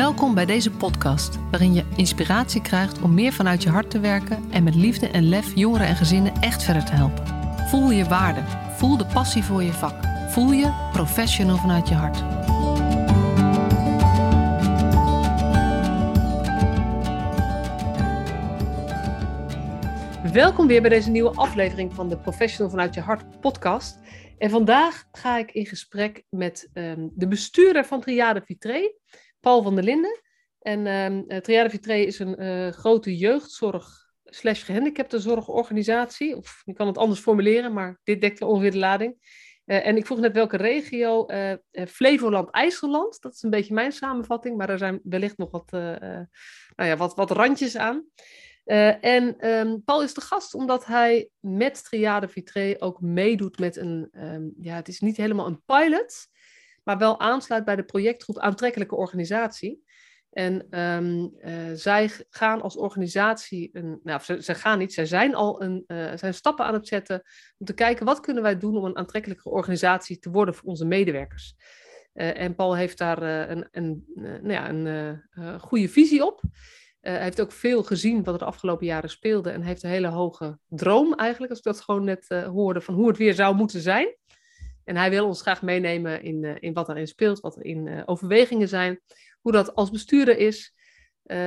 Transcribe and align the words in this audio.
Welkom 0.00 0.34
bij 0.34 0.46
deze 0.46 0.70
podcast, 0.70 1.38
waarin 1.50 1.74
je 1.74 1.84
inspiratie 1.96 2.62
krijgt 2.62 3.02
om 3.02 3.14
meer 3.14 3.32
vanuit 3.32 3.62
je 3.62 3.68
hart 3.68 3.90
te 3.90 4.00
werken 4.00 4.50
en 4.50 4.62
met 4.62 4.74
liefde 4.74 5.08
en 5.08 5.28
lef 5.28 5.54
jongeren 5.54 5.86
en 5.86 5.96
gezinnen 5.96 6.32
echt 6.40 6.62
verder 6.62 6.84
te 6.84 6.92
helpen. 6.92 7.26
Voel 7.68 7.90
je 7.90 8.04
waarde, 8.04 8.40
voel 8.76 8.96
de 8.96 9.06
passie 9.06 9.44
voor 9.44 9.62
je 9.62 9.72
vak, 9.72 9.94
voel 10.30 10.52
je 10.52 10.88
professional 10.92 11.56
vanuit 11.56 11.88
je 11.88 11.94
hart. 11.94 12.22
Welkom 20.32 20.66
weer 20.66 20.80
bij 20.80 20.90
deze 20.90 21.10
nieuwe 21.10 21.34
aflevering 21.34 21.94
van 21.94 22.08
de 22.08 22.18
Professional 22.18 22.70
vanuit 22.70 22.94
je 22.94 23.00
hart 23.00 23.40
podcast. 23.40 23.98
En 24.38 24.50
vandaag 24.50 25.04
ga 25.12 25.38
ik 25.38 25.52
in 25.52 25.66
gesprek 25.66 26.24
met 26.30 26.70
um, 26.74 27.10
de 27.14 27.28
bestuurder 27.28 27.84
van 27.84 28.00
Triade 28.00 28.42
Vitré, 28.44 28.92
Paul 29.40 29.62
van 29.62 29.74
der 29.74 29.84
Linden. 29.84 30.20
En 30.58 30.86
um, 30.86 31.42
Triade 31.42 31.70
Vitré 31.70 31.94
is 31.94 32.18
een 32.18 32.42
uh, 32.42 32.68
grote 32.68 33.16
jeugdzorg 33.16 34.08
slash 34.24 34.64
gehandicaptenzorgorganisatie. 34.64 36.36
Of 36.36 36.62
je 36.64 36.72
kan 36.72 36.86
het 36.86 36.98
anders 36.98 37.20
formuleren, 37.20 37.72
maar 37.72 38.00
dit 38.04 38.20
dekt 38.20 38.42
ongeveer 38.42 38.70
de 38.70 38.78
lading. 38.78 39.14
Uh, 39.66 39.86
en 39.86 39.96
ik 39.96 40.06
vroeg 40.06 40.18
net 40.18 40.32
welke 40.32 40.56
regio. 40.56 41.26
Uh, 41.30 41.52
Flevoland-IJsseland, 41.88 43.20
dat 43.20 43.32
is 43.32 43.42
een 43.42 43.50
beetje 43.50 43.74
mijn 43.74 43.92
samenvatting, 43.92 44.56
maar 44.56 44.70
er 44.70 44.78
zijn 44.78 45.00
wellicht 45.02 45.38
nog 45.38 45.50
wat, 45.50 45.70
nou 45.70 46.26
ja, 46.76 46.96
wat, 46.96 47.14
wat 47.14 47.30
randjes 47.30 47.76
aan. 47.76 48.06
En 49.00 49.48
um, 49.48 49.84
Paul 49.84 50.02
is 50.02 50.14
de 50.14 50.20
gast 50.20 50.54
omdat 50.54 50.86
hij 50.86 51.28
met 51.40 51.84
Triade 51.84 52.28
Vitré 52.28 52.74
ook 52.78 53.00
meedoet 53.00 53.58
met 53.58 53.76
een, 53.76 54.08
um, 54.12 54.54
ja, 54.60 54.74
het 54.74 54.88
is 54.88 55.00
niet 55.00 55.16
helemaal 55.16 55.46
een 55.46 55.62
pilot, 55.66 56.26
maar 56.90 56.98
wel 56.98 57.20
aansluit 57.20 57.64
bij 57.64 57.76
de 57.76 57.84
projectgroep 57.84 58.38
Aantrekkelijke 58.38 58.96
Organisatie. 58.96 59.84
En 60.30 60.80
um, 60.80 61.32
uh, 61.38 61.52
zij 61.74 62.10
gaan 62.28 62.62
als 62.62 62.76
organisatie, 62.76 63.70
een, 63.72 64.00
nou, 64.02 64.20
ze, 64.22 64.42
ze, 64.42 64.54
gaan 64.54 64.78
niet, 64.78 64.92
zij 64.92 65.06
zijn 65.06 65.34
al 65.34 65.62
een, 65.62 65.84
uh, 65.86 66.12
zijn 66.14 66.34
stappen 66.34 66.64
aan 66.64 66.74
het 66.74 66.88
zetten 66.88 67.22
om 67.58 67.66
te 67.66 67.72
kijken 67.72 68.06
wat 68.06 68.20
kunnen 68.20 68.42
wij 68.42 68.58
doen 68.58 68.76
om 68.76 68.84
een 68.84 68.96
aantrekkelijke 68.96 69.50
organisatie 69.50 70.18
te 70.18 70.30
worden 70.30 70.54
voor 70.54 70.68
onze 70.68 70.84
medewerkers. 70.84 71.54
en 72.12 72.54
Paul 72.54 72.76
heeft 72.76 72.98
daar 72.98 73.22
een, 73.50 73.68
een, 73.70 74.04
nou 74.14 74.52
ja, 74.52 74.68
een 74.68 75.60
goede 75.60 75.88
visie 75.88 76.26
op. 76.26 76.42
Hij 77.00 77.22
heeft 77.22 77.40
ook 77.40 77.52
veel 77.52 77.82
gezien 77.82 78.24
wat 78.24 78.34
er 78.34 78.40
de 78.40 78.44
afgelopen 78.44 78.86
jaren 78.86 79.10
speelde 79.10 79.50
en 79.50 79.62
heeft 79.62 79.82
een 79.82 79.90
hele 79.90 80.08
hoge 80.08 80.58
droom 80.68 81.14
eigenlijk, 81.14 81.50
als 81.50 81.58
ik 81.58 81.64
dat 81.64 81.80
gewoon 81.80 82.04
net 82.04 82.24
uh, 82.28 82.46
hoorde, 82.46 82.80
van 82.80 82.94
hoe 82.94 83.08
het 83.08 83.16
weer 83.16 83.34
zou 83.34 83.54
moeten 83.54 83.80
zijn. 83.80 84.14
En 84.90 84.96
hij 84.96 85.10
wil 85.10 85.26
ons 85.26 85.40
graag 85.40 85.62
meenemen 85.62 86.22
in, 86.22 86.42
uh, 86.42 86.56
in 86.60 86.72
wat 86.72 86.88
erin 86.88 87.06
speelt, 87.06 87.40
wat 87.40 87.56
er 87.56 87.64
in 87.64 88.02
overwegingen 88.06 88.68
zijn, 88.68 89.00
hoe 89.40 89.52
dat 89.52 89.74
als 89.74 89.90
bestuurder 89.90 90.38
is 90.38 90.74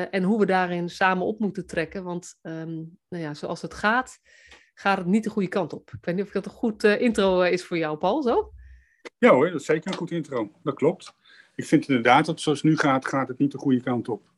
en 0.09 0.23
hoe 0.23 0.39
we 0.39 0.45
daarin 0.45 0.89
samen 0.89 1.25
op 1.25 1.39
moeten 1.39 1.67
trekken. 1.67 2.03
Want 2.03 2.39
um, 2.41 2.97
nou 3.09 3.23
ja, 3.23 3.33
zoals 3.33 3.61
het 3.61 3.73
gaat, 3.73 4.19
gaat 4.73 4.97
het 4.97 5.07
niet 5.07 5.23
de 5.23 5.29
goede 5.29 5.47
kant 5.47 5.73
op. 5.73 5.91
Ik 5.91 6.05
weet 6.05 6.15
niet 6.15 6.25
of 6.25 6.31
dat 6.31 6.45
een 6.45 6.51
goed 6.51 6.83
intro 6.83 7.41
is 7.41 7.63
voor 7.63 7.77
jou, 7.77 7.97
Paul, 7.97 8.21
zo? 8.21 8.53
Ja 9.17 9.29
hoor, 9.29 9.51
dat 9.51 9.59
is 9.59 9.65
zeker 9.65 9.91
een 9.91 9.97
goed 9.97 10.11
intro. 10.11 10.51
Dat 10.63 10.75
klopt. 10.75 11.13
Ik 11.55 11.65
vind 11.65 11.87
inderdaad 11.87 12.25
dat 12.25 12.41
zoals 12.41 12.61
het 12.61 12.69
nu 12.69 12.77
gaat, 12.77 13.07
gaat 13.07 13.27
het 13.27 13.37
niet 13.37 13.51
de 13.51 13.57
goede 13.57 13.81
kant 13.81 14.09
op 14.09 14.31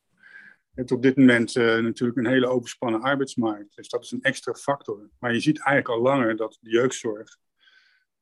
hebt 0.76 0.92
op 0.92 1.02
dit 1.02 1.16
moment 1.16 1.54
natuurlijk 1.54 2.18
een 2.18 2.26
hele 2.26 2.48
overspannen 2.48 3.00
arbeidsmarkt. 3.00 3.76
Dus 3.76 3.88
dat 3.88 4.04
is 4.04 4.10
een 4.10 4.22
extra 4.22 4.52
factor. 4.52 5.10
Maar 5.18 5.32
je 5.32 5.40
ziet 5.40 5.58
eigenlijk 5.58 5.98
al 5.98 6.02
langer 6.02 6.36
dat 6.36 6.58
de 6.60 6.70
jeugdzorg 6.70 7.38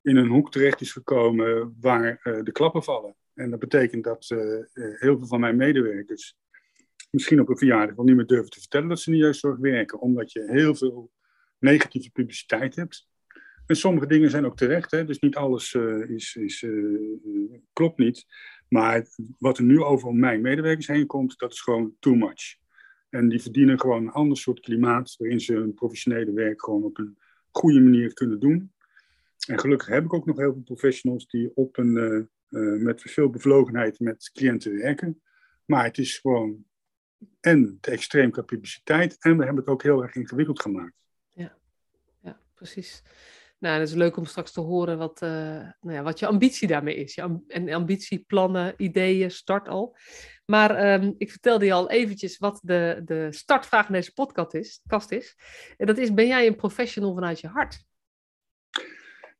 in 0.05 0.16
een 0.16 0.28
hoek 0.28 0.50
terecht 0.50 0.80
is 0.80 0.92
gekomen 0.92 1.77
waar 1.80 2.20
uh, 2.24 2.42
de 2.42 2.52
klappen 2.52 2.83
vallen. 2.83 3.16
En 3.34 3.50
dat 3.50 3.58
betekent 3.58 4.05
dat 4.05 4.30
uh, 4.30 4.38
heel 4.74 5.19
veel 5.19 5.27
van 5.27 5.41
mijn 5.41 5.56
medewerkers 5.56 6.36
misschien 7.11 7.41
op 7.41 7.48
een 7.48 7.58
verjaardag 7.58 7.96
wel 7.96 8.05
niet 8.05 8.16
meer 8.16 8.27
durven 8.27 8.50
te 8.50 8.61
vertellen 8.61 8.88
dat 8.88 9.00
ze 9.00 9.11
in 9.11 9.16
de 9.16 9.24
jeugdzorg 9.24 9.58
werken, 9.58 10.01
omdat 10.01 10.33
je 10.33 10.45
heel 10.46 10.74
veel 10.74 11.11
negatieve 11.58 12.11
publiciteit 12.11 12.77
hebt. 12.77 13.08
En 13.67 13.77
sommige 13.77 14.06
dingen 14.06 14.30
zijn 14.30 14.46
ook 14.46 14.56
terecht, 14.56 14.90
hè? 14.90 15.05
dus 15.05 15.18
niet 15.18 15.36
alles 15.36 15.74
is, 16.08 16.36
is, 16.36 16.67
klopt 17.73 17.98
niet. 17.98 18.27
Maar 18.68 19.06
wat 19.39 19.58
er 19.58 19.64
nu 19.64 19.83
over 19.83 20.14
mijn 20.14 20.40
medewerkers 20.40 20.86
heen 20.86 21.06
komt, 21.06 21.39
dat 21.39 21.52
is 21.52 21.61
gewoon 21.61 21.95
too 21.98 22.14
much. 22.14 22.56
En 23.11 23.29
die 23.29 23.42
verdienen 23.42 23.80
gewoon 23.80 24.02
een 24.02 24.12
ander 24.12 24.36
soort 24.36 24.61
klimaat, 24.61 25.14
waarin 25.18 25.40
ze 25.40 25.55
hun 25.55 25.74
professionele 25.74 26.33
werk 26.33 26.64
gewoon 26.64 26.84
op 26.84 26.98
een 26.98 27.18
goede 27.50 27.80
manier 27.80 28.14
kunnen 28.14 28.40
doen. 28.40 28.73
En 29.46 29.60
gelukkig 29.60 29.88
heb 29.88 30.05
ik 30.05 30.12
ook 30.12 30.27
nog 30.27 30.36
heel 30.36 30.52
veel 30.52 30.62
professionals 30.62 31.27
die 31.27 31.50
op 31.55 31.77
een, 31.78 31.96
uh, 31.96 32.22
uh, 32.48 32.82
met 32.82 33.02
veel 33.02 33.30
bevlogenheid 33.30 34.00
met 34.00 34.30
cliënten 34.32 34.77
werken. 34.77 35.22
Maar 35.64 35.84
het 35.84 35.98
is 35.98 36.18
gewoon 36.18 36.64
en 37.40 37.78
te 37.80 37.90
extreem 37.90 38.30
qua 38.30 38.42
publiciteit 38.42 39.16
en 39.18 39.36
we 39.36 39.44
hebben 39.44 39.62
het 39.62 39.72
ook 39.72 39.82
heel 39.82 40.02
erg 40.02 40.14
ingewikkeld 40.14 40.60
gemaakt. 40.60 40.94
Ja, 41.28 41.56
ja 42.20 42.40
precies. 42.55 43.02
Nou, 43.58 43.80
het 43.80 43.88
is 43.88 43.94
leuk 43.94 44.16
om 44.16 44.24
straks 44.24 44.52
te 44.52 44.60
horen 44.60 44.98
wat, 44.98 45.22
uh, 45.22 45.30
nou 45.80 45.96
ja, 45.96 46.02
wat 46.02 46.18
je 46.18 46.26
ambitie 46.26 46.68
daarmee 46.68 46.94
is. 46.94 47.14
Je 47.14 47.38
en 47.48 47.72
ambitie, 47.72 48.24
plannen, 48.26 48.74
ideeën, 48.76 49.30
start 49.30 49.68
al. 49.68 49.96
Maar 50.44 51.02
um, 51.02 51.14
ik 51.18 51.30
vertelde 51.30 51.64
je 51.64 51.72
al 51.72 51.90
eventjes 51.90 52.38
wat 52.38 52.61
de, 52.62 53.02
de 53.05 53.26
startvraag 53.30 53.84
van 53.84 53.94
deze 53.94 54.12
podcast 54.12 54.55
is, 54.55 54.80
kast 54.86 55.11
is. 55.11 55.36
En 55.76 55.86
dat 55.86 55.98
is, 55.98 56.14
ben 56.14 56.26
jij 56.26 56.46
een 56.46 56.56
professional 56.56 57.14
vanuit 57.14 57.40
je 57.40 57.48
hart? 57.48 57.84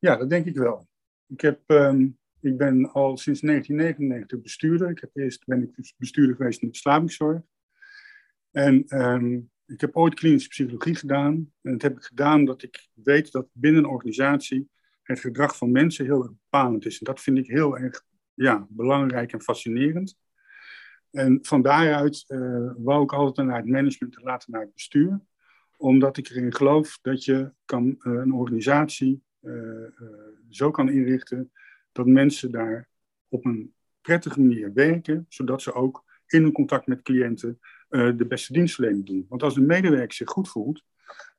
Ja, 0.05 0.17
dat 0.17 0.31
denk 0.31 0.47
ik 0.47 0.57
wel. 0.57 0.89
Ik, 1.27 1.41
heb, 1.41 1.61
um, 1.67 2.19
ik 2.41 2.57
ben 2.57 2.93
al 2.93 3.17
sinds 3.17 3.41
1999 3.41 4.41
bestuurder. 4.41 4.91
Ik 4.91 5.01
heb 5.01 5.11
eerst 5.17 5.45
ben 5.45 5.63
ik 5.63 5.95
bestuurder 5.97 6.37
geweest 6.37 6.61
in 6.61 6.67
de 6.69 6.73
verslavingszorg. 6.73 7.43
En 8.51 8.99
um, 9.03 9.51
ik 9.67 9.81
heb 9.81 9.97
ooit 9.97 10.15
klinische 10.15 10.49
psychologie 10.49 10.95
gedaan. 10.95 11.53
En 11.63 11.73
dat 11.73 11.83
heb 11.83 11.97
ik 11.97 12.03
gedaan 12.03 12.39
omdat 12.39 12.63
ik 12.63 12.89
weet 12.95 13.33
dat 13.33 13.49
binnen 13.53 13.85
een 13.85 13.91
organisatie 13.91 14.69
het 15.03 15.21
gedrag 15.21 15.57
van 15.57 15.71
mensen 15.71 16.05
heel 16.05 16.23
erg 16.23 16.33
bepalend 16.33 16.87
is. 16.87 16.99
En 16.99 17.05
dat 17.05 17.21
vind 17.21 17.39
ik 17.39 17.47
heel 17.47 17.79
erg 17.79 18.05
ja, 18.35 18.67
belangrijk 18.69 19.33
en 19.33 19.43
fascinerend. 19.43 20.19
En 21.11 21.39
van 21.43 21.63
daaruit 21.63 22.25
uh, 22.29 22.73
wou 22.77 23.03
ik 23.03 23.13
altijd 23.13 23.47
naar 23.47 23.57
het 23.57 23.69
management 23.69 24.17
en 24.17 24.23
later 24.23 24.51
naar 24.51 24.61
het 24.61 24.75
bestuur. 24.75 25.21
Omdat 25.77 26.17
ik 26.17 26.29
erin 26.29 26.55
geloof 26.55 26.99
dat 27.03 27.25
je 27.25 27.53
kan, 27.65 27.87
uh, 27.87 28.13
een 28.13 28.33
organisatie 28.33 29.23
zo 30.49 30.71
kan 30.71 30.89
inrichten 30.89 31.53
dat 31.93 32.07
mensen 32.07 32.51
daar 32.51 32.89
op 33.29 33.45
een 33.45 33.75
prettige 34.01 34.41
manier 34.41 34.73
werken, 34.73 35.27
zodat 35.29 35.63
ze 35.63 35.73
ook 35.73 36.05
in 36.27 36.43
hun 36.43 36.53
contact 36.53 36.87
met 36.87 37.03
cliënten 37.03 37.59
uh, 37.91 38.17
de 38.17 38.27
beste 38.27 38.53
dienstverlening 38.53 39.07
doen. 39.07 39.27
Want 39.29 39.43
als 39.43 39.55
de 39.55 39.61
medewerker 39.61 40.13
zich 40.13 40.31
goed 40.31 40.49
voelt, 40.49 40.85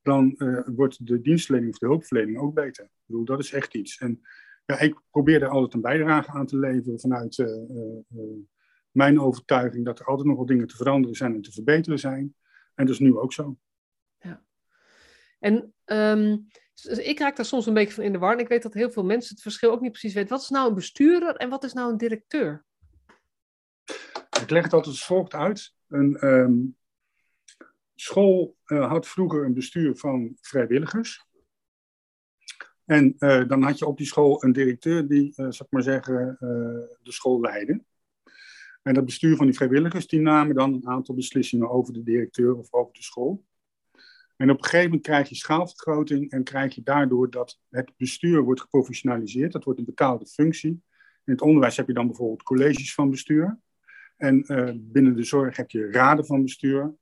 dan 0.01 0.35
wordt 0.75 1.07
de 1.07 1.21
dienstverlening 1.21 1.73
of 1.73 1.79
de 1.79 1.85
hulpverlening 1.85 2.38
ook 2.38 2.53
beter. 2.53 2.83
Ik 2.83 2.91
bedoel, 3.05 3.25
dat 3.25 3.39
is 3.39 3.51
echt 3.51 3.75
iets. 3.75 3.97
En 3.97 4.21
ja, 4.65 4.79
ik 4.79 5.01
probeer 5.09 5.41
er 5.41 5.49
altijd 5.49 5.73
een 5.73 5.81
bijdrage 5.81 6.31
aan 6.31 6.45
te 6.45 6.57
leveren 6.57 6.99
vanuit 6.99 7.45
mijn 8.91 9.19
overtuiging 9.19 9.85
dat 9.85 9.99
er 9.99 10.05
altijd 10.05 10.27
nog 10.27 10.35
wel 10.35 10.45
dingen 10.45 10.67
te 10.67 10.75
veranderen 10.75 11.15
zijn 11.15 11.33
en 11.33 11.41
te 11.41 11.51
verbeteren 11.51 11.99
zijn. 11.99 12.35
En 12.75 12.85
dat 12.85 12.94
is 12.94 12.99
nu 12.99 13.17
ook 13.17 13.33
zo. 13.33 13.57
Ja. 14.19 14.45
En 15.39 15.73
um, 15.85 16.47
ik 16.84 17.19
raak 17.19 17.36
daar 17.36 17.46
soms 17.46 17.66
een 17.66 17.74
beetje 17.74 17.94
van 17.94 18.03
in 18.03 18.12
de 18.12 18.18
war. 18.18 18.34
En 18.34 18.40
ik 18.40 18.47
weet 18.47 18.63
dat 18.63 18.74
heel 18.74 18.91
veel 18.91 19.03
mensen 19.03 19.34
het 19.34 19.44
verschil 19.44 19.72
ook 19.72 19.81
niet 19.81 19.91
precies 19.91 20.13
weten. 20.13 20.30
Wat 20.30 20.41
is 20.41 20.50
nou 20.50 20.68
een 20.68 20.75
bestuurder 20.75 21.36
en 21.36 21.50
wat 21.50 21.63
is 21.63 21.74
nou 21.74 21.91
een 21.91 21.97
directeur? 21.97 22.66
Ik 24.41 24.50
leg 24.50 24.63
altijd 24.63 24.86
als 24.86 25.06
volgt 25.06 25.34
uit. 25.34 25.74
Een 25.88 26.28
um, 26.28 26.78
school 27.96 28.58
uh, 28.66 28.90
had 28.90 29.08
vroeger 29.08 29.46
een 29.46 29.53
bestuur 29.53 29.96
van 29.96 30.38
vrijwilligers. 30.41 31.25
En 32.86 33.16
uh, 33.19 33.47
dan 33.47 33.63
had 33.63 33.80
je 33.80 33.86
op 33.86 33.97
die 33.97 34.07
school 34.07 34.44
een 34.44 34.52
directeur 34.52 35.07
die, 35.07 35.34
uh, 35.36 35.36
zal 35.36 35.66
ik 35.66 35.72
maar 35.72 35.84
zeggen, 35.84 36.38
de 37.01 37.12
school 37.12 37.42
leidde. 37.42 37.83
En 38.81 38.94
dat 38.94 39.06
bestuur 39.06 39.36
van 39.36 39.45
die 39.45 39.56
vrijwilligers, 39.56 40.07
die 40.07 40.19
namen 40.19 40.56
dan 40.56 40.74
een 40.74 40.88
aantal 40.88 41.16
beslissingen 41.16 41.69
over 41.69 41.94
de 41.94 42.04
directeur 42.04 42.56
of 42.56 42.74
over 42.74 42.94
de 42.94 43.04
school. 43.04 43.44
En 44.35 44.49
op 44.49 44.57
een 44.57 44.63
gegeven 44.63 44.85
moment 44.85 45.03
krijg 45.03 45.29
je 45.29 45.35
schaalvergroting 45.35 46.31
en 46.31 46.43
krijg 46.43 46.75
je 46.75 46.83
daardoor 46.83 47.29
dat 47.29 47.59
het 47.69 47.91
bestuur 47.97 48.41
wordt 48.41 48.61
geprofessionaliseerd. 48.61 49.51
Dat 49.51 49.63
wordt 49.63 49.79
een 49.79 49.85
betaalde 49.85 50.25
functie. 50.25 50.83
In 51.25 51.33
het 51.33 51.41
onderwijs 51.41 51.77
heb 51.77 51.87
je 51.87 51.93
dan 51.93 52.07
bijvoorbeeld 52.07 52.43
colleges 52.43 52.93
van 52.93 53.09
bestuur. 53.09 53.59
En 54.17 54.43
uh, 54.47 54.71
binnen 54.75 55.15
de 55.15 55.23
zorg 55.23 55.57
heb 55.57 55.69
je 55.69 55.91
raden 55.91 56.25
van 56.25 56.41
bestuur. 56.41 56.95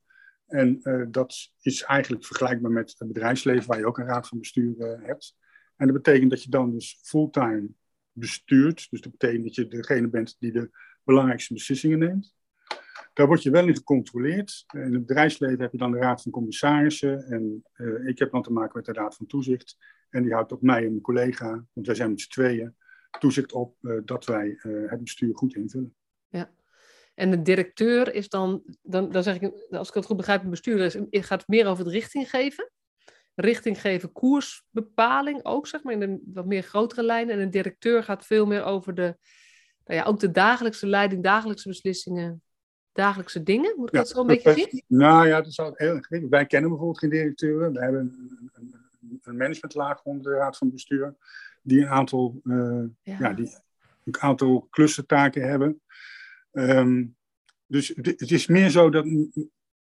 En 0.46 0.80
uh, 0.82 1.06
dat 1.08 1.52
is 1.60 1.82
eigenlijk 1.82 2.24
vergelijkbaar 2.24 2.70
met 2.70 2.94
het 2.98 3.08
bedrijfsleven, 3.08 3.66
waar 3.66 3.78
je 3.78 3.86
ook 3.86 3.98
een 3.98 4.06
raad 4.06 4.28
van 4.28 4.38
bestuur 4.38 4.74
uh, 4.78 5.06
hebt. 5.06 5.36
En 5.76 5.86
dat 5.86 5.96
betekent 5.96 6.30
dat 6.30 6.42
je 6.42 6.50
dan 6.50 6.70
dus 6.70 6.98
fulltime 7.02 7.68
bestuurt. 8.12 8.90
Dus 8.90 9.00
dat 9.00 9.12
betekent 9.12 9.44
dat 9.44 9.54
je 9.54 9.68
degene 9.68 10.08
bent 10.08 10.36
die 10.38 10.52
de 10.52 10.70
belangrijkste 11.04 11.54
beslissingen 11.54 11.98
neemt. 11.98 12.34
Daar 13.14 13.26
word 13.26 13.42
je 13.42 13.50
wel 13.50 13.68
in 13.68 13.76
gecontroleerd. 13.76 14.64
In 14.72 14.92
het 14.92 15.06
bedrijfsleven 15.06 15.60
heb 15.60 15.72
je 15.72 15.78
dan 15.78 15.90
de 15.90 15.98
raad 15.98 16.22
van 16.22 16.32
commissarissen. 16.32 17.26
En 17.26 17.64
ik 18.06 18.18
heb 18.18 18.30
dan 18.30 18.42
te 18.42 18.52
maken 18.52 18.72
met 18.76 18.84
de 18.84 18.92
raad 18.92 19.16
van 19.16 19.26
toezicht. 19.26 19.76
En 20.10 20.22
die 20.22 20.32
houdt 20.32 20.52
op 20.52 20.62
mij 20.62 20.84
en 20.84 20.88
mijn 20.88 21.00
collega, 21.00 21.64
want 21.72 21.86
wij 21.86 21.94
zijn 21.94 22.10
met 22.10 22.20
z'n 22.20 22.30
tweeën, 22.30 22.76
toezicht 23.18 23.52
op 23.52 23.76
dat 24.04 24.24
wij 24.24 24.58
het 24.62 25.00
bestuur 25.00 25.36
goed 25.36 25.54
invullen. 25.54 25.94
Ja. 26.28 26.50
En 27.14 27.30
de 27.30 27.42
directeur 27.42 28.14
is 28.14 28.28
dan, 28.28 28.62
dan, 28.82 29.10
dan 29.10 29.22
zeg 29.22 29.40
ik, 29.40 29.52
als 29.70 29.88
ik 29.88 29.94
het 29.94 30.04
goed 30.04 30.16
begrijp, 30.16 30.42
een 30.42 30.50
bestuurder 30.50 31.06
is, 31.10 31.26
gaat 31.26 31.48
meer 31.48 31.66
over 31.66 31.84
het 31.84 31.94
richting 31.94 32.30
geven. 32.30 32.70
Richting 33.34 33.80
geven, 33.80 34.12
koersbepaling 34.12 35.44
ook, 35.44 35.66
zeg 35.66 35.82
maar, 35.82 35.92
in 35.92 36.00
de 36.00 36.20
wat 36.24 36.46
meer 36.46 36.62
grotere 36.62 37.02
lijnen. 37.02 37.34
En 37.34 37.40
een 37.40 37.50
directeur 37.50 38.02
gaat 38.02 38.26
veel 38.26 38.46
meer 38.46 38.64
over 38.64 38.94
de, 38.94 39.16
nou 39.84 40.00
ja, 40.00 40.04
ook 40.04 40.20
de 40.20 40.30
dagelijkse 40.30 40.86
leiding, 40.86 41.22
dagelijkse 41.22 41.68
beslissingen, 41.68 42.42
dagelijkse 42.94 43.42
dingen. 43.42 43.74
Moet 43.76 43.88
ik 43.88 43.94
dat 43.94 44.08
zo 44.08 44.20
een 44.20 44.26
beetje 44.26 44.52
zien? 44.52 44.82
Nou 44.86 45.26
ja, 45.26 45.36
dat 45.36 45.46
is 45.46 45.58
altijd 45.58 45.78
heel 45.78 45.94
ingewikkeld. 45.94 46.32
Wij 46.32 46.46
kennen 46.46 46.70
bijvoorbeeld 46.70 46.98
geen 46.98 47.10
directeuren. 47.10 47.72
We 47.72 47.80
hebben 47.80 48.00
een, 48.00 48.50
een, 48.54 49.20
een 49.22 49.36
managementlaag 49.36 50.02
onder 50.02 50.32
de 50.32 50.38
raad 50.38 50.56
van 50.56 50.70
bestuur, 50.70 51.14
die 51.62 51.80
een 51.80 51.88
aantal, 51.88 52.40
uh, 52.44 52.84
ja. 53.02 53.32
die 53.32 53.56
een 54.04 54.20
aantal 54.20 54.66
klussentaken 54.70 55.48
hebben. 55.48 55.80
Um, 56.52 57.16
dus 57.66 57.92
het 57.94 58.30
is 58.30 58.46
meer 58.46 58.70
zo 58.70 58.90
dat 58.90 59.06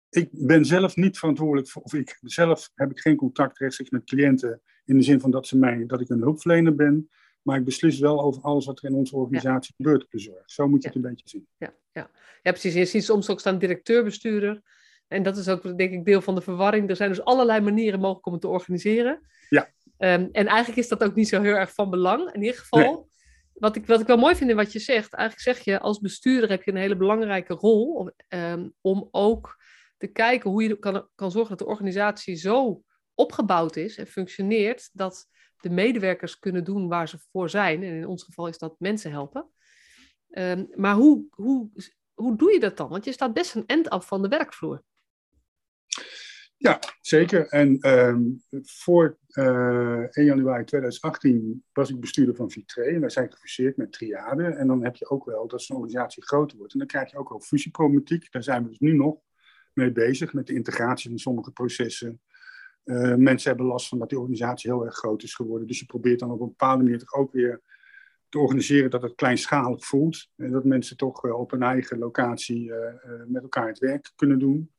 ik 0.10 0.30
ben 0.32 0.66
zelf 0.66 0.96
niet 0.96 1.20
verantwoordelijk 1.20 1.70
voor, 1.70 1.82
of 1.82 1.94
ik 1.94 2.18
zelf 2.22 2.72
heb 2.76 2.92
ik 2.92 3.00
geen 3.00 3.16
contact 3.16 3.58
rechtstreeks 3.58 3.92
met 3.92 4.04
cliënten 4.04 4.62
in 4.86 4.98
de 4.98 5.04
zin 5.04 5.20
van 5.20 5.32
dat, 5.32 5.48
ze 5.48 5.58
mij, 5.58 5.84
dat 5.88 6.02
ik 6.02 6.10
een 6.10 6.22
hulpverlener 6.22 6.76
ben. 6.76 7.10
Maar 7.42 7.58
ik 7.58 7.66
beslis 7.66 8.00
wel 8.00 8.22
over 8.22 8.42
alles 8.42 8.66
wat 8.66 8.80
er 8.80 8.90
in 8.90 8.96
onze 8.96 9.16
organisatie 9.16 9.74
gebeurt 9.76 10.04
op 10.04 10.12
de 10.12 10.20
zorg. 10.20 10.44
Zo 10.46 10.68
moet 10.68 10.82
je 10.82 10.88
het 10.88 10.96
een 10.96 11.04
beetje 11.04 11.30
zien. 11.30 11.48
Ja, 11.58 11.74
ja. 11.94 12.10
ja, 12.42 12.52
precies. 12.52 12.74
Je 12.74 12.86
ziet 12.86 13.04
soms 13.04 13.30
ook 13.30 13.40
staan 13.40 13.58
directeur-bestuurder. 13.58 14.62
En 15.08 15.24
dat 15.24 15.38
is 15.38 15.48
ook, 15.48 15.78
denk 15.78 15.92
ik, 15.92 16.06
deel 16.06 16.22
van 16.22 16.36
de 16.36 16.42
verwarring. 16.42 16.90
Er 16.90 16.96
zijn 16.96 17.10
dus 17.10 17.24
allerlei 17.24 17.62
manieren 17.62 18.00
mogelijk 18.00 18.26
om 18.26 18.32
het 18.32 18.42
te 18.42 18.48
organiseren. 18.48 19.22
Ja. 19.50 19.70
Um, 19.98 20.30
en 20.32 20.48
eigenlijk 20.48 20.78
is 20.78 20.88
dat 20.88 21.04
ook 21.04 21.16
niet 21.16 21.28
zo 21.28 21.42
heel 21.42 21.56
erg 21.56 21.74
van 21.74 21.90
belang. 21.90 22.34
In 22.34 22.42
ieder 22.42 22.60
geval, 22.60 23.10
wat, 23.54 23.76
ik, 23.76 23.86
wat 23.86 24.02
ik 24.02 24.08
wel 24.08 24.18
mooi 24.18 24.36
vind 24.36 24.50
in 24.50 24.56
wat 24.56 24.72
je 24.72 24.80
zegt, 24.80 25.14
eigenlijk 25.14 25.58
zeg 25.58 25.66
je 25.66 25.80
als 25.80 26.00
bestuurder 26.00 26.50
heb 26.50 26.64
je 26.64 26.72
een 26.72 26.78
hele 26.78 26.96
belangrijke 26.96 27.54
rol 27.54 27.94
om, 27.94 28.12
um, 28.30 28.74
om 28.82 29.08
ook 29.12 29.58
te 29.98 30.08
kijken 30.08 30.50
hoe 30.50 30.64
je 30.64 30.80
kan, 30.80 31.08
kan 31.16 31.32
zorgen 31.32 31.50
dat 31.50 31.60
de 31.60 31.74
organisatie 31.74 32.36
zo 32.36 32.84
opgebouwd 33.14 33.76
is 33.76 33.98
en 33.98 34.08
functioneert 34.08 34.90
dat 34.94 35.28
de 35.62 35.70
medewerkers 35.70 36.40
kunnen 36.40 36.64
doen 36.64 36.88
waar 36.88 37.10
ze 37.10 37.18
voor 37.32 37.50
zijn. 37.50 37.84
En 37.84 37.94
in 37.94 38.08
ons 38.08 38.24
geval 38.24 38.48
is 38.48 38.58
dat 38.58 38.80
mensen 38.80 39.12
helpen. 39.12 39.50
Um, 40.30 40.70
maar 40.76 40.96
hoe, 40.96 41.26
hoe, 41.30 41.70
hoe 42.14 42.38
doe 42.38 42.54
je 42.54 42.60
dat 42.60 42.78
dan? 42.78 42.90
Want 42.90 43.06
je 43.06 43.12
staat 43.12 43.34
best 43.34 43.56
een 43.56 43.66
end 43.66 43.90
af 43.90 44.08
van 44.08 44.22
de 44.22 44.28
werkvloer. 44.28 44.84
Ja, 46.58 46.80
zeker. 47.02 47.48
En 47.48 47.90
um, 47.90 48.44
voor 48.64 49.18
uh, 49.30 50.04
eh, 50.04 50.08
1 50.12 50.26
januari 50.26 50.64
2018 50.64 51.64
was 51.74 51.90
ik 51.90 52.00
bestuurder 52.00 52.36
van 52.36 52.52
Vitré. 52.52 52.84
En 52.84 53.00
wij 53.00 53.10
zijn 53.10 53.32
gefuseerd 53.32 53.78
met 53.78 53.92
Triade. 53.92 54.44
En 54.44 54.68
dan 54.68 54.84
heb 54.84 54.96
je 54.96 55.10
ook 55.10 55.26
wel 55.26 55.48
dat 55.48 55.62
zo'n 55.62 55.78
organisatie 55.78 56.24
groter 56.24 56.58
wordt. 56.58 56.74
En 56.74 56.80
dan 56.80 56.88
krijg 56.88 57.12
je 57.12 57.18
ook 57.18 57.30
wel 57.30 57.40
fusieproblematiek. 57.40 58.32
Daar 58.32 58.44
zijn 58.44 58.64
we 58.64 58.70
dus 58.70 58.80
nu 58.80 58.94
nog 58.94 59.20
mee 59.74 59.92
bezig 59.92 60.34
met 60.34 60.48
de 60.48 60.54
integratie 60.54 61.10
van 61.10 61.20
sommige 61.20 61.52
processen. 61.52 62.22
Uh, 62.86 63.16
mensen 63.16 63.50
hebben 63.50 63.68
last 63.68 63.88
van 63.88 64.00
dat 64.00 64.10
die 64.10 64.20
organisatie 64.20 64.72
heel 64.72 64.86
erg 64.86 64.96
groot 64.96 65.24
is 65.24 65.36
geworden. 65.36 65.68
Dus 65.68 65.80
je 65.80 65.86
probeert 65.86 66.20
dan 66.20 66.32
op 66.32 66.42
een 66.42 66.48
bepaalde 66.48 66.84
manier 66.84 67.00
toch 67.00 67.14
ook 67.14 67.32
weer 67.32 67.62
te 68.30 68.40
organiseren 68.40 68.90
dat 68.90 69.02
het 69.02 69.16
kleinschalig 69.16 69.86
voelt. 69.86 70.30
En 70.36 70.52
dat 70.52 70.64
mensen 70.64 70.98
toch 70.98 71.26
uh, 71.26 71.40
op 71.40 71.52
een 71.52 71.62
eigen 71.62 71.98
locatie 71.98 72.66
uh, 72.66 72.76
met 73.28 73.42
elkaar 73.42 73.68
het 73.68 73.80
werk 73.80 74.12
kunnen 74.16 74.40
doen. 74.40 74.72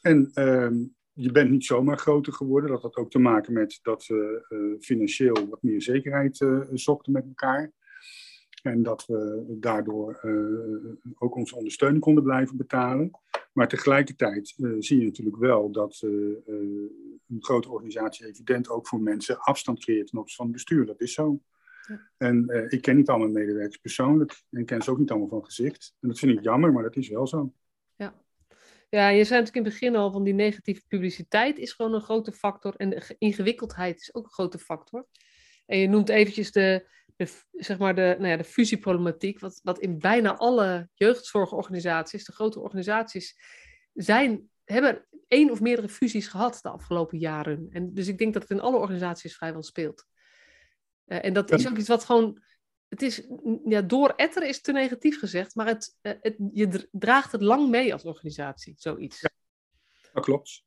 En 0.00 0.30
ehm, 0.34 0.74
je 1.12 1.32
bent 1.32 1.50
niet 1.50 1.64
zomaar 1.64 1.98
groter 1.98 2.32
geworden. 2.32 2.70
Dat 2.70 2.82
had 2.82 2.96
ook 2.96 3.10
te 3.10 3.18
maken 3.18 3.52
met 3.52 3.78
dat 3.82 4.06
we 4.06 4.76
financieel 4.80 5.48
wat 5.48 5.62
meer 5.62 5.82
zekerheid 5.82 6.46
zochten 6.72 7.12
met 7.12 7.24
elkaar. 7.24 7.72
En 8.62 8.82
dat 8.82 9.06
we 9.06 9.44
daardoor 9.60 10.20
ook 11.18 11.34
onze 11.34 11.56
ondersteuning 11.56 12.02
konden 12.02 12.24
blijven 12.24 12.56
betalen. 12.56 13.10
Maar 13.58 13.68
tegelijkertijd 13.68 14.54
zie 14.78 14.98
je 14.98 15.04
natuurlijk 15.04 15.36
wel 15.36 15.70
dat 15.70 16.00
een 16.02 17.36
grote 17.38 17.70
organisatie 17.70 18.26
evident 18.26 18.68
ook 18.68 18.88
voor 18.88 19.00
mensen 19.00 19.40
afstand 19.40 19.80
creëert 19.80 20.06
ten 20.06 20.18
opzichte 20.18 20.42
van 20.42 20.52
het 20.52 20.54
bestuur. 20.54 20.86
Dat 20.86 21.00
is 21.00 21.12
zo. 21.12 21.40
Ja. 21.88 22.10
En 22.16 22.66
ik 22.68 22.82
ken 22.82 22.96
niet 22.96 23.08
al 23.08 23.18
mijn 23.18 23.32
medewerkers 23.32 23.76
persoonlijk 23.76 24.42
en 24.50 24.64
ken 24.64 24.82
ze 24.82 24.90
ook 24.90 24.98
niet 24.98 25.10
allemaal 25.10 25.28
van 25.28 25.44
gezicht. 25.44 25.94
En 26.00 26.08
dat 26.08 26.18
vind 26.18 26.38
ik 26.38 26.44
jammer, 26.44 26.72
maar 26.72 26.82
dat 26.82 26.96
is 26.96 27.08
wel 27.08 27.26
zo. 27.26 27.52
Ja, 27.96 28.22
ja, 28.88 29.08
je 29.08 29.24
zei 29.24 29.40
natuurlijk 29.40 29.56
in 29.56 29.64
het 29.64 29.72
begin 29.72 29.96
al 29.96 30.12
van 30.12 30.24
die 30.24 30.34
negatieve 30.34 30.82
publiciteit 30.88 31.58
is 31.58 31.72
gewoon 31.72 31.94
een 31.94 32.00
grote 32.00 32.32
factor. 32.32 32.74
En 32.76 32.90
de 32.90 33.14
ingewikkeldheid 33.18 34.00
is 34.00 34.14
ook 34.14 34.24
een 34.24 34.32
grote 34.32 34.58
factor. 34.58 35.06
En 35.66 35.78
je 35.78 35.88
noemt 35.88 36.08
eventjes 36.08 36.52
de, 36.52 36.88
de, 37.18 37.28
zeg 37.52 37.78
maar 37.78 37.94
de, 37.94 38.14
nou 38.18 38.28
ja, 38.28 38.36
de 38.36 38.44
fusieproblematiek, 38.44 39.40
wat, 39.40 39.60
wat 39.62 39.78
in 39.78 39.98
bijna 39.98 40.36
alle 40.36 40.88
jeugdzorgorganisaties, 40.94 42.24
de 42.24 42.32
grote 42.32 42.60
organisaties, 42.60 43.38
zijn, 43.92 44.50
hebben 44.64 45.06
één 45.28 45.50
of 45.50 45.60
meerdere 45.60 45.88
fusies 45.88 46.28
gehad 46.28 46.58
de 46.62 46.68
afgelopen 46.68 47.18
jaren. 47.18 47.66
En 47.70 47.94
dus 47.94 48.08
ik 48.08 48.18
denk 48.18 48.32
dat 48.32 48.42
het 48.42 48.50
in 48.50 48.60
alle 48.60 48.76
organisaties 48.76 49.36
vrijwel 49.36 49.62
speelt. 49.62 50.06
Uh, 51.06 51.24
en 51.24 51.32
dat 51.32 51.50
is 51.50 51.68
ook 51.68 51.76
iets 51.76 51.88
wat 51.88 52.04
gewoon 52.04 52.42
het 52.88 53.02
is, 53.02 53.28
ja, 53.64 53.82
door 53.82 54.12
etteren 54.16 54.48
is 54.48 54.60
te 54.60 54.72
negatief 54.72 55.18
gezegd, 55.18 55.54
maar 55.54 55.66
het, 55.66 55.96
eh, 56.00 56.12
het, 56.20 56.36
je 56.52 56.88
draagt 56.92 57.32
het 57.32 57.42
lang 57.42 57.68
mee 57.68 57.92
als 57.92 58.04
organisatie, 58.04 58.74
zoiets. 58.76 59.20
Ja, 59.20 59.30
dat 60.12 60.24
klopt. 60.24 60.64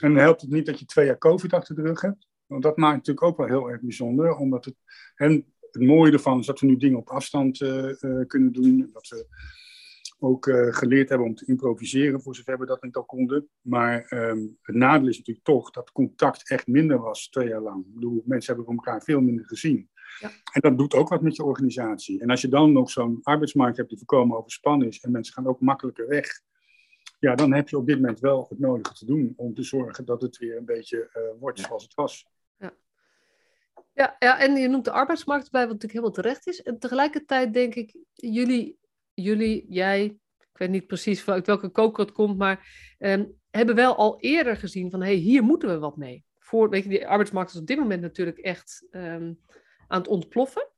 En 0.00 0.14
helpt 0.14 0.40
het 0.40 0.50
niet 0.50 0.66
dat 0.66 0.78
je 0.78 0.84
twee 0.84 1.06
jaar 1.06 1.18
COVID 1.18 1.52
achter 1.52 1.74
de 1.74 1.82
rug 1.82 2.00
hebt? 2.00 2.26
Want 2.46 2.62
dat 2.62 2.76
maakt 2.76 2.96
natuurlijk 2.96 3.26
ook 3.26 3.36
wel 3.36 3.46
heel 3.46 3.70
erg 3.70 3.80
bijzonder, 3.80 4.36
omdat 4.36 4.64
het, 4.64 4.74
en 5.14 5.53
het 5.74 5.82
mooie 5.82 6.12
ervan 6.12 6.38
is 6.38 6.46
dat 6.46 6.60
we 6.60 6.66
nu 6.66 6.76
dingen 6.76 6.98
op 6.98 7.08
afstand 7.08 7.60
uh, 7.60 7.92
uh, 8.00 8.26
kunnen 8.26 8.52
doen, 8.52 8.90
dat 8.92 9.08
we 9.08 9.26
ook 10.18 10.46
uh, 10.46 10.72
geleerd 10.72 11.08
hebben 11.08 11.26
om 11.26 11.34
te 11.34 11.46
improviseren, 11.46 12.22
voor 12.22 12.34
zover 12.34 12.58
we 12.58 12.66
dat 12.66 12.82
niet 12.82 12.96
al 12.96 13.04
konden. 13.04 13.48
Maar 13.60 14.12
um, 14.12 14.58
het 14.62 14.76
nadeel 14.76 15.08
is 15.08 15.18
natuurlijk 15.18 15.46
toch 15.46 15.70
dat 15.70 15.92
contact 15.92 16.50
echt 16.50 16.66
minder 16.66 16.98
was 16.98 17.28
twee 17.28 17.48
jaar 17.48 17.60
lang. 17.60 17.86
Ik 17.86 17.94
bedoel, 17.94 18.22
mensen 18.26 18.54
hebben 18.54 18.74
elkaar 18.74 19.02
veel 19.02 19.20
minder 19.20 19.44
gezien. 19.44 19.88
Ja. 20.20 20.30
En 20.52 20.60
dat 20.60 20.78
doet 20.78 20.94
ook 20.94 21.08
wat 21.08 21.22
met 21.22 21.36
je 21.36 21.44
organisatie. 21.44 22.20
En 22.20 22.30
als 22.30 22.40
je 22.40 22.48
dan 22.48 22.72
nog 22.72 22.90
zo'n 22.90 23.20
arbeidsmarkt 23.22 23.76
hebt 23.76 23.88
die 23.88 23.98
voorkomen 23.98 24.36
overspannen 24.36 24.88
is 24.88 25.00
en 25.00 25.10
mensen 25.10 25.34
gaan 25.34 25.46
ook 25.46 25.60
makkelijker 25.60 26.08
weg, 26.08 26.40
ja, 27.18 27.34
dan 27.34 27.52
heb 27.52 27.68
je 27.68 27.76
op 27.76 27.86
dit 27.86 27.96
moment 27.96 28.20
wel 28.20 28.46
het 28.48 28.58
nodige 28.58 28.94
te 28.94 29.06
doen 29.06 29.32
om 29.36 29.54
te 29.54 29.62
zorgen 29.62 30.04
dat 30.04 30.22
het 30.22 30.38
weer 30.38 30.56
een 30.56 30.64
beetje 30.64 31.10
uh, 31.16 31.40
wordt 31.40 31.60
zoals 31.60 31.82
het 31.82 31.94
was. 31.94 32.26
Ja. 33.94 34.16
Ja, 34.18 34.38
en 34.38 34.56
je 34.56 34.68
noemt 34.68 34.84
de 34.84 34.90
arbeidsmarkt 34.90 35.50
bij, 35.50 35.60
wat 35.60 35.72
natuurlijk 35.72 35.92
helemaal 35.92 36.22
terecht 36.22 36.46
is. 36.46 36.62
En 36.62 36.78
tegelijkertijd 36.78 37.52
denk 37.52 37.74
ik, 37.74 37.96
jullie, 38.14 38.78
jullie 39.14 39.66
jij, 39.68 40.04
ik 40.38 40.58
weet 40.58 40.70
niet 40.70 40.86
precies 40.86 41.28
uit 41.28 41.46
welke 41.46 41.68
koker 41.68 42.04
het 42.04 42.12
komt, 42.12 42.38
maar 42.38 42.66
um, 42.98 43.34
hebben 43.50 43.74
wel 43.74 43.96
al 43.96 44.20
eerder 44.20 44.56
gezien 44.56 44.90
van, 44.90 45.00
hé, 45.00 45.06
hey, 45.06 45.16
hier 45.16 45.42
moeten 45.42 45.68
we 45.68 45.78
wat 45.78 45.96
mee. 45.96 46.24
Voor, 46.38 46.70
weet 46.70 46.82
je, 46.82 46.88
die 46.88 47.06
arbeidsmarkt 47.06 47.50
is 47.50 47.60
op 47.60 47.66
dit 47.66 47.78
moment 47.78 48.02
natuurlijk 48.02 48.38
echt 48.38 48.86
um, 48.90 49.40
aan 49.86 49.98
het 49.98 50.08
ontploffen. 50.08 50.68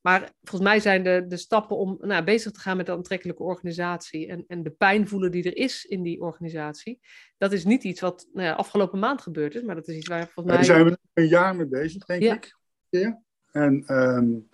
Maar 0.00 0.32
volgens 0.42 0.70
mij 0.70 0.80
zijn 0.80 1.02
de, 1.02 1.24
de 1.28 1.36
stappen 1.36 1.76
om 1.76 1.98
nou, 2.00 2.24
bezig 2.24 2.52
te 2.52 2.60
gaan 2.60 2.76
met 2.76 2.86
de 2.86 2.92
aantrekkelijke 2.92 3.42
organisatie 3.42 4.28
en, 4.28 4.44
en 4.46 4.62
de 4.62 4.70
pijn 4.70 5.08
voelen 5.08 5.30
die 5.30 5.44
er 5.44 5.56
is 5.56 5.84
in 5.84 6.02
die 6.02 6.20
organisatie, 6.20 7.00
dat 7.38 7.52
is 7.52 7.64
niet 7.64 7.84
iets 7.84 8.00
wat 8.00 8.28
nou 8.32 8.46
ja, 8.46 8.52
afgelopen 8.52 8.98
maand 8.98 9.22
gebeurd 9.22 9.54
is, 9.54 9.62
maar 9.62 9.74
dat 9.74 9.88
is 9.88 9.96
iets 9.96 10.08
waar 10.08 10.24
volgens 10.24 10.46
mij... 10.46 10.54
Daar 10.54 10.64
zijn 10.64 10.84
we 10.84 10.98
een 11.14 11.28
jaar 11.28 11.56
mee 11.56 11.66
bezig, 11.66 12.04
denk 12.04 12.22
ja. 12.22 12.34
ik. 12.34 12.56
Ja. 12.88 13.22
En 13.52 13.84
um, 13.96 14.48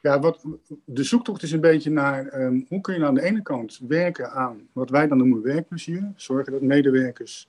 ja, 0.00 0.20
wat, 0.20 0.44
de 0.84 1.04
zoektocht 1.04 1.42
is 1.42 1.52
een 1.52 1.60
beetje 1.60 1.90
naar 1.90 2.40
um, 2.40 2.66
hoe 2.68 2.80
kun 2.80 2.92
je 2.92 2.98
nou 2.98 3.10
aan 3.10 3.20
de 3.20 3.26
ene 3.28 3.42
kant 3.42 3.80
werken 3.88 4.30
aan 4.30 4.68
wat 4.72 4.90
wij 4.90 5.08
dan 5.08 5.18
noemen 5.18 5.42
werkplezier, 5.42 6.12
zorgen 6.16 6.52
dat 6.52 6.62
medewerkers 6.62 7.48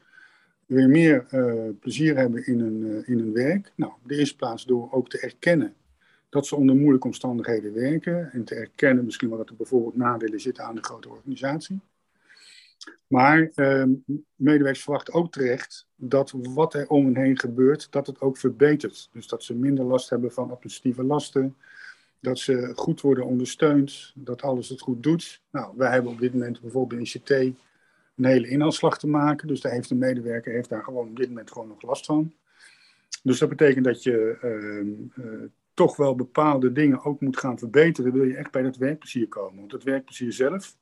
weer 0.66 0.90
meer 0.90 1.26
uh, 1.32 1.70
plezier 1.80 2.18
hebben 2.18 2.46
in 2.46 2.60
hun, 2.60 2.82
uh, 2.82 3.10
in 3.10 3.18
hun 3.18 3.34
werk. 3.34 3.72
Nou, 3.76 3.92
op 3.92 4.10
de 4.10 4.16
eerste 4.16 4.36
plaats 4.36 4.66
door 4.66 4.92
ook 4.92 5.10
te 5.10 5.20
erkennen 5.20 5.74
dat 6.32 6.48
ze 6.48 6.56
onder 6.56 6.76
moeilijke 6.76 7.08
omstandigheden 7.08 7.74
werken 7.74 8.32
en 8.32 8.44
te 8.44 8.56
erkennen 8.56 9.06
misschien 9.06 9.30
wel 9.30 9.38
dat 9.38 9.50
er 9.50 9.56
bijvoorbeeld 9.56 9.96
nadelen 9.96 10.40
zitten 10.40 10.64
aan 10.64 10.76
de 10.76 10.84
grote 10.84 11.10
organisatie. 11.10 11.80
Maar 13.08 13.52
eh, 13.56 13.84
medewerkers 14.36 14.84
verwachten 14.84 15.14
ook 15.14 15.32
terecht 15.32 15.88
dat 15.96 16.34
wat 16.36 16.74
er 16.74 16.88
om 16.88 17.06
hen 17.06 17.16
heen 17.16 17.40
gebeurt, 17.40 17.92
dat 17.92 18.08
het 18.08 18.22
ook 18.22 18.38
verbetert. 18.38 19.10
Dus 19.12 19.28
dat 19.28 19.44
ze 19.44 19.56
minder 19.56 19.86
last 19.86 20.10
hebben 20.10 20.32
van 20.32 20.52
administratieve 20.52 21.04
lasten, 21.04 21.56
dat 22.20 22.40
ze 22.40 22.72
goed 22.76 23.02
worden 23.02 23.26
ondersteund, 23.26 24.12
dat 24.16 24.42
alles 24.42 24.70
het 24.70 24.82
goed 24.82 25.04
doet. 25.04 25.42
Nou, 25.52 25.74
wij 25.78 25.92
hebben 25.92 26.12
op 26.12 26.20
dit 26.20 26.34
moment 26.34 26.62
bijvoorbeeld 26.62 27.02
in 27.02 27.22
ICT 27.22 27.30
een 28.16 28.26
hele 28.26 28.48
inhaalslag 28.48 28.98
te 28.98 29.08
maken, 29.08 29.48
dus 29.48 29.62
daar 29.62 29.72
heeft 29.72 29.90
een 29.90 29.98
medewerker 29.98 30.54
heeft 30.54 30.70
daar 30.70 30.84
gewoon 30.84 31.08
op 31.08 31.16
dit 31.16 31.28
moment 31.28 31.52
gewoon 31.52 31.68
nog 31.68 31.82
last 31.82 32.06
van. 32.06 32.34
Dus 33.24 33.40
dat 33.40 33.50
betekent 33.50 33.86
dat 33.86 34.04
je 34.04 34.38
uh, 34.44 35.26
uh, 35.26 35.42
toch 35.74 35.96
wel 35.96 36.16
bepaalde 36.16 36.72
dingen 36.72 37.04
ook 37.04 37.22
moet 37.22 37.38
gaan 37.38 37.60
verbeteren, 37.60 38.14
wil 38.14 38.24
je 38.24 38.36
echt 38.36 38.52
bij 38.52 38.62
dat 38.62 38.78
werkplezier 38.78 39.28
komen. 39.28 39.60
Want 39.60 39.72
het 39.72 39.84
werkplezier 39.84 40.34
zelf, 40.34 40.78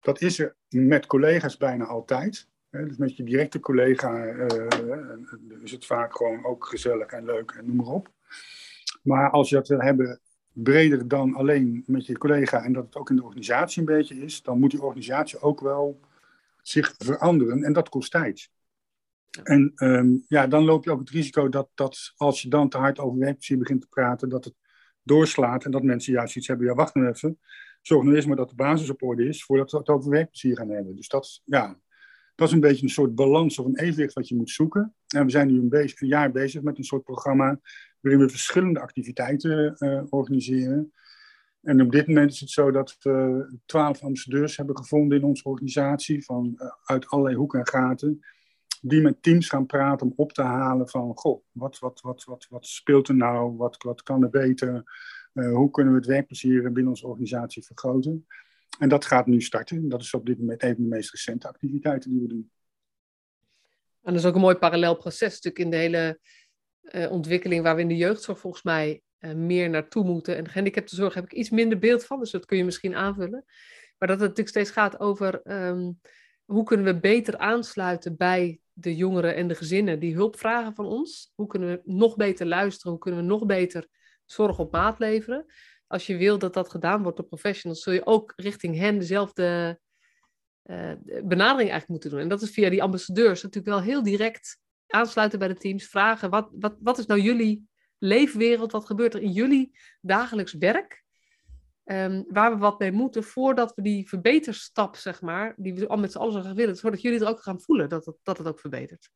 dat 0.00 0.20
is 0.20 0.38
er 0.38 0.54
met 0.68 1.06
collega's 1.06 1.56
bijna 1.56 1.84
altijd. 1.84 2.48
Dus 2.70 2.96
met 2.96 3.16
je 3.16 3.22
directe 3.22 3.60
collega 3.60 4.24
uh, 4.24 4.66
is 5.62 5.70
het 5.70 5.86
vaak 5.86 6.16
gewoon 6.16 6.44
ook 6.44 6.66
gezellig 6.66 7.06
en 7.06 7.24
leuk 7.24 7.50
en 7.50 7.66
noem 7.66 7.76
maar 7.76 7.86
op. 7.86 8.10
Maar 9.02 9.30
als 9.30 9.48
je 9.48 9.54
dat 9.54 9.68
wil 9.68 9.80
hebben 9.80 10.20
breder 10.52 11.08
dan 11.08 11.34
alleen 11.34 11.82
met 11.86 12.06
je 12.06 12.18
collega 12.18 12.62
en 12.64 12.72
dat 12.72 12.84
het 12.84 12.96
ook 12.96 13.10
in 13.10 13.16
de 13.16 13.24
organisatie 13.24 13.80
een 13.80 13.94
beetje 13.94 14.14
is, 14.14 14.42
dan 14.42 14.58
moet 14.58 14.70
die 14.70 14.82
organisatie 14.82 15.40
ook 15.40 15.60
wel 15.60 16.00
zich 16.62 16.94
veranderen 16.98 17.62
en 17.62 17.72
dat 17.72 17.88
kost 17.88 18.10
tijd. 18.10 18.50
En 19.42 19.72
ehm, 19.74 20.16
ja, 20.28 20.46
dan 20.46 20.64
loop 20.64 20.84
je 20.84 20.90
ook 20.90 21.00
het 21.00 21.10
risico 21.10 21.48
dat, 21.48 21.68
dat 21.74 22.12
als 22.16 22.42
je 22.42 22.48
dan 22.48 22.68
te 22.68 22.78
hard 22.78 22.98
over 22.98 23.18
werkplezier 23.18 23.58
begint 23.58 23.80
te 23.80 23.88
praten, 23.88 24.28
dat 24.28 24.44
het 24.44 24.54
doorslaat 25.02 25.64
en 25.64 25.70
dat 25.70 25.82
mensen 25.82 26.12
juist 26.12 26.36
iets 26.36 26.46
hebben, 26.46 26.66
ja 26.66 26.74
wacht 26.74 26.94
nou 26.94 27.08
even, 27.08 27.38
zorg 27.82 28.04
nu 28.04 28.14
eerst 28.14 28.26
maar 28.26 28.36
dat 28.36 28.48
de 28.48 28.54
basis 28.54 28.90
op 28.90 29.02
orde 29.02 29.28
is 29.28 29.44
voordat 29.44 29.70
we 29.70 29.78
het 29.78 29.88
over 29.88 30.10
werkplezier 30.10 30.56
gaan 30.56 30.70
hebben. 30.70 30.96
Dus 30.96 31.08
dat, 31.08 31.40
ja, 31.44 31.78
dat 32.34 32.48
is 32.48 32.54
een 32.54 32.60
beetje 32.60 32.82
een 32.82 32.88
soort 32.88 33.14
balans 33.14 33.58
of 33.58 33.66
een 33.66 33.78
evenwicht 33.78 34.12
wat 34.12 34.28
je 34.28 34.36
moet 34.36 34.50
zoeken. 34.50 34.94
En 35.06 35.24
we 35.24 35.30
zijn 35.30 35.46
nu 35.46 35.58
een, 35.58 35.74
een 35.74 36.08
jaar 36.08 36.30
bezig 36.30 36.62
met 36.62 36.78
een 36.78 36.84
soort 36.84 37.04
programma 37.04 37.60
waarin 38.00 38.20
we 38.22 38.28
verschillende 38.28 38.80
activiteiten 38.80 39.76
uh, 39.78 40.02
organiseren. 40.08 40.92
En 41.62 41.80
op 41.80 41.92
dit 41.92 42.06
moment 42.06 42.32
is 42.32 42.40
het 42.40 42.50
zo 42.50 42.70
dat 42.70 42.96
we 43.00 43.58
twaalf 43.66 44.02
ambassadeurs 44.02 44.56
hebben 44.56 44.76
gevonden 44.76 45.18
in 45.18 45.24
onze 45.24 45.44
organisatie, 45.44 46.24
van, 46.24 46.54
uh, 46.56 46.66
uit 46.84 47.06
allerlei 47.06 47.36
hoeken 47.36 47.58
en 47.58 47.68
gaten, 47.68 48.20
die 48.84 49.00
met 49.00 49.22
teams 49.22 49.48
gaan 49.48 49.66
praten 49.66 50.06
om 50.06 50.12
op 50.16 50.32
te 50.32 50.42
halen 50.42 50.88
van, 50.88 51.12
goh, 51.14 51.42
wat, 51.52 51.78
wat, 51.78 52.00
wat, 52.00 52.24
wat, 52.24 52.46
wat 52.50 52.66
speelt 52.66 53.08
er 53.08 53.14
nou, 53.14 53.56
wat, 53.56 53.82
wat 53.82 54.02
kan 54.02 54.22
er 54.22 54.30
beter, 54.30 54.82
uh, 55.34 55.54
hoe 55.54 55.70
kunnen 55.70 55.92
we 55.92 55.98
het 55.98 56.08
werkplezier 56.08 56.62
binnen 56.62 56.88
onze 56.88 57.06
organisatie 57.06 57.64
vergroten. 57.64 58.26
En 58.78 58.88
dat 58.88 59.04
gaat 59.04 59.26
nu 59.26 59.40
starten. 59.40 59.88
Dat 59.88 60.00
is 60.00 60.14
op 60.14 60.26
dit 60.26 60.38
moment 60.38 60.62
een 60.62 60.74
van 60.74 60.82
de 60.82 60.88
meest 60.88 61.10
recente 61.10 61.48
activiteiten 61.48 62.10
die 62.10 62.20
we 62.20 62.28
doen. 62.28 62.50
En 64.02 64.12
dat 64.12 64.22
is 64.22 64.28
ook 64.28 64.34
een 64.34 64.40
mooi 64.40 64.56
parallel 64.56 64.96
proces 64.96 65.40
natuurlijk 65.40 65.58
in 65.58 65.70
de 65.70 65.76
hele 65.76 66.20
uh, 66.82 67.10
ontwikkeling 67.10 67.62
waar 67.62 67.74
we 67.74 67.80
in 67.80 67.88
de 67.88 67.96
jeugdzorg 67.96 68.38
volgens 68.38 68.62
mij 68.62 69.02
uh, 69.20 69.34
meer 69.34 69.70
naartoe 69.70 70.04
moeten. 70.04 70.36
En 70.36 70.48
gehandicaptenzorg 70.48 71.14
heb 71.14 71.24
ik 71.24 71.32
iets 71.32 71.50
minder 71.50 71.78
beeld 71.78 72.04
van, 72.04 72.18
dus 72.18 72.30
dat 72.30 72.46
kun 72.46 72.56
je 72.56 72.64
misschien 72.64 72.94
aanvullen. 72.94 73.44
Maar 73.98 74.08
dat 74.08 74.20
het 74.20 74.28
natuurlijk 74.28 74.48
steeds 74.48 74.70
gaat 74.70 75.00
over 75.00 75.40
um, 75.66 76.00
hoe 76.44 76.64
kunnen 76.64 76.86
we 76.86 77.00
beter 77.00 77.38
aansluiten 77.38 78.16
bij 78.16 78.60
de 78.72 78.96
jongeren 78.96 79.34
en 79.34 79.48
de 79.48 79.54
gezinnen 79.54 79.98
die 79.98 80.14
hulp 80.14 80.38
vragen 80.38 80.74
van 80.74 80.86
ons. 80.86 81.32
Hoe 81.34 81.46
kunnen 81.46 81.68
we 81.68 81.80
nog 81.84 82.16
beter 82.16 82.46
luisteren? 82.46 82.92
Hoe 82.92 83.00
kunnen 83.00 83.20
we 83.20 83.26
nog 83.26 83.46
beter 83.46 83.86
zorg 84.24 84.58
op 84.58 84.72
maat 84.72 84.98
leveren? 84.98 85.46
Als 85.86 86.06
je 86.06 86.16
wil 86.16 86.38
dat 86.38 86.54
dat 86.54 86.70
gedaan 86.70 87.02
wordt 87.02 87.16
door 87.16 87.26
professionals, 87.26 87.82
zul 87.82 87.92
je 87.92 88.06
ook 88.06 88.32
richting 88.36 88.76
hen 88.76 88.98
dezelfde 88.98 89.78
uh, 90.64 90.92
benadering 91.04 91.70
eigenlijk 91.70 91.88
moeten 91.88 92.10
doen. 92.10 92.20
En 92.20 92.28
dat 92.28 92.42
is 92.42 92.50
via 92.50 92.70
die 92.70 92.82
ambassadeurs 92.82 93.42
natuurlijk 93.42 93.74
wel 93.74 93.82
heel 93.82 94.02
direct 94.02 94.58
aansluiten 94.86 95.38
bij 95.38 95.48
de 95.48 95.54
teams, 95.54 95.86
vragen 95.86 96.30
wat, 96.30 96.48
wat, 96.52 96.76
wat 96.80 96.98
is 96.98 97.06
nou 97.06 97.20
jullie 97.20 97.68
leefwereld, 97.98 98.72
wat 98.72 98.86
gebeurt 98.86 99.14
er 99.14 99.22
in 99.22 99.32
jullie 99.32 99.78
dagelijks 100.00 100.52
werk, 100.52 101.01
um, 101.84 102.24
waar 102.28 102.52
we 102.52 102.58
wat 102.58 102.78
mee 102.78 102.92
moeten 102.92 103.24
voordat 103.24 103.74
we 103.74 103.82
die 103.82 104.08
verbeterstap, 104.08 104.96
zeg 104.96 105.20
maar, 105.20 105.54
die 105.56 105.74
we 105.74 105.88
al 105.88 105.96
met 105.96 106.12
z'n 106.12 106.18
allen 106.18 106.32
zo 106.32 106.40
graag 106.40 106.54
willen, 106.54 106.76
zodat 106.76 107.02
jullie 107.02 107.20
er 107.20 107.28
ook 107.28 107.42
gaan 107.42 107.60
voelen 107.60 107.88
dat 107.88 108.06
het, 108.06 108.16
dat 108.22 108.38
het 108.38 108.46
ook 108.46 108.60
verbetert. 108.60 109.10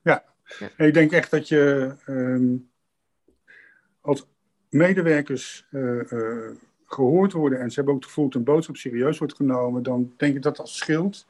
Ja, 0.00 0.24
ja. 0.58 0.84
ik 0.84 0.94
denk 0.94 1.12
echt 1.12 1.30
dat 1.30 1.48
je 1.48 1.94
um, 2.06 2.70
als 4.00 4.26
medewerkers 4.68 5.66
uh, 5.70 6.12
uh, 6.12 6.50
gehoord 6.84 7.32
worden 7.32 7.60
en 7.60 7.68
ze 7.68 7.74
hebben 7.74 7.94
ook 7.94 8.00
het 8.00 8.08
gevoel 8.08 8.24
dat 8.24 8.34
een 8.34 8.44
boodschap 8.44 8.76
serieus 8.76 9.18
wordt 9.18 9.36
genomen, 9.36 9.82
dan 9.82 10.14
denk 10.16 10.36
ik 10.36 10.42
dat 10.42 10.56
dat 10.56 10.68
scheelt. 10.68 11.26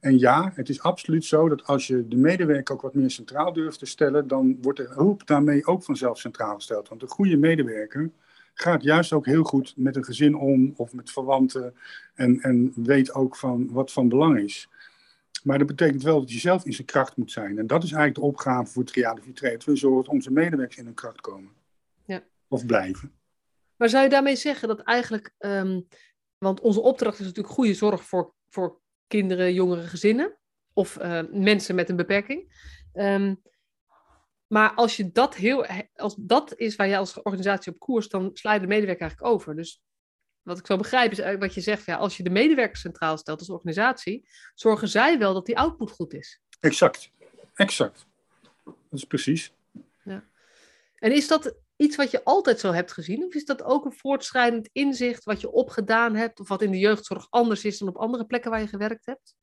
En 0.00 0.18
ja, 0.18 0.52
het 0.54 0.68
is 0.68 0.82
absoluut 0.82 1.24
zo 1.24 1.48
dat 1.48 1.66
als 1.66 1.86
je 1.86 2.08
de 2.08 2.16
medewerker 2.16 2.74
ook 2.74 2.80
wat 2.80 2.94
meer 2.94 3.10
centraal 3.10 3.52
durft 3.52 3.78
te 3.78 3.86
stellen, 3.86 4.26
dan 4.26 4.58
wordt 4.60 4.78
de 4.78 4.88
hulp 4.88 5.26
daarmee 5.26 5.66
ook 5.66 5.82
vanzelf 5.82 6.18
centraal 6.18 6.54
gesteld. 6.54 6.88
Want 6.88 7.02
een 7.02 7.08
goede 7.08 7.36
medewerker 7.36 8.10
gaat 8.54 8.82
juist 8.82 9.12
ook 9.12 9.26
heel 9.26 9.42
goed 9.42 9.74
met 9.76 9.96
een 9.96 10.04
gezin 10.04 10.36
om 10.36 10.74
of 10.76 10.92
met 10.92 11.10
verwanten 11.10 11.74
en, 12.14 12.40
en 12.40 12.72
weet 12.74 13.14
ook 13.14 13.36
van 13.36 13.72
wat 13.72 13.92
van 13.92 14.08
belang 14.08 14.38
is. 14.38 14.68
Maar 15.42 15.58
dat 15.58 15.66
betekent 15.66 16.02
wel 16.02 16.20
dat 16.20 16.32
je 16.32 16.38
zelf 16.38 16.64
in 16.64 16.72
zijn 16.72 16.86
kracht 16.86 17.16
moet 17.16 17.30
zijn. 17.30 17.58
En 17.58 17.66
dat 17.66 17.82
is 17.82 17.92
eigenlijk 17.92 18.14
de 18.14 18.26
opgave 18.26 18.72
voor 18.72 18.84
Triade 18.84 19.22
Vitré. 19.22 19.50
Dat 19.50 19.64
we 19.64 19.76
zorgen 19.76 20.02
dat 20.02 20.12
onze 20.12 20.32
medewerkers 20.32 20.76
in 20.76 20.84
hun 20.84 20.94
kracht 20.94 21.20
komen. 21.20 21.50
Ja. 22.04 22.22
Of 22.48 22.66
blijven. 22.66 23.12
Maar 23.76 23.88
zou 23.88 24.02
je 24.02 24.10
daarmee 24.10 24.36
zeggen 24.36 24.68
dat 24.68 24.80
eigenlijk, 24.80 25.34
um, 25.38 25.86
want 26.38 26.60
onze 26.60 26.80
opdracht 26.80 27.18
is 27.18 27.26
natuurlijk 27.26 27.54
goede 27.54 27.74
zorg 27.74 28.04
voor, 28.04 28.34
voor 28.48 28.80
kinderen, 29.06 29.54
jongere 29.54 29.82
gezinnen 29.82 30.36
of 30.72 30.98
uh, 30.98 31.20
mensen 31.32 31.74
met 31.74 31.88
een 31.88 31.96
beperking. 31.96 32.52
Um, 32.94 33.40
maar 34.52 34.74
als 34.74 34.96
je 34.96 35.10
dat 35.12 35.34
heel, 35.34 35.66
als 35.94 36.14
dat 36.18 36.56
is 36.56 36.76
waar 36.76 36.88
jij 36.88 36.98
als 36.98 37.22
organisatie 37.22 37.72
op 37.72 37.78
koers, 37.78 38.08
dan 38.08 38.30
sla 38.32 38.52
je 38.52 38.60
de 38.60 38.66
medewerker 38.66 39.00
eigenlijk 39.00 39.32
over. 39.32 39.56
Dus 39.56 39.82
wat 40.42 40.58
ik 40.58 40.66
zo 40.66 40.76
begrijp 40.76 41.12
is 41.12 41.36
wat 41.38 41.54
je 41.54 41.60
zegt, 41.60 41.84
ja, 41.84 41.96
als 41.96 42.16
je 42.16 42.22
de 42.22 42.30
medewerker 42.30 42.76
centraal 42.76 43.18
stelt 43.18 43.38
als 43.38 43.50
organisatie, 43.50 44.28
zorgen 44.54 44.88
zij 44.88 45.18
wel 45.18 45.34
dat 45.34 45.46
die 45.46 45.58
output 45.58 45.90
goed 45.90 46.14
is. 46.14 46.40
Exact, 46.60 47.10
exact. 47.54 48.06
Dat 48.64 48.74
is 48.90 49.04
precies. 49.04 49.52
Ja. 50.04 50.24
En 50.94 51.12
is 51.12 51.28
dat 51.28 51.54
iets 51.76 51.96
wat 51.96 52.10
je 52.10 52.24
altijd 52.24 52.60
zo 52.60 52.72
hebt 52.72 52.92
gezien? 52.92 53.24
Of 53.24 53.34
is 53.34 53.44
dat 53.44 53.62
ook 53.62 53.84
een 53.84 53.92
voortschrijdend 53.96 54.68
inzicht 54.72 55.24
wat 55.24 55.40
je 55.40 55.50
opgedaan 55.50 56.14
hebt? 56.14 56.40
Of 56.40 56.48
wat 56.48 56.62
in 56.62 56.70
de 56.70 56.78
jeugdzorg 56.78 57.26
anders 57.30 57.64
is 57.64 57.78
dan 57.78 57.88
op 57.88 57.96
andere 57.96 58.26
plekken 58.26 58.50
waar 58.50 58.60
je 58.60 58.66
gewerkt 58.66 59.06
hebt? 59.06 59.34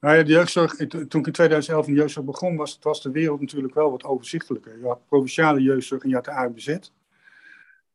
Nou 0.00 0.24
jeugdzorg, 0.24 0.76
toen 0.76 1.20
ik 1.20 1.26
in 1.26 1.32
2011 1.32 1.86
in 1.86 1.92
de 1.92 1.98
jeugdzorg 1.98 2.26
begon, 2.26 2.56
was, 2.56 2.78
was 2.82 3.02
de 3.02 3.10
wereld 3.10 3.40
natuurlijk 3.40 3.74
wel 3.74 3.90
wat 3.90 4.04
overzichtelijker. 4.04 4.78
Je 4.78 4.86
had 4.86 5.06
provinciale 5.06 5.62
jeugdzorg 5.62 6.02
en 6.02 6.08
je 6.08 6.14
had 6.14 6.24
de 6.24 6.30
AUBZ. 6.30 6.78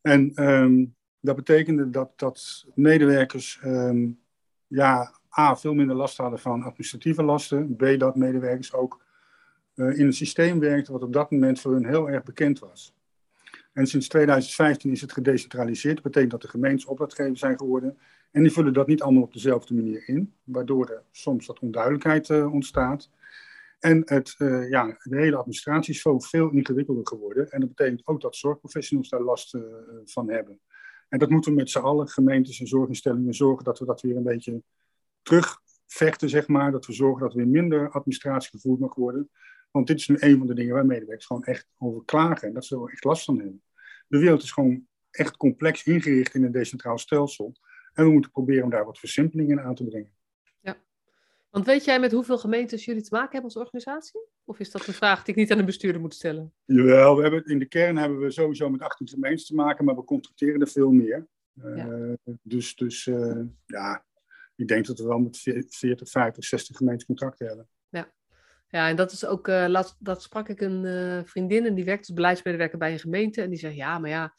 En 0.02 0.44
um, 0.50 0.96
dat 1.20 1.36
betekende 1.36 1.90
dat, 1.90 2.12
dat 2.16 2.66
medewerkers 2.76 3.60
um, 3.64 4.20
ja, 4.68 5.12
A, 5.38 5.56
veel 5.56 5.74
minder 5.74 5.96
last 5.96 6.18
hadden 6.18 6.40
van 6.40 6.64
administratieve 6.64 7.24
lasten. 7.24 7.76
B, 7.76 7.96
dat 7.98 8.16
medewerkers 8.16 8.74
ook 8.74 9.04
uh, 9.76 9.98
in 9.98 10.06
een 10.06 10.14
systeem 10.14 10.60
werkten 10.60 10.94
wat 10.94 11.04
op 11.04 11.14
dat 11.14 11.32
moment 11.32 11.60
voor 11.60 11.74
hun 11.74 11.86
heel 11.86 12.10
erg 12.10 12.24
bekend 12.24 12.60
was. 12.60 12.95
En 13.76 13.88
sinds 13.88 14.08
2015 14.08 14.92
is 14.92 15.02
het 15.02 15.12
gedecentraliseerd. 15.12 15.96
Dat 15.96 16.04
betekent 16.04 16.32
dat 16.32 16.42
de 16.42 16.48
gemeentes 16.48 16.86
opdrachtgevers 16.86 17.40
zijn 17.40 17.58
geworden. 17.58 17.98
En 18.32 18.44
die 18.44 18.52
vullen 18.52 18.74
dat 18.74 18.88
niet 18.88 19.02
allemaal 19.02 19.24
op 19.24 19.34
dezelfde 19.34 19.74
manier 19.74 20.08
in, 20.08 20.34
waardoor 20.44 20.90
er 20.90 21.04
soms 21.12 21.46
wat 21.46 21.60
onduidelijkheid 21.60 22.30
uh, 22.30 22.54
ontstaat. 22.54 23.10
En 23.80 24.02
het, 24.06 24.36
uh, 24.38 24.70
ja, 24.70 24.98
de 25.04 25.18
hele 25.18 25.36
administratie 25.36 25.94
is 25.94 26.02
veel, 26.02 26.50
ingewikkelder 26.50 27.08
geworden. 27.08 27.52
En 27.52 27.60
dat 27.60 27.70
betekent 27.70 28.08
ook 28.08 28.22
dat 28.22 28.36
zorgprofessionals 28.36 29.10
daar 29.10 29.22
last 29.22 29.54
uh, 29.54 29.62
van 30.06 30.30
hebben. 30.30 30.60
En 31.10 31.20
dat 31.20 31.30
moeten 31.30 31.52
we 31.52 31.58
met 31.58 31.70
z'n 31.70 31.80
allen, 31.80 32.08
gemeentes 32.08 32.60
en 32.60 32.68
zorginstellingen, 32.68 33.34
zorgen 33.34 33.64
dat 33.64 33.80
we 33.80 33.86
dat 33.86 34.02
weer 34.02 34.16
een 34.16 34.24
beetje 34.24 34.62
terugvechten, 35.22 36.30
zeg 36.30 36.48
maar. 36.48 36.72
Dat 36.72 36.86
we 36.86 36.94
zorgen 36.94 37.22
dat 37.22 37.32
er 37.32 37.38
weer 37.38 37.48
minder 37.48 37.90
administratie 37.90 38.50
gevoerd 38.50 38.80
mag 38.80 38.96
worden. 38.96 39.30
Want 39.76 39.88
dit 39.88 40.00
is 40.00 40.08
nu 40.08 40.18
een 40.20 40.38
van 40.38 40.48
de 40.48 40.54
dingen 40.54 40.74
waar 40.74 40.86
medewerkers 40.86 41.26
gewoon 41.26 41.44
echt 41.44 41.68
over 41.78 42.06
klagen. 42.06 42.48
En 42.48 42.54
dat 42.54 42.66
ze 42.66 42.76
er 42.76 42.92
echt 42.92 43.04
last 43.04 43.26
van 43.26 43.38
hebben. 43.38 43.64
De 44.08 44.18
wereld 44.18 44.44
is 44.44 44.52
gewoon 44.52 44.88
echt 45.12 45.38
complex 45.38 45.84
ingericht 45.84 46.34
in 46.34 46.44
een 46.44 46.52
decentraal 46.52 46.98
stelsel. 46.98 47.56
En 47.94 48.06
we 48.06 48.12
moeten 48.12 48.32
proberen 48.32 48.64
om 48.64 48.70
daar 48.70 48.86
wat 48.86 49.00
versimpelingen 49.00 49.64
aan 49.64 49.76
te 49.76 49.84
brengen. 49.84 50.12
Ja, 50.62 50.78
want 51.50 51.66
weet 51.66 51.86
jij 51.86 52.00
met 52.00 52.12
hoeveel 52.12 52.38
gemeentes 52.38 52.86
jullie 52.86 53.02
te 53.02 53.10
maken 53.12 53.32
hebben 53.32 53.52
als 53.52 53.64
organisatie? 53.64 54.20
Of 54.44 54.60
is 54.60 54.72
dat 54.72 54.88
een 54.88 54.94
vraag 54.94 55.24
die 55.24 55.34
ik 55.34 55.40
niet 55.40 55.52
aan 55.52 55.58
de 55.58 55.64
bestuurder 55.64 56.02
moet 56.02 56.14
stellen? 56.14 56.54
Jawel, 56.66 57.16
we 57.16 57.22
hebben, 57.22 57.46
in 57.46 57.60
de 57.60 57.68
kern 57.68 57.98
hebben 57.98 58.20
we 58.20 58.32
sowieso 58.32 58.70
met 58.70 58.82
18 58.82 59.08
gemeentes 59.08 59.46
te 59.46 59.56
maken, 59.56 59.86
maar 59.86 59.96
we 59.96 60.04
contracteren 60.04 60.62
er 60.62 60.68
veel 60.68 60.92
meer. 60.92 61.28
Ja. 61.54 61.88
Uh, 61.88 62.14
dus 62.42 62.76
dus 62.76 63.06
uh, 63.06 63.42
ja, 63.66 64.06
ik 64.56 64.68
denk 64.68 64.86
dat 64.86 65.00
we 65.00 65.08
wel 65.08 65.20
met 65.20 65.38
40, 65.38 66.10
50, 66.10 66.44
60 66.46 66.78
gemeentes 66.78 67.06
contracten 67.06 67.48
hebben. 67.48 67.68
Ja. 67.90 68.14
Ja, 68.76 68.90
en 68.90 68.96
dat 68.96 69.12
is 69.12 69.26
ook, 69.26 69.48
uh, 69.48 69.82
dat 70.00 70.24
sprak 70.24 70.50
ik 70.50 70.62
een 70.62 71.28
vriendin 71.28 71.66
en 71.66 71.76
die 71.76 71.86
werkt 71.86 72.08
als 72.08 72.16
beleidsmedewerker 72.16 72.78
bij 72.78 72.92
een 72.92 73.00
gemeente. 73.00 73.42
En 73.42 73.50
die 73.50 73.60
zei, 73.60 73.76
ja, 73.76 74.00
maar 74.00 74.10
ja, 74.10 74.34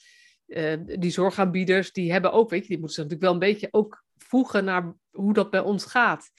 uh, 0.46 0.98
die 0.98 1.10
zorgaanbieders, 1.10 1.92
die 1.92 2.12
hebben 2.12 2.32
ook, 2.32 2.50
weet 2.50 2.62
je, 2.62 2.68
die 2.68 2.78
moeten 2.78 2.94
zich 2.94 3.04
natuurlijk 3.04 3.32
wel 3.32 3.42
een 3.42 3.54
beetje 3.54 3.68
ook 3.70 4.04
voegen 4.16 4.64
naar 4.64 4.94
hoe 5.10 5.32
dat 5.32 5.50
bij 5.50 5.60
ons 5.60 5.84
gaat. 5.84 6.30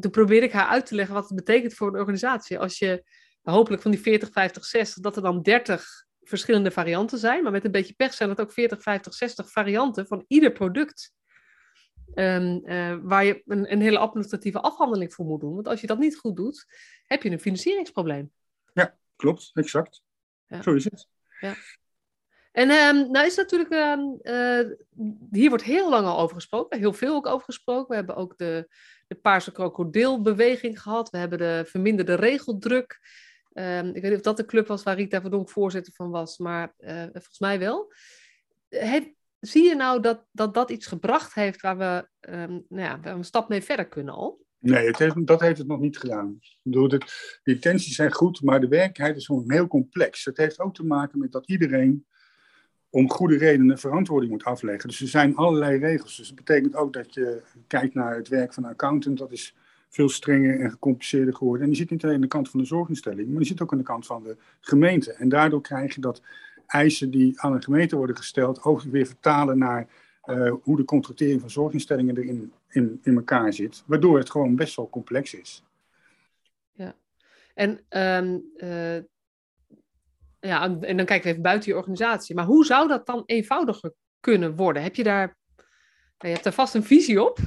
Toen 0.00 0.10
probeerde 0.10 0.46
ik 0.46 0.52
haar 0.52 0.66
uit 0.66 0.86
te 0.86 0.94
leggen 0.94 1.14
wat 1.14 1.28
het 1.28 1.36
betekent 1.36 1.74
voor 1.74 1.88
een 1.88 2.00
organisatie. 2.00 2.58
Als 2.58 2.78
je 2.78 3.04
hopelijk 3.42 3.82
van 3.82 3.90
die 3.90 4.00
40, 4.00 4.30
50, 4.32 4.64
60, 4.64 5.02
dat 5.02 5.16
er 5.16 5.22
dan 5.22 5.42
30 5.42 5.86
verschillende 6.20 6.70
varianten 6.70 7.18
zijn, 7.18 7.42
maar 7.42 7.52
met 7.52 7.64
een 7.64 7.70
beetje 7.70 7.94
pech 7.94 8.14
zijn 8.14 8.28
dat 8.28 8.40
ook 8.40 8.52
40, 8.52 8.82
50, 8.82 9.14
60 9.14 9.50
varianten 9.50 10.06
van 10.06 10.24
ieder 10.28 10.52
product. 10.52 11.12
Um, 12.14 12.60
uh, 12.64 12.96
waar 13.02 13.24
je 13.24 13.42
een, 13.46 13.72
een, 13.72 13.80
hele 13.80 13.98
administratieve 13.98 14.60
afhandeling 14.60 15.14
voor 15.14 15.24
moet 15.24 15.40
doen. 15.40 15.54
Want 15.54 15.68
als 15.68 15.80
je 15.80 15.86
dat 15.86 15.98
niet 15.98 16.16
goed 16.16 16.36
doet, 16.36 16.66
heb 17.06 17.22
je 17.22 17.30
een 17.30 17.40
financieringsprobleem. 17.40 18.32
Ja, 18.72 18.96
klopt, 19.16 19.50
exact. 19.54 20.02
Ja. 20.46 20.62
Zo 20.62 20.74
is 20.74 20.84
het. 20.84 21.08
Ja. 21.40 21.54
En 22.52 22.70
um, 22.70 23.10
nou 23.10 23.26
is 23.26 23.36
natuurlijk, 23.36 23.72
uh, 23.72 24.60
hier 25.30 25.48
wordt 25.48 25.64
heel 25.64 25.90
lang 25.90 26.06
al 26.06 26.18
over 26.18 26.34
gesproken, 26.34 26.78
heel 26.78 26.92
veel 26.92 27.14
ook 27.14 27.26
over 27.26 27.44
gesproken. 27.44 27.88
We 27.88 27.94
hebben 27.94 28.16
ook 28.16 28.38
de, 28.38 28.68
de 29.06 29.14
Paarse 29.14 29.52
krokodilbeweging 29.52 30.82
gehad, 30.82 31.10
we 31.10 31.18
hebben 31.18 31.38
de 31.38 31.64
verminderde 31.66 32.14
regeldruk. 32.14 33.00
Ehm, 33.52 33.86
ik 33.86 34.02
weet 34.02 34.02
niet 34.02 34.14
of 34.14 34.20
dat 34.20 34.36
de 34.36 34.44
club 34.44 34.66
was 34.66 34.82
waar 34.82 34.96
Rita 34.96 35.20
Verdonk 35.20 35.50
voorzitter 35.50 35.92
van 35.92 36.10
was, 36.10 36.38
maar 36.38 36.74
volgens 37.12 37.38
mij 37.38 37.58
wel. 37.58 37.92
Zie 39.46 39.64
je 39.64 39.74
nou 39.74 40.00
dat, 40.00 40.24
dat 40.32 40.54
dat 40.54 40.70
iets 40.70 40.86
gebracht 40.86 41.34
heeft 41.34 41.60
waar 41.60 41.78
we, 41.78 42.08
um, 42.30 42.64
nou 42.68 42.82
ja, 42.82 42.98
een 43.02 43.24
stap 43.24 43.48
mee 43.48 43.62
verder 43.62 43.88
kunnen 43.88 44.14
al? 44.14 44.42
Nee, 44.58 44.90
het 44.90 45.26
dat 45.26 45.40
heeft 45.40 45.58
het 45.58 45.66
nog 45.66 45.80
niet 45.80 45.98
gedaan. 45.98 46.38
De 46.62 47.00
intenties 47.42 47.94
zijn 47.94 48.12
goed, 48.12 48.42
maar 48.42 48.60
de 48.60 48.68
werkelijkheid 48.68 49.16
is 49.16 49.26
gewoon 49.26 49.50
heel 49.50 49.66
complex. 49.66 50.24
Het 50.24 50.36
heeft 50.36 50.60
ook 50.60 50.74
te 50.74 50.84
maken 50.84 51.18
met 51.18 51.32
dat 51.32 51.48
iedereen 51.48 52.06
om 52.90 53.10
goede 53.10 53.36
redenen 53.36 53.78
verantwoording 53.78 54.32
moet 54.32 54.44
afleggen. 54.44 54.88
Dus 54.88 55.00
er 55.00 55.08
zijn 55.08 55.36
allerlei 55.36 55.78
regels. 55.78 56.16
Dus 56.16 56.26
dat 56.26 56.36
betekent 56.36 56.76
ook 56.76 56.92
dat 56.92 57.14
je 57.14 57.42
kijkt 57.66 57.94
naar 57.94 58.16
het 58.16 58.28
werk 58.28 58.54
van 58.54 58.64
een 58.64 58.70
accountant. 58.70 59.18
Dat 59.18 59.32
is 59.32 59.54
veel 59.88 60.08
strenger 60.08 60.60
en 60.60 60.70
gecompliceerder 60.70 61.34
geworden. 61.34 61.62
En 61.62 61.68
die 61.68 61.78
zit 61.78 61.90
niet 61.90 62.02
alleen 62.02 62.14
aan 62.14 62.20
de 62.20 62.26
kant 62.26 62.50
van 62.50 62.60
de 62.60 62.66
zorginstelling, 62.66 63.28
maar 63.28 63.38
die 63.38 63.46
zit 63.46 63.62
ook 63.62 63.72
aan 63.72 63.78
de 63.78 63.84
kant 63.84 64.06
van 64.06 64.22
de 64.22 64.36
gemeente. 64.60 65.12
En 65.12 65.28
daardoor 65.28 65.60
krijg 65.60 65.94
je 65.94 66.00
dat 66.00 66.22
eisen 66.66 67.10
die 67.10 67.40
aan 67.40 67.52
een 67.52 67.62
gemeente 67.62 67.96
worden 67.96 68.16
gesteld 68.16 68.62
ook 68.62 68.82
weer 68.82 69.06
vertalen 69.06 69.58
naar 69.58 69.88
uh, 70.24 70.52
hoe 70.62 70.76
de 70.76 70.84
contractering 70.84 71.40
van 71.40 71.50
zorginstellingen 71.50 72.16
erin 72.16 72.52
in, 72.68 73.00
in 73.02 73.16
elkaar 73.16 73.52
zit. 73.52 73.82
Waardoor 73.86 74.18
het 74.18 74.30
gewoon 74.30 74.56
best 74.56 74.76
wel 74.76 74.88
complex 74.88 75.34
is. 75.34 75.64
Ja, 76.72 76.94
en, 77.54 77.70
um, 77.88 78.44
uh, 78.56 78.98
ja, 80.40 80.62
en 80.80 80.96
dan 80.96 81.06
kijken 81.06 81.22
we 81.22 81.28
even 81.28 81.42
buiten 81.42 81.70
je 81.70 81.76
organisatie. 81.76 82.34
Maar 82.34 82.44
hoe 82.44 82.64
zou 82.64 82.88
dat 82.88 83.06
dan 83.06 83.22
eenvoudiger 83.26 83.92
kunnen 84.20 84.56
worden? 84.56 84.82
Heb 84.82 84.94
je 84.94 85.02
daar, 85.02 85.36
je 86.18 86.28
hebt 86.28 86.44
daar 86.44 86.52
vast 86.52 86.74
een 86.74 86.84
visie 86.84 87.22
op? 87.22 87.38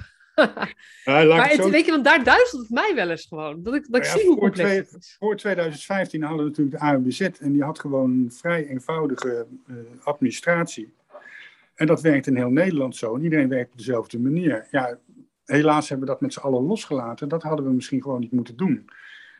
Ja, 1.03 1.24
maar 1.36 1.50
het, 1.50 1.70
weet 1.70 1.86
je, 1.86 1.91
want 1.91 2.03
daar 2.03 2.24
duizelt 2.24 2.62
het 2.62 2.72
mij 2.72 2.91
wel 2.96 3.10
eens 3.10 3.25
gewoon. 3.25 3.63
Dat 3.63 3.74
ik, 3.74 3.86
dat 3.91 4.01
ik 4.01 4.08
zie 4.08 4.25
hoe 4.25 4.38
complex 4.38 4.70
twee, 4.70 4.77
het 4.77 4.96
is. 5.00 5.15
Voor 5.20 5.36
2015 5.36 6.22
hadden 6.22 6.39
we 6.39 6.50
natuurlijk 6.50 6.77
de 6.77 6.84
AUBZ 6.84 7.22
en 7.22 7.51
die 7.51 7.63
had 7.63 7.79
gewoon 7.79 8.12
een 8.12 8.32
vrij 8.32 8.67
eenvoudige 8.67 9.48
uh, 9.67 9.75
administratie. 10.03 10.94
En 11.75 11.88
dat 11.88 12.01
werkt 12.01 12.27
in 12.27 12.36
heel 12.36 12.50
Nederland 12.50 12.96
zo. 12.96 13.15
En 13.15 13.24
iedereen 13.24 13.50
werkt 13.50 13.72
op 13.72 13.77
dezelfde 13.77 14.20
manier. 14.20 14.67
Ja, 14.72 14.98
helaas 15.46 15.89
hebben 15.89 16.08
we 16.08 16.13
dat 16.13 16.22
met 16.22 16.34
z'n 16.34 16.39
allen 16.39 16.63
losgelaten. 16.63 17.29
Dat 17.29 17.44
hadden 17.44 17.65
we 17.65 17.72
misschien 17.72 18.01
gewoon 18.01 18.20
niet 18.20 18.32
moeten 18.32 18.56
doen. 18.56 18.89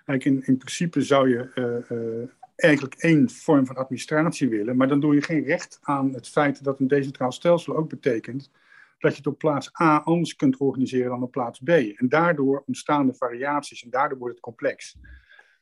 in, 0.06 0.44
in 0.46 0.58
principe 0.58 1.01
zou 1.01 1.30
je 1.30 1.50
uh, 1.56 1.98
uh, 1.98 2.30
eigenlijk 2.56 2.96
één 2.96 3.30
vorm 3.30 3.66
van 3.66 3.75
administratie 3.75 4.50
willen. 4.50 4.77
Maar 4.77 4.88
dan 4.88 5.00
doe 5.00 5.13
je 5.13 5.22
geen 5.22 5.44
recht 5.44 5.80
aan 5.82 6.13
het 6.13 6.27
feit 6.30 6.63
dat 6.63 6.80
een 6.80 6.88
decentraal 6.88 7.32
stelsel 7.32 7.75
ook 7.75 7.89
betekent 7.89 8.51
dat 8.98 9.12
je 9.12 9.18
het 9.18 9.27
op 9.27 9.38
plaats 9.38 9.82
A 9.82 9.98
anders 9.98 10.36
kunt 10.36 10.58
organiseren 10.58 11.10
dan 11.10 11.24
op 11.24 11.32
plaats 11.32 11.60
B. 11.60 11.70
En 11.70 12.10
daardoor 12.10 12.63
ontstaan 12.66 13.08
de 13.08 13.13
variaties 13.13 13.84
en 13.84 13.89
daardoor 13.89 14.18
wordt 14.18 14.34
het 14.34 14.44
complex. 14.44 14.98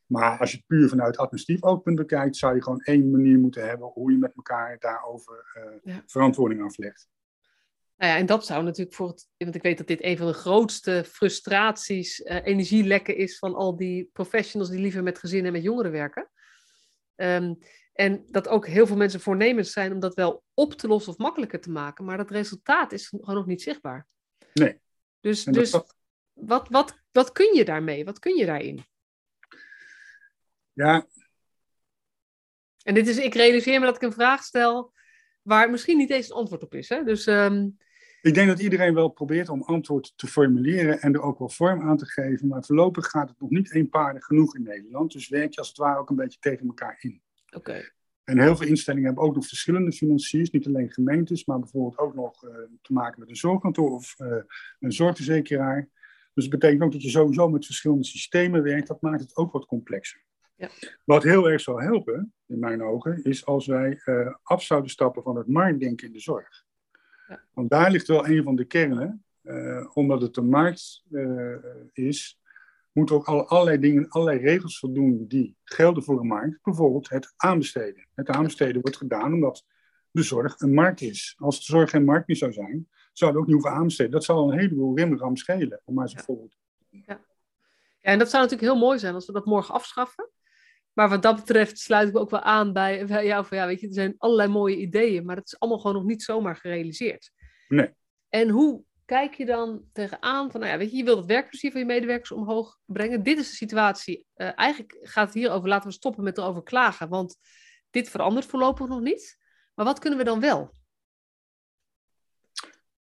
Maar 0.05 0.39
als 0.39 0.51
je 0.51 0.57
het 0.57 0.65
puur 0.65 0.89
vanuit 0.89 1.17
administratief 1.17 1.63
oogpunt 1.63 1.95
bekijkt, 1.95 2.35
zou 2.35 2.55
je 2.55 2.63
gewoon 2.63 2.81
één 2.81 3.11
manier 3.11 3.39
moeten 3.39 3.67
hebben 3.67 3.87
hoe 3.87 4.11
je 4.11 4.17
met 4.17 4.35
elkaar 4.35 4.79
daarover 4.79 5.45
uh, 5.83 5.95
verantwoording 6.05 6.63
aflegt. 6.63 7.07
Nou 7.97 8.11
ja, 8.11 8.17
en 8.17 8.25
dat 8.25 8.45
zou 8.45 8.63
natuurlijk 8.63 8.95
voor 8.95 9.07
het, 9.07 9.29
want 9.37 9.55
ik 9.55 9.61
weet 9.61 9.77
dat 9.77 9.87
dit 9.87 10.03
een 10.03 10.17
van 10.17 10.27
de 10.27 10.33
grootste 10.33 11.03
frustraties, 11.07 12.19
uh, 12.19 12.45
energielekken 12.45 13.17
is 13.17 13.37
van 13.37 13.55
al 13.55 13.75
die 13.75 14.09
professionals 14.13 14.69
die 14.69 14.79
liever 14.79 15.03
met 15.03 15.19
gezinnen 15.19 15.47
en 15.47 15.53
met 15.53 15.63
jongeren 15.63 15.91
werken. 15.91 16.29
Um, 17.15 17.57
en 17.95 18.25
dat 18.27 18.47
ook 18.47 18.67
heel 18.67 18.87
veel 18.87 18.95
mensen 18.95 19.19
voornemens 19.19 19.71
zijn 19.71 19.93
om 19.93 19.99
dat 19.99 20.13
wel 20.13 20.43
op 20.53 20.73
te 20.73 20.87
lossen 20.87 21.11
of 21.11 21.17
makkelijker 21.17 21.61
te 21.61 21.71
maken, 21.71 22.05
maar 22.05 22.17
dat 22.17 22.31
resultaat 22.31 22.91
is 22.91 23.07
gewoon 23.07 23.35
nog 23.35 23.45
niet 23.45 23.61
zichtbaar. 23.61 24.07
Nee. 24.53 24.79
Dus, 25.19 25.43
dus 25.43 25.79
wat, 26.33 26.67
wat, 26.69 26.95
wat 27.11 27.31
kun 27.31 27.55
je 27.55 27.65
daarmee? 27.65 28.05
Wat 28.05 28.19
kun 28.19 28.37
je 28.37 28.45
daarin? 28.45 28.85
Ja. 30.73 31.07
En 32.83 32.93
dit 32.93 33.07
is, 33.07 33.17
ik 33.17 33.33
realiseer 33.33 33.79
me 33.79 33.85
dat 33.85 33.95
ik 33.95 34.01
een 34.01 34.13
vraag 34.13 34.43
stel 34.43 34.93
waar 35.41 35.69
misschien 35.69 35.97
niet 35.97 36.11
eens 36.11 36.29
een 36.29 36.35
antwoord 36.35 36.63
op 36.63 36.73
is. 36.73 36.89
Hè? 36.89 37.03
Dus, 37.03 37.25
ehm, 37.25 37.69
Ik 38.21 38.33
denk 38.33 38.47
dat 38.47 38.59
iedereen 38.59 38.93
wel 38.93 39.09
probeert 39.09 39.49
om 39.49 39.63
antwoord 39.63 40.13
te 40.15 40.27
formuleren 40.27 41.01
en 41.01 41.13
er 41.13 41.21
ook 41.21 41.39
wel 41.39 41.49
vorm 41.49 41.81
aan 41.81 41.97
te 41.97 42.05
geven. 42.05 42.47
Maar 42.47 42.63
voorlopig 42.63 43.05
gaat 43.05 43.29
het 43.29 43.39
nog 43.39 43.49
niet 43.49 43.73
eenpaardig 43.73 44.25
genoeg 44.25 44.55
in 44.55 44.63
Nederland. 44.63 45.11
Dus 45.11 45.29
werk 45.29 45.53
je 45.53 45.59
als 45.59 45.67
het 45.67 45.77
ware 45.77 45.99
ook 45.99 46.09
een 46.09 46.15
beetje 46.15 46.39
tegen 46.39 46.67
elkaar 46.67 46.97
in. 46.99 47.21
Oké. 47.55 47.93
En 48.25 48.39
heel 48.39 48.55
veel 48.55 48.67
instellingen 48.67 49.05
hebben 49.05 49.23
ook 49.23 49.35
nog 49.35 49.47
verschillende 49.47 49.91
financiers, 49.91 50.49
niet 50.49 50.67
alleen 50.67 50.91
gemeentes, 50.91 51.45
maar 51.45 51.59
bijvoorbeeld 51.59 51.97
ook 51.97 52.15
nog 52.15 52.43
uh, 52.43 52.55
te 52.81 52.93
maken 52.93 53.19
met 53.19 53.29
een 53.29 53.35
zorgkantoor 53.35 53.91
of 53.91 54.15
uh, 54.19 54.37
een 54.79 54.91
zorgverzekeraar. 54.91 55.89
Dus 56.33 56.49
dat 56.49 56.59
betekent 56.59 56.83
ook 56.83 56.91
dat 56.91 57.01
je 57.01 57.09
sowieso 57.09 57.49
met 57.49 57.65
verschillende 57.65 58.05
systemen 58.05 58.63
werkt. 58.63 58.87
Dat 58.87 59.01
maakt 59.01 59.21
het 59.21 59.35
ook 59.35 59.51
wat 59.51 59.65
complexer. 59.65 60.23
Ja. 60.55 60.69
Wat 61.03 61.23
heel 61.23 61.49
erg 61.49 61.61
zou 61.61 61.83
helpen, 61.83 62.33
in 62.45 62.59
mijn 62.59 62.83
ogen, 62.83 63.23
is 63.23 63.45
als 63.45 63.65
wij 63.65 64.01
uh, 64.05 64.35
af 64.43 64.63
zouden 64.63 64.89
stappen 64.89 65.23
van 65.23 65.35
het 65.35 65.47
marktdenken 65.47 66.07
in 66.07 66.13
de 66.13 66.19
zorg. 66.19 66.65
Ja. 67.27 67.43
Want 67.53 67.69
daar 67.69 67.91
ligt 67.91 68.07
wel 68.07 68.27
een 68.27 68.43
van 68.43 68.55
de 68.55 68.65
kernen, 68.65 69.25
omdat 69.93 70.21
het 70.21 70.37
een 70.37 70.49
markt 70.49 71.03
is, 71.93 72.39
moeten 72.95 73.15
ook 73.15 73.25
allerlei 73.27 73.79
dingen, 73.79 74.09
allerlei 74.09 74.39
regels 74.39 74.79
voldoen 74.79 75.25
die 75.27 75.55
gelden 75.63 76.03
voor 76.03 76.19
een 76.19 76.27
markt. 76.27 76.63
Bijvoorbeeld 76.63 77.09
het 77.09 77.33
aanbesteden. 77.35 78.07
Het 78.13 78.29
aanbesteden 78.29 78.81
wordt 78.81 78.97
gedaan 78.97 79.33
omdat 79.33 79.65
de 80.11 80.23
zorg 80.23 80.59
een 80.59 80.73
markt 80.73 81.01
is. 81.01 81.35
Als 81.37 81.57
de 81.57 81.63
zorg 81.63 81.89
geen 81.89 82.05
markt 82.05 82.27
meer 82.27 82.37
zou 82.37 82.53
zijn, 82.53 82.87
zou 83.13 83.31
het 83.31 83.39
ook 83.39 83.45
niet 83.45 83.55
hoeven 83.55 83.71
aanbesteden. 83.71 84.11
Dat 84.11 84.23
zou 84.23 84.51
een 84.51 84.59
heleboel 84.59 84.97
rimram 84.97 85.35
schelen, 85.35 85.81
om 85.85 85.93
maar 85.93 86.03
eens 86.03 86.13
een 86.13 86.19
ja. 86.19 86.25
voorbeeld 86.25 86.55
ja. 86.89 87.19
ja, 88.01 88.11
en 88.11 88.19
dat 88.19 88.29
zou 88.29 88.43
natuurlijk 88.43 88.71
heel 88.71 88.81
mooi 88.81 88.99
zijn 88.99 89.13
als 89.13 89.25
we 89.25 89.33
dat 89.33 89.45
morgen 89.45 89.73
afschaffen. 89.73 90.29
Maar 90.93 91.09
wat 91.09 91.21
dat 91.21 91.35
betreft 91.35 91.79
sluit 91.79 92.07
ik 92.07 92.13
me 92.13 92.19
ook 92.19 92.29
wel 92.29 92.41
aan 92.41 92.73
bij, 92.73 93.05
bij 93.05 93.25
jou 93.25 93.45
van 93.45 93.57
ja, 93.57 93.67
weet 93.67 93.81
je, 93.81 93.87
er 93.87 93.93
zijn 93.93 94.15
allerlei 94.17 94.49
mooie 94.49 94.77
ideeën, 94.77 95.25
maar 95.25 95.35
het 95.35 95.45
is 95.45 95.59
allemaal 95.59 95.79
gewoon 95.79 95.95
nog 95.95 96.05
niet 96.05 96.23
zomaar 96.23 96.55
gerealiseerd. 96.55 97.31
Nee. 97.67 97.93
En 98.29 98.49
hoe 98.49 98.83
kijk 99.05 99.33
je 99.33 99.45
dan 99.45 99.89
tegenaan 99.91 100.51
van, 100.51 100.59
nou 100.59 100.71
ja, 100.71 100.77
weet 100.77 100.91
je, 100.91 100.97
je 100.97 101.03
wilt 101.03 101.17
het 101.17 101.27
werkplezier 101.27 101.71
van 101.71 101.79
je 101.79 101.85
medewerkers 101.85 102.31
omhoog 102.31 102.79
brengen. 102.85 103.23
Dit 103.23 103.37
is 103.37 103.49
de 103.49 103.55
situatie. 103.55 104.25
Uh, 104.35 104.51
eigenlijk 104.55 104.97
gaat 105.01 105.25
het 105.25 105.33
hier 105.33 105.51
over, 105.51 105.69
laten 105.69 105.89
we 105.89 105.95
stoppen 105.95 106.23
met 106.23 106.37
erover 106.37 106.63
klagen, 106.63 107.09
want 107.09 107.37
dit 107.89 108.09
verandert 108.09 108.45
voorlopig 108.45 108.87
nog 108.87 109.01
niet. 109.01 109.37
Maar 109.73 109.85
wat 109.85 109.99
kunnen 109.99 110.19
we 110.19 110.25
dan 110.25 110.39
wel? 110.39 110.73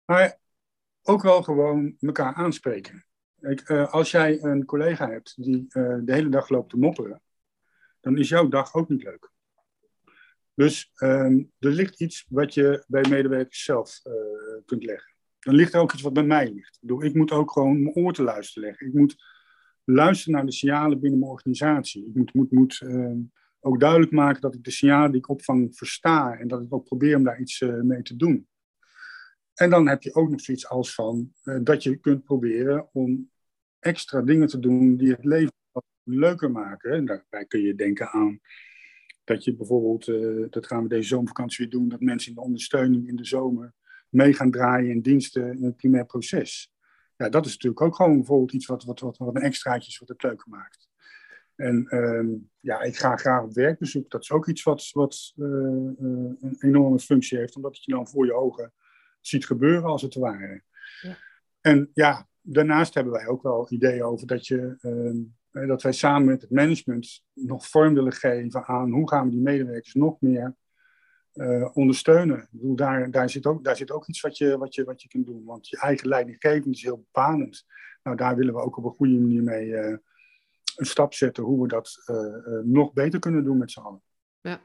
Maar 0.06 0.40
ook 1.02 1.22
wel 1.22 1.44
gewoon 1.44 1.96
elkaar 2.00 2.34
aanspreken. 2.34 3.06
Uh, 3.40 3.94
als 3.94 4.12
jij 4.12 4.44
een 4.44 4.66
collega 4.66 5.10
hebt 5.10 5.44
die 5.44 5.66
uh, 5.70 5.98
de 6.02 6.14
hele 6.14 6.30
dag 6.30 6.50
loopt 6.50 6.70
te 6.70 6.78
mopperen, 6.78 7.22
dan 8.00 8.18
is 8.18 8.30
jouw 8.30 8.48
dag 8.48 8.74
ook 8.74 8.90
niet 8.90 9.04
leuk. 9.04 9.32
Dus 10.54 10.92
um, 10.96 11.52
er 11.60 11.70
ligt 11.70 12.02
iets 12.02 12.26
wat 12.30 12.54
je 12.54 12.84
bij 12.88 13.06
medewerkers 13.10 13.64
zelf 13.64 14.02
kunt 14.66 14.84
leggen. 14.84 15.09
Dan 15.39 15.56
ligt 15.56 15.73
er 15.73 15.80
ook 15.80 15.93
iets 15.93 16.02
wat 16.02 16.13
bij 16.13 16.23
mij 16.23 16.52
ligt. 16.54 16.80
Ik, 16.82 17.04
ik 17.04 17.13
moet 17.13 17.32
ook 17.32 17.52
gewoon 17.52 17.84
mijn 17.84 17.95
oor 17.95 18.13
te 18.13 18.23
luisteren 18.23 18.69
leggen. 18.69 18.88
Ik 18.88 18.93
moet 18.93 19.23
luisteren 19.84 20.34
naar 20.34 20.45
de 20.45 20.52
signalen 20.52 20.99
binnen 20.99 21.19
mijn 21.19 21.32
organisatie. 21.32 22.08
Ik 22.08 22.15
moet, 22.15 22.34
moet, 22.34 22.52
moet 22.52 22.82
uh, 22.84 23.15
ook 23.60 23.80
duidelijk 23.80 24.12
maken 24.12 24.41
dat 24.41 24.54
ik 24.54 24.63
de 24.63 24.71
signalen 24.71 25.12
die 25.12 25.19
ik 25.19 25.30
opvang 25.30 25.78
versta 25.78 26.38
en 26.38 26.47
dat 26.47 26.62
ik 26.62 26.73
ook 26.73 26.86
probeer 26.86 27.15
om 27.15 27.23
daar 27.23 27.39
iets 27.39 27.62
uh, 27.62 27.82
mee 27.82 28.02
te 28.02 28.15
doen. 28.15 28.47
En 29.54 29.69
dan 29.69 29.88
heb 29.88 30.04
je 30.04 30.15
ook 30.15 30.30
nog 30.30 30.41
zoiets 30.41 30.67
als 30.67 30.93
van 30.93 31.34
uh, 31.43 31.60
dat 31.63 31.84
je 31.84 31.95
kunt 31.95 32.23
proberen 32.23 32.89
om 32.93 33.30
extra 33.80 34.21
dingen 34.21 34.47
te 34.47 34.60
doen 34.60 34.97
die 34.97 35.12
het 35.12 35.25
leven 35.25 35.54
leuker 36.04 36.52
maken. 36.52 36.91
En 36.91 37.06
daarbij 37.06 37.45
kun 37.45 37.62
je 37.62 37.75
denken 37.75 38.08
aan 38.08 38.39
dat 39.23 39.43
je 39.43 39.56
bijvoorbeeld, 39.56 40.08
uh, 40.08 40.45
dat 40.49 40.67
gaan 40.67 40.84
we 40.84 40.89
deze 40.89 41.08
zomervakantie 41.08 41.58
weer 41.58 41.80
doen, 41.80 41.89
dat 41.89 41.99
mensen 41.99 42.30
in 42.30 42.36
de 42.36 42.41
ondersteuning 42.41 43.08
in 43.08 43.15
de 43.15 43.25
zomer 43.25 43.73
mee 44.10 44.34
gaan 44.34 44.52
draaien 44.52 44.89
in 44.89 45.02
diensten 45.02 45.58
in 45.58 45.63
het 45.63 45.76
primair 45.76 46.06
proces. 46.06 46.74
Ja, 47.15 47.30
dat 47.30 47.45
is 47.45 47.52
natuurlijk 47.52 47.82
ook 47.82 47.95
gewoon 47.95 48.17
bijvoorbeeld 48.17 48.54
iets 48.54 48.65
wat, 48.65 48.84
wat, 48.84 49.00
wat, 49.00 49.17
wat 49.17 49.36
een 49.36 49.41
extraatje 49.41 49.89
is 49.89 49.98
wat 49.98 50.10
het 50.10 50.24
leuker 50.24 50.50
maakt. 50.50 50.89
En 51.56 51.95
um, 51.95 52.50
ja, 52.60 52.82
ik 52.82 52.98
ga 52.98 53.15
graag 53.15 53.43
op 53.43 53.54
werkbezoek. 53.54 54.10
Dat 54.10 54.22
is 54.22 54.32
ook 54.32 54.48
iets 54.48 54.63
wat, 54.63 54.89
wat 54.93 55.34
uh, 55.36 55.48
uh, 55.48 56.32
een 56.39 56.56
enorme 56.60 57.00
functie 57.00 57.38
heeft, 57.38 57.56
omdat 57.56 57.76
het 57.76 57.84
je 57.84 57.91
dan 57.91 58.08
voor 58.08 58.26
je 58.26 58.34
ogen 58.34 58.74
ziet 59.22 59.45
gebeuren 59.45 59.89
als 59.89 60.02
het 60.02 60.15
ware. 60.15 60.63
Ja. 61.02 61.17
En 61.62 61.89
ja, 61.93 62.28
daarnaast 62.41 62.93
hebben 62.93 63.13
wij 63.13 63.28
ook 63.28 63.43
wel 63.43 63.67
ideeën 63.69 64.04
over 64.04 64.28
dat 64.28 64.48
je 64.48 64.78
um, 64.82 65.38
dat 65.52 65.82
wij 65.82 65.91
samen 65.91 66.28
met 66.28 66.41
het 66.41 66.52
management 66.52 67.24
nog 67.34 67.67
vorm 67.67 67.93
willen 67.93 68.13
geven 68.13 68.65
aan 68.65 68.91
hoe 68.91 69.10
gaan 69.10 69.26
we 69.26 69.32
die 69.32 69.41
medewerkers 69.41 69.93
nog 69.93 70.22
meer 70.22 70.56
uh, 71.39 71.69
ondersteunen. 71.73 72.38
Ik 72.38 72.47
bedoel, 72.49 72.75
daar, 72.75 73.12
daar, 73.12 73.30
zit 73.30 73.45
ook, 73.45 73.63
daar 73.63 73.75
zit 73.75 73.91
ook 73.91 74.08
iets 74.08 74.21
wat 74.21 74.38
je, 74.38 74.58
wat, 74.58 74.75
je, 74.75 74.84
wat 74.84 75.02
je 75.02 75.08
kunt 75.08 75.25
doen. 75.25 75.45
Want 75.45 75.67
je 75.67 75.78
eigen 75.78 76.08
leidinggeving 76.08 76.75
is 76.75 76.84
heel 76.84 76.97
bepalend. 76.97 77.65
Nou, 78.04 78.17
daar 78.17 78.36
willen 78.36 78.54
we 78.54 78.62
ook 78.62 78.78
op 78.78 78.84
een 78.84 78.95
goede 78.95 79.19
manier 79.19 79.43
mee 79.43 79.65
uh, 79.65 79.97
een 80.75 80.86
stap 80.86 81.13
zetten 81.13 81.43
hoe 81.43 81.62
we 81.62 81.67
dat 81.67 82.04
uh, 82.06 82.63
nog 82.63 82.93
beter 82.93 83.19
kunnen 83.19 83.43
doen 83.43 83.58
met 83.58 83.71
z'n 83.71 83.80
allen. 83.80 84.02
Ja. 84.41 84.62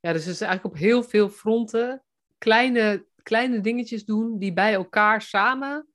ja, 0.00 0.12
dus 0.12 0.24
het 0.24 0.34
is 0.34 0.40
eigenlijk 0.40 0.74
op 0.74 0.80
heel 0.80 1.02
veel 1.02 1.28
fronten 1.28 2.02
kleine, 2.38 3.06
kleine 3.22 3.60
dingetjes 3.60 4.04
doen 4.04 4.38
die 4.38 4.52
bij 4.52 4.72
elkaar 4.74 5.22
samen 5.22 5.88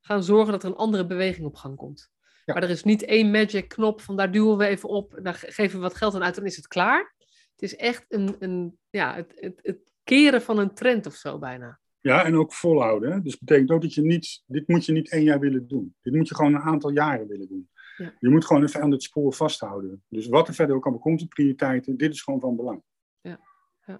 gaan 0.00 0.22
zorgen 0.22 0.52
dat 0.52 0.62
er 0.62 0.68
een 0.68 0.76
andere 0.76 1.06
beweging 1.06 1.46
op 1.46 1.56
gang 1.56 1.76
komt. 1.76 2.10
Maar 2.44 2.62
er 2.62 2.70
is 2.70 2.84
niet 2.84 3.02
één 3.04 3.30
magic 3.30 3.68
knop 3.68 4.00
van 4.00 4.16
daar 4.16 4.30
duwen 4.30 4.56
we 4.56 4.66
even 4.66 4.88
op, 4.88 5.18
daar 5.22 5.34
geven 5.34 5.76
we 5.76 5.82
wat 5.82 5.94
geld 5.94 6.14
aan 6.14 6.24
uit 6.24 6.38
en 6.38 6.44
is 6.44 6.56
het 6.56 6.66
klaar. 6.66 7.14
Het 7.56 7.62
is 7.62 7.76
echt 7.76 8.04
een, 8.08 8.36
een 8.38 8.78
ja, 8.90 9.14
het, 9.14 9.32
het, 9.34 9.58
het 9.62 9.78
keren 10.04 10.42
van 10.42 10.58
een 10.58 10.74
trend 10.74 11.06
of 11.06 11.14
zo 11.14 11.38
bijna. 11.38 11.80
Ja, 12.00 12.24
en 12.24 12.36
ook 12.36 12.52
volhouden. 12.52 13.12
Hè? 13.12 13.20
Dus 13.20 13.30
dat 13.30 13.40
betekent 13.40 13.70
ook 13.70 13.82
dat 13.82 13.94
je 13.94 14.02
niet, 14.02 14.42
dit 14.46 14.68
moet 14.68 14.86
je 14.86 14.92
niet 14.92 15.10
één 15.10 15.22
jaar 15.22 15.40
willen 15.40 15.68
doen. 15.68 15.94
Dit 16.02 16.14
moet 16.14 16.28
je 16.28 16.34
gewoon 16.34 16.54
een 16.54 16.60
aantal 16.60 16.90
jaren 16.90 17.28
willen 17.28 17.48
doen. 17.48 17.70
Ja. 17.96 18.14
Je 18.18 18.28
moet 18.28 18.44
gewoon 18.44 18.62
even 18.62 18.82
aan 18.82 18.90
het 18.90 19.02
spoor 19.02 19.34
vasthouden. 19.34 20.04
Dus 20.08 20.26
wat 20.26 20.48
er 20.48 20.54
verder 20.54 20.76
ook 20.76 20.82
allemaal 20.84 21.02
komt, 21.02 21.20
de 21.20 21.26
prioriteiten, 21.26 21.96
dit 21.96 22.12
is 22.12 22.22
gewoon 22.22 22.40
van 22.40 22.56
belang. 22.56 22.82
Ja, 23.20 23.40
ja. 23.86 23.94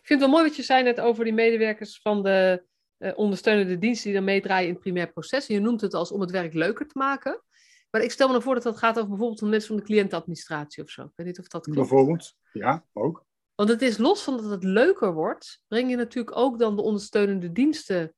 Ik 0.00 0.06
vind 0.06 0.20
het 0.20 0.20
wel 0.20 0.28
mooi 0.28 0.42
wat 0.42 0.56
je 0.56 0.62
zei 0.62 0.82
net 0.82 1.00
over 1.00 1.24
die 1.24 1.32
medewerkers 1.32 2.00
van 2.02 2.22
de 2.22 2.64
uh, 2.98 3.12
ondersteunende 3.14 3.78
diensten 3.78 4.04
die 4.04 4.14
dan 4.14 4.24
meedraaien 4.24 4.66
in 4.66 4.72
het 4.72 4.82
primair 4.82 5.12
proces. 5.12 5.46
je 5.46 5.60
noemt 5.60 5.80
het 5.80 5.94
als 5.94 6.12
om 6.12 6.20
het 6.20 6.30
werk 6.30 6.54
leuker 6.54 6.86
te 6.86 6.98
maken. 6.98 7.42
Maar 7.90 8.02
ik 8.02 8.10
stel 8.10 8.26
me 8.26 8.32
dan 8.32 8.42
voor 8.42 8.54
dat 8.54 8.62
dat 8.62 8.78
gaat 8.78 8.96
over 8.96 9.08
bijvoorbeeld 9.08 9.40
de 9.40 9.46
mensen 9.46 9.68
van 9.68 9.76
de 9.76 9.82
cliëntadministratie 9.82 10.82
of 10.82 10.90
zo. 10.90 11.02
Ik 11.02 11.12
weet 11.14 11.26
niet 11.26 11.38
of 11.38 11.48
dat 11.48 11.62
klopt. 11.62 11.78
Bijvoorbeeld, 11.78 12.34
ja, 12.52 12.84
ook. 12.92 13.26
Want 13.54 13.70
het 13.70 13.82
is 13.82 13.98
los 13.98 14.22
van 14.22 14.36
dat 14.36 14.50
het 14.50 14.64
leuker 14.64 15.12
wordt, 15.12 15.62
breng 15.68 15.90
je 15.90 15.96
natuurlijk 15.96 16.36
ook 16.36 16.58
dan 16.58 16.76
de 16.76 16.82
ondersteunende 16.82 17.52
diensten 17.52 18.14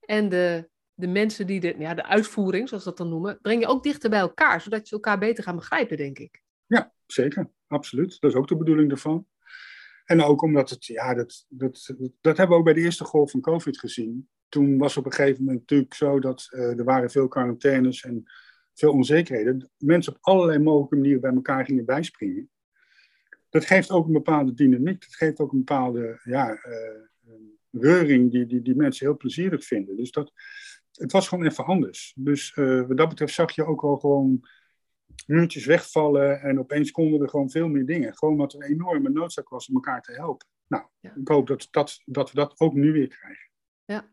en 0.00 0.28
de, 0.28 0.68
de 0.94 1.06
mensen 1.06 1.46
die 1.46 1.60
de, 1.60 1.74
ja, 1.78 1.94
de 1.94 2.04
uitvoering, 2.04 2.68
zoals 2.68 2.84
dat 2.84 2.96
dan 2.96 3.08
noemen, 3.08 3.38
breng 3.42 3.60
je 3.60 3.66
ook 3.66 3.82
dichter 3.82 4.10
bij 4.10 4.18
elkaar, 4.18 4.60
zodat 4.60 4.88
je 4.88 4.94
elkaar 4.94 5.18
beter 5.18 5.44
gaan 5.44 5.56
begrijpen, 5.56 5.96
denk 5.96 6.18
ik. 6.18 6.42
Ja, 6.66 6.92
zeker. 7.06 7.50
Absoluut. 7.66 8.20
Dat 8.20 8.30
is 8.30 8.36
ook 8.36 8.48
de 8.48 8.56
bedoeling 8.56 8.88
daarvan. 8.88 9.26
En 10.04 10.22
ook 10.22 10.42
omdat 10.42 10.70
het, 10.70 10.84
ja, 10.84 11.14
dat, 11.14 11.46
dat, 11.48 11.94
dat 12.20 12.36
hebben 12.36 12.48
we 12.48 12.54
ook 12.54 12.64
bij 12.64 12.74
de 12.74 12.80
eerste 12.80 13.04
golf 13.04 13.30
van 13.30 13.40
COVID 13.40 13.78
gezien. 13.78 14.28
Toen 14.48 14.78
was 14.78 14.96
op 14.96 15.06
een 15.06 15.12
gegeven 15.12 15.44
moment 15.44 15.60
natuurlijk 15.60 15.94
zo 15.94 16.20
dat 16.20 16.48
uh, 16.50 16.78
er 16.78 16.84
waren 16.84 17.10
veel 17.10 17.28
quarantaines 17.28 18.02
en 18.02 18.24
veel 18.74 18.92
onzekerheden. 18.92 19.70
Mensen 19.78 20.12
op 20.12 20.18
allerlei 20.20 20.58
mogelijke 20.58 20.96
manieren 20.96 21.20
bij 21.20 21.32
elkaar 21.32 21.64
gingen 21.64 21.84
bijspringen 21.84 22.50
dat 23.54 23.64
geeft 23.64 23.90
ook 23.90 24.06
een 24.06 24.12
bepaalde 24.12 24.54
dynamiek. 24.54 25.00
Dat 25.00 25.14
geeft 25.14 25.40
ook 25.40 25.52
een 25.52 25.58
bepaalde 25.58 26.20
ja, 26.24 26.50
uh, 26.50 27.32
reuring 27.70 28.30
die, 28.30 28.46
die, 28.46 28.62
die 28.62 28.76
mensen 28.76 29.06
heel 29.06 29.16
plezierig 29.16 29.64
vinden. 29.64 29.96
Dus 29.96 30.10
dat, 30.10 30.32
het 30.92 31.12
was 31.12 31.28
gewoon 31.28 31.46
even 31.46 31.64
anders. 31.64 32.12
Dus 32.16 32.56
uh, 32.56 32.86
wat 32.86 32.96
dat 32.96 33.08
betreft 33.08 33.34
zag 33.34 33.54
je 33.54 33.66
ook 33.66 33.82
wel 33.82 33.96
gewoon 33.96 34.48
muurtjes 35.26 35.64
wegvallen 35.64 36.40
en 36.40 36.58
opeens 36.58 36.90
konden 36.90 37.20
er 37.20 37.28
gewoon 37.28 37.50
veel 37.50 37.68
meer 37.68 37.86
dingen. 37.86 38.16
Gewoon 38.16 38.36
wat 38.36 38.54
een 38.54 38.62
enorme 38.62 39.08
noodzaak 39.08 39.48
was 39.48 39.68
om 39.68 39.74
elkaar 39.74 40.02
te 40.02 40.12
helpen. 40.12 40.46
Nou, 40.66 40.84
ik 41.00 41.28
hoop 41.28 41.46
dat, 41.46 41.68
dat, 41.70 42.00
dat 42.04 42.30
we 42.30 42.36
dat 42.36 42.60
ook 42.60 42.74
nu 42.74 42.92
weer 42.92 43.08
krijgen. 43.08 43.50
Ja. 43.84 44.12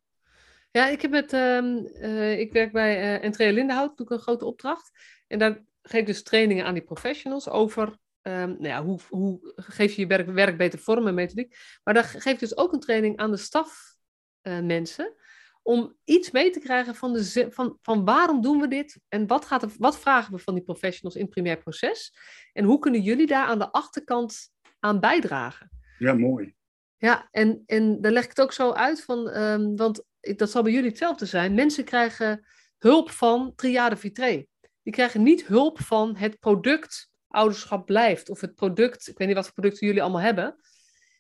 Ja, 0.72 0.88
ik, 0.88 1.02
heb 1.02 1.12
met, 1.12 1.34
uh, 1.34 2.40
ik 2.40 2.54
werk 2.54 2.72
bij 2.72 2.98
uh, 2.98 3.24
Entree 3.24 3.54
Lindenhout, 3.54 3.98
doe 3.98 4.06
ik 4.06 4.12
een 4.12 4.20
grote 4.20 4.46
opdracht. 4.46 4.92
En 5.28 5.40
daar 5.40 5.64
geef 5.82 6.00
ik 6.00 6.06
dus 6.06 6.24
trainingen 6.24 6.66
aan 6.66 6.74
die 6.74 6.84
professionals 6.84 7.50
over 7.50 8.00
Um, 8.24 8.34
nou 8.34 8.68
ja, 8.68 8.84
hoe, 8.84 9.00
hoe 9.10 9.54
geef 9.56 9.94
je 9.94 10.02
je 10.02 10.08
werk, 10.08 10.30
werk 10.30 10.58
beter 10.58 10.80
vorm 10.80 11.08
en 11.08 11.14
methodiek. 11.14 11.58
Maar 11.84 11.94
dan 11.94 12.04
geef 12.04 12.34
je 12.34 12.38
dus 12.38 12.58
ook 12.58 12.74
een 12.74 12.80
training 12.80 13.18
aan 13.18 13.32
de 13.32 13.38
stafmensen. 13.38 15.06
Uh, 15.06 15.20
om 15.64 15.96
iets 16.04 16.32
mee 16.32 16.50
te 16.50 16.60
krijgen 16.60 16.96
van, 16.96 17.14
de, 17.14 17.48
van, 17.50 17.78
van 17.82 18.06
waarom 18.06 18.42
doen 18.42 18.60
we 18.60 18.68
dit? 18.68 19.00
En 19.08 19.28
wat, 19.28 19.46
gaat 19.46 19.64
er, 19.64 19.72
wat 19.78 20.00
vragen 20.00 20.34
we 20.34 20.40
van 20.40 20.54
die 20.54 20.64
professionals 20.64 21.16
in 21.16 21.22
het 21.22 21.30
primair 21.30 21.58
proces? 21.58 22.14
En 22.54 22.64
hoe 22.64 22.80
kunnen 22.80 23.02
jullie 23.02 23.28
daar 23.28 23.46
aan 23.46 23.60
de 23.60 23.72
achterkant 23.72 24.50
aan 24.80 25.00
bijdragen? 25.00 25.70
Ja, 25.98 26.14
mooi. 26.14 26.56
Ja, 26.98 27.28
en, 27.32 27.64
en 27.66 28.02
dan 28.02 28.12
leg 28.12 28.24
ik 28.24 28.30
het 28.30 28.42
ook 28.42 28.54
zo 28.54 28.72
uit, 28.72 29.04
van, 29.04 29.38
um, 29.38 29.76
want 29.76 30.04
dat 30.20 30.52
zal 30.52 30.64
bij 30.64 30.72
jullie 30.72 30.90
hetzelfde 30.90 31.26
zijn. 31.26 31.54
Mensen 31.54 31.84
krijgen 31.84 32.46
hulp 32.78 33.12
van 33.12 33.54
Triade 33.56 33.98
Vitré. 33.98 34.46
Die 34.84 34.94
krijgen 34.94 35.24
niet 35.24 35.46
hulp 35.46 35.80
van 35.80 36.16
het 36.16 36.40
product 36.40 37.11
ouderschap 37.32 37.86
blijft. 37.86 38.30
Of 38.30 38.42
het 38.42 38.56
product, 38.56 39.08
ik 39.08 39.18
weet 39.18 39.28
niet 39.28 39.36
wat 39.36 39.46
voor 39.46 39.54
producten 39.54 39.88
jullie 39.88 40.02
allemaal 40.02 40.22
hebben. 40.22 40.56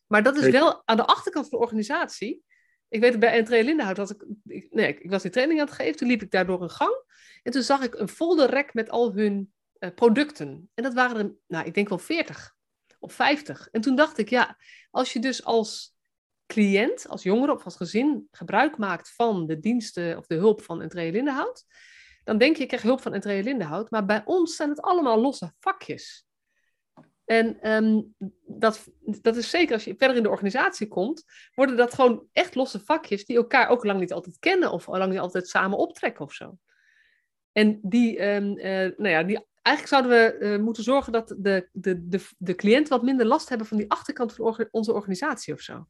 Maar 0.07 0.23
dat 0.23 0.37
is 0.37 0.49
wel 0.49 0.81
aan 0.85 0.97
de 0.97 1.05
achterkant 1.05 1.49
van 1.49 1.59
de 1.59 1.63
organisatie. 1.65 2.43
Ik 2.89 3.01
weet 3.01 3.11
het 3.11 3.19
bij 3.19 3.31
Entree 3.31 3.63
Lindenhout, 3.63 3.95
dat 3.95 4.09
ik, 4.09 4.25
nee, 4.69 4.97
ik 4.99 5.09
was 5.09 5.21
die 5.21 5.31
training 5.31 5.59
aan 5.59 5.65
het 5.65 5.75
geven. 5.75 5.95
Toen 5.95 6.07
liep 6.07 6.21
ik 6.21 6.31
daar 6.31 6.45
door 6.45 6.61
een 6.61 6.69
gang. 6.69 7.03
En 7.43 7.51
toen 7.51 7.61
zag 7.61 7.81
ik 7.81 7.95
een 7.95 8.07
folder 8.07 8.49
rek 8.49 8.73
met 8.73 8.89
al 8.89 9.13
hun 9.13 9.53
uh, 9.79 9.89
producten. 9.95 10.69
En 10.73 10.83
dat 10.83 10.93
waren 10.93 11.17
er, 11.17 11.33
nou, 11.47 11.65
ik 11.65 11.73
denk 11.73 11.89
wel 11.89 11.97
40 11.97 12.55
of 12.99 13.13
50. 13.13 13.67
En 13.71 13.81
toen 13.81 13.95
dacht 13.95 14.17
ik, 14.17 14.29
ja, 14.29 14.57
als 14.89 15.13
je 15.13 15.19
dus 15.19 15.43
als 15.43 15.95
cliënt, 16.45 17.07
als 17.07 17.23
jongere 17.23 17.53
of 17.53 17.63
als 17.63 17.75
gezin 17.75 18.27
gebruik 18.31 18.77
maakt 18.77 19.13
van 19.15 19.47
de 19.47 19.59
diensten 19.59 20.17
of 20.17 20.25
de 20.27 20.35
hulp 20.35 20.61
van 20.61 20.81
Entree 20.81 21.11
Lindenhout, 21.11 21.65
dan 22.23 22.37
denk 22.37 22.55
je, 22.55 22.61
ik 22.61 22.67
krijg 22.67 22.83
hulp 22.83 23.01
van 23.01 23.13
Entree 23.13 23.43
Lindenhout. 23.43 23.91
Maar 23.91 24.05
bij 24.05 24.21
ons 24.25 24.55
zijn 24.55 24.69
het 24.69 24.81
allemaal 24.81 25.21
losse 25.21 25.53
vakjes. 25.59 26.25
En 27.25 27.71
um, 27.71 28.15
dat, 28.45 28.87
dat 29.01 29.35
is 29.35 29.49
zeker 29.49 29.73
als 29.73 29.83
je 29.83 29.95
verder 29.97 30.17
in 30.17 30.23
de 30.23 30.29
organisatie 30.29 30.87
komt, 30.87 31.23
worden 31.53 31.75
dat 31.75 31.93
gewoon 31.93 32.27
echt 32.31 32.55
losse 32.55 32.79
vakjes 32.79 33.25
die 33.25 33.37
elkaar 33.37 33.67
ook 33.67 33.83
lang 33.83 33.99
niet 33.99 34.13
altijd 34.13 34.39
kennen 34.39 34.71
of 34.71 34.87
lang 34.87 35.11
niet 35.11 35.19
altijd 35.19 35.47
samen 35.47 35.77
optrekken 35.77 36.25
of 36.25 36.33
zo. 36.33 36.57
En 37.51 37.79
die, 37.81 38.21
um, 38.25 38.57
uh, 38.57 38.63
nou 38.97 39.09
ja, 39.09 39.23
die, 39.23 39.47
eigenlijk 39.61 39.87
zouden 39.87 40.11
we 40.11 40.45
uh, 40.45 40.63
moeten 40.63 40.83
zorgen 40.83 41.11
dat 41.11 41.35
de, 41.37 41.69
de, 41.71 42.07
de, 42.07 42.27
de 42.37 42.55
cliënt 42.55 42.87
wat 42.87 43.03
minder 43.03 43.25
last 43.25 43.49
hebben 43.49 43.67
van 43.67 43.77
die 43.77 43.91
achterkant 43.91 44.33
van 44.33 44.67
onze 44.71 44.93
organisatie 44.93 45.53
of 45.53 45.61
zo. 45.61 45.87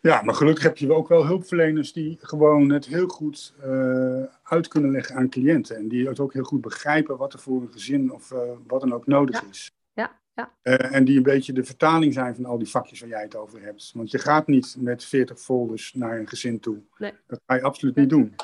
Ja, 0.00 0.22
maar 0.22 0.34
gelukkig 0.34 0.64
heb 0.64 0.76
je 0.76 0.92
ook 0.92 1.08
wel 1.08 1.26
hulpverleners 1.26 1.92
die 1.92 2.18
gewoon 2.20 2.70
het 2.70 2.86
heel 2.86 3.08
goed 3.08 3.54
uh, 3.64 4.22
uit 4.42 4.68
kunnen 4.68 4.90
leggen 4.90 5.16
aan 5.16 5.28
cliënten. 5.28 5.76
En 5.76 5.88
die 5.88 6.08
het 6.08 6.20
ook 6.20 6.32
heel 6.32 6.44
goed 6.44 6.60
begrijpen 6.60 7.16
wat 7.16 7.32
er 7.32 7.38
voor 7.38 7.60
een 7.60 7.72
gezin 7.72 8.12
of 8.12 8.30
uh, 8.30 8.38
wat 8.66 8.80
dan 8.80 8.92
ook 8.92 9.06
nodig 9.06 9.40
ja. 9.40 9.48
is. 9.50 9.72
Ja, 9.92 10.20
ja. 10.34 10.52
Uh, 10.62 10.94
en 10.94 11.04
die 11.04 11.16
een 11.16 11.22
beetje 11.22 11.52
de 11.52 11.64
vertaling 11.64 12.12
zijn 12.12 12.34
van 12.34 12.44
al 12.44 12.58
die 12.58 12.68
vakjes 12.68 13.00
waar 13.00 13.08
jij 13.08 13.22
het 13.22 13.36
over 13.36 13.62
hebt. 13.62 13.92
Want 13.94 14.10
je 14.10 14.18
gaat 14.18 14.46
niet 14.46 14.76
met 14.78 15.04
40 15.04 15.40
folders 15.40 15.94
naar 15.94 16.18
een 16.18 16.28
gezin 16.28 16.60
toe. 16.60 16.78
Nee. 16.96 17.12
Dat 17.26 17.40
ga 17.46 17.54
je 17.54 17.62
absoluut 17.62 17.96
niet 17.96 18.10
doen. 18.10 18.34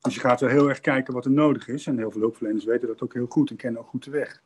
Dus 0.00 0.14
je 0.14 0.20
gaat 0.20 0.40
wel 0.40 0.50
heel 0.50 0.68
erg 0.68 0.80
kijken 0.80 1.14
wat 1.14 1.24
er 1.24 1.30
nodig 1.30 1.68
is. 1.68 1.86
En 1.86 1.98
heel 1.98 2.10
veel 2.10 2.20
hulpverleners 2.20 2.64
weten 2.64 2.88
dat 2.88 3.02
ook 3.02 3.14
heel 3.14 3.26
goed 3.26 3.50
en 3.50 3.56
kennen 3.56 3.80
ook 3.80 3.88
goed 3.88 4.04
de 4.04 4.10
weg. 4.10 4.42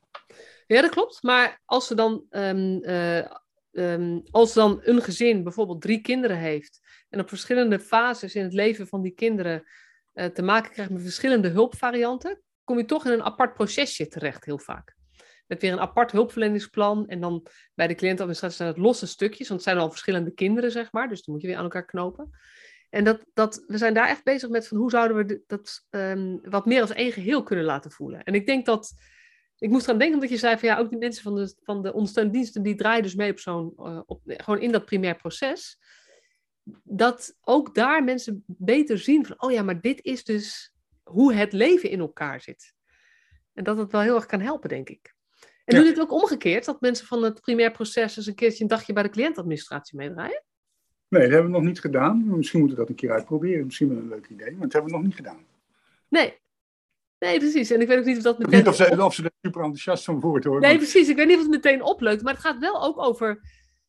Ja, 0.66 0.80
dat 0.80 0.90
klopt. 0.90 1.22
Maar 1.22 1.60
als 1.64 1.86
ze 1.86 1.94
dan 1.94 2.24
um, 2.30 2.80
um, 3.72 4.22
als 4.30 4.52
dan 4.52 4.80
een 4.82 5.02
gezin 5.02 5.42
bijvoorbeeld 5.42 5.80
drie 5.80 6.00
kinderen 6.00 6.36
heeft 6.36 6.80
en 7.08 7.20
op 7.20 7.28
verschillende 7.28 7.80
fases 7.80 8.34
in 8.34 8.42
het 8.42 8.52
leven 8.52 8.86
van 8.86 9.02
die 9.02 9.14
kinderen 9.14 9.62
uh, 10.14 10.24
te 10.24 10.42
maken 10.42 10.70
krijgt 10.70 10.92
met 10.92 11.02
verschillende 11.02 11.48
hulpvarianten, 11.48 12.40
kom 12.64 12.78
je 12.78 12.84
toch 12.84 13.06
in 13.06 13.12
een 13.12 13.22
apart 13.22 13.54
procesje 13.54 14.08
terecht 14.08 14.44
heel 14.44 14.58
vaak. 14.58 14.96
Met 15.46 15.62
weer 15.62 15.72
een 15.72 15.80
apart 15.80 16.12
hulpverleningsplan 16.12 17.08
en 17.08 17.20
dan 17.20 17.46
bij 17.74 17.86
de 17.86 17.94
cliëntadministratie 17.94 18.56
zijn 18.56 18.68
het 18.68 18.78
losse 18.78 19.06
stukjes, 19.06 19.48
want 19.48 19.60
het 19.60 19.68
zijn 19.68 19.82
al 19.82 19.90
verschillende 19.90 20.30
kinderen, 20.30 20.70
zeg 20.70 20.92
maar, 20.92 21.08
dus 21.08 21.22
dan 21.22 21.34
moet 21.34 21.42
je 21.42 21.48
weer 21.48 21.56
aan 21.58 21.64
elkaar 21.64 21.84
knopen. 21.84 22.30
En 22.90 23.04
dat, 23.04 23.24
dat, 23.32 23.64
we 23.66 23.78
zijn 23.78 23.94
daar 23.94 24.08
echt 24.08 24.24
bezig 24.24 24.48
met 24.48 24.68
van 24.68 24.76
hoe 24.76 24.90
zouden 24.90 25.16
we 25.16 25.42
dat 25.46 25.86
um, 25.90 26.40
wat 26.42 26.66
meer 26.66 26.80
als 26.80 26.92
één 26.92 27.12
geheel 27.12 27.42
kunnen 27.42 27.64
laten 27.64 27.90
voelen. 27.90 28.22
En 28.22 28.34
ik 28.34 28.46
denk 28.46 28.66
dat 28.66 28.92
ik 29.60 29.70
moest 29.70 29.86
gaan 29.86 29.98
denken 29.98 30.14
omdat 30.14 30.30
je 30.30 30.36
zei 30.36 30.58
van 30.58 30.68
ja, 30.68 30.78
ook 30.78 30.90
die 30.90 30.98
mensen 30.98 31.22
van 31.22 31.34
de, 31.34 31.54
van 31.62 31.82
de 31.82 31.92
ondersteunende 31.92 32.38
diensten, 32.38 32.62
die 32.62 32.74
draaien 32.74 33.02
dus 33.02 33.14
mee 33.14 33.30
op 33.30 33.38
zo'n, 33.38 33.72
uh, 33.76 34.00
op, 34.06 34.20
gewoon 34.24 34.60
in 34.60 34.72
dat 34.72 34.84
primair 34.84 35.16
proces. 35.16 35.78
Dat 36.82 37.36
ook 37.40 37.74
daar 37.74 38.04
mensen 38.04 38.44
beter 38.46 38.98
zien 38.98 39.26
van, 39.26 39.42
oh 39.42 39.52
ja, 39.52 39.62
maar 39.62 39.80
dit 39.80 40.04
is 40.04 40.24
dus 40.24 40.74
hoe 41.02 41.34
het 41.34 41.52
leven 41.52 41.90
in 41.90 42.00
elkaar 42.00 42.40
zit. 42.40 42.74
En 43.52 43.64
dat 43.64 43.78
het 43.78 43.92
wel 43.92 44.00
heel 44.00 44.14
erg 44.14 44.26
kan 44.26 44.40
helpen, 44.40 44.68
denk 44.68 44.88
ik. 44.88 45.14
En 45.64 45.76
ja. 45.76 45.82
doe 45.82 45.90
dit 45.90 46.00
ook 46.00 46.12
omgekeerd, 46.12 46.64
dat 46.64 46.80
mensen 46.80 47.06
van 47.06 47.22
het 47.22 47.40
primair 47.40 47.70
proces 47.70 48.16
eens 48.16 48.26
een 48.26 48.34
keertje 48.34 48.62
een 48.62 48.68
dagje 48.68 48.92
bij 48.92 49.02
de 49.02 49.08
cliëntadministratie 49.08 49.96
meedraaien? 49.96 50.44
Nee, 51.08 51.22
dat 51.22 51.30
hebben 51.30 51.50
we 51.50 51.56
nog 51.56 51.66
niet 51.66 51.80
gedaan. 51.80 52.36
Misschien 52.36 52.60
moeten 52.60 52.78
we 52.78 52.82
dat 52.82 52.92
een 52.92 53.00
keer 53.00 53.12
uitproberen. 53.12 53.64
Misschien 53.64 53.88
wel 53.88 53.98
een 53.98 54.08
leuk 54.08 54.28
idee, 54.28 54.50
maar 54.50 54.60
dat 54.60 54.72
hebben 54.72 54.90
we 54.90 54.96
nog 54.96 55.06
niet 55.06 55.16
gedaan. 55.16 55.44
Nee, 56.08 56.38
Nee, 57.20 57.38
precies. 57.38 57.70
En 57.70 57.80
ik 57.80 57.88
weet 57.88 57.98
ook 57.98 58.04
niet 58.04 58.16
of 58.16 58.22
dat 58.22 58.38
meteen... 58.38 58.58
Niet 58.58 58.68
of 58.68 58.74
ze, 58.74 59.04
of 59.04 59.14
ze 59.14 59.22
er 59.22 59.30
super 59.42 59.60
enthousiast 59.60 60.04
van 60.04 60.20
wordt 60.20 60.44
hoor. 60.44 60.60
Nee, 60.60 60.76
precies. 60.76 61.08
Ik 61.08 61.16
weet 61.16 61.26
niet 61.26 61.36
of 61.36 61.42
het 61.42 61.50
meteen 61.50 61.82
opleukt. 61.82 62.22
Maar 62.22 62.32
het 62.32 62.42
gaat 62.42 62.58
wel 62.58 62.82
ook 62.82 62.98
over... 62.98 63.40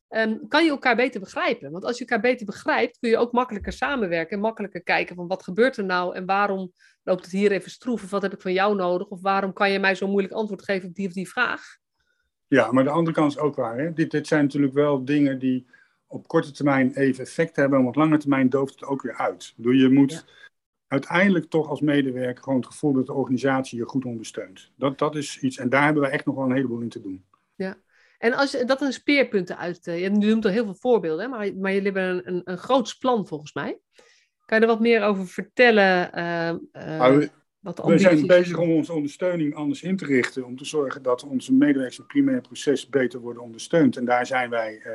Um, 0.08 0.48
kan 0.48 0.64
je 0.64 0.70
elkaar 0.70 0.96
beter 0.96 1.20
begrijpen? 1.20 1.70
Want 1.70 1.84
als 1.84 1.98
je 1.98 2.04
elkaar 2.04 2.20
beter 2.20 2.46
begrijpt, 2.46 2.98
kun 2.98 3.10
je 3.10 3.18
ook 3.18 3.32
makkelijker 3.32 3.72
samenwerken. 3.72 4.36
En 4.36 4.42
makkelijker 4.42 4.82
kijken 4.82 5.16
van 5.16 5.26
wat 5.26 5.42
gebeurt 5.42 5.76
er 5.76 5.84
nou? 5.84 6.14
En 6.14 6.26
waarom 6.26 6.72
loopt 7.02 7.22
het 7.22 7.32
hier 7.32 7.52
even 7.52 7.70
stroef? 7.70 8.02
Of 8.02 8.10
wat 8.10 8.22
heb 8.22 8.32
ik 8.32 8.40
van 8.40 8.52
jou 8.52 8.74
nodig? 8.74 9.08
Of 9.08 9.20
waarom 9.20 9.52
kan 9.52 9.70
je 9.70 9.78
mij 9.78 9.94
zo'n 9.94 10.10
moeilijk 10.10 10.34
antwoord 10.34 10.64
geven 10.64 10.88
op 10.88 10.94
die 10.94 11.06
of 11.06 11.12
die 11.12 11.28
vraag? 11.28 11.62
Ja, 12.46 12.72
maar 12.72 12.84
de 12.84 12.90
andere 12.90 13.16
kant 13.16 13.32
is 13.32 13.38
ook 13.38 13.54
waar. 13.54 13.78
Hè? 13.78 13.92
Dit, 13.92 14.10
dit 14.10 14.26
zijn 14.26 14.42
natuurlijk 14.42 14.74
wel 14.74 15.04
dingen 15.04 15.38
die 15.38 15.66
op 16.06 16.28
korte 16.28 16.52
termijn 16.52 16.94
even 16.94 17.24
effect 17.24 17.56
hebben. 17.56 17.78
En 17.78 17.86
op 17.86 17.94
lange 17.94 18.18
termijn 18.18 18.48
dooft 18.48 18.74
het 18.74 18.84
ook 18.84 19.02
weer 19.02 19.16
uit. 19.16 19.52
Doe 19.56 19.76
je 19.76 19.88
moet... 19.88 20.12
Ja 20.12 20.40
uiteindelijk 20.92 21.50
toch 21.50 21.68
als 21.68 21.80
medewerker 21.80 22.42
gewoon 22.42 22.58
het 22.58 22.68
gevoel 22.68 22.92
dat 22.92 23.06
de 23.06 23.12
organisatie 23.12 23.78
je 23.78 23.84
goed 23.84 24.04
ondersteunt. 24.04 24.70
Dat, 24.76 24.98
dat 24.98 25.16
is 25.16 25.38
iets, 25.40 25.58
en 25.58 25.68
daar 25.68 25.84
hebben 25.84 26.02
we 26.02 26.08
echt 26.08 26.26
nog 26.26 26.34
wel 26.34 26.44
een 26.44 26.54
heleboel 26.54 26.80
in 26.80 26.88
te 26.88 27.00
doen. 27.00 27.24
Ja, 27.54 27.76
en 28.18 28.32
als 28.32 28.50
je 28.50 28.64
dat 28.64 28.80
een 28.80 28.92
speerpunten 28.92 29.58
uit, 29.58 29.86
uh, 29.86 30.02
je 30.02 30.10
noemt 30.10 30.44
al 30.44 30.50
heel 30.50 30.64
veel 30.64 30.74
voorbeelden, 30.74 31.30
maar, 31.30 31.54
maar 31.56 31.72
jullie 31.72 31.92
hebben 31.92 32.16
een, 32.16 32.34
een, 32.34 32.40
een 32.44 32.58
groot 32.58 32.96
plan 32.98 33.26
volgens 33.26 33.52
mij. 33.52 33.78
Kan 34.44 34.58
je 34.58 34.66
er 34.66 34.70
wat 34.70 34.80
meer 34.80 35.02
over 35.02 35.26
vertellen? 35.26 36.10
Uh, 36.18 36.82
uh... 36.82 36.98
Nou, 36.98 37.28
Wat 37.60 37.84
We 37.84 37.98
zijn 37.98 38.26
bezig 38.26 38.58
om 38.58 38.70
onze 38.70 38.92
ondersteuning 38.92 39.54
anders 39.54 39.82
in 39.82 39.96
te 39.96 40.04
richten. 40.04 40.44
Om 40.44 40.56
te 40.56 40.64
zorgen 40.64 41.02
dat 41.02 41.24
onze 41.24 41.52
medewerkers 41.52 41.96
in 41.96 42.02
het 42.02 42.12
primaire 42.12 42.42
proces 42.42 42.88
beter 42.88 43.20
worden 43.20 43.42
ondersteund. 43.42 43.96
En 43.96 44.04
daar 44.04 44.26
zijn 44.26 44.50
wij, 44.50 44.80
eh, 44.82 44.92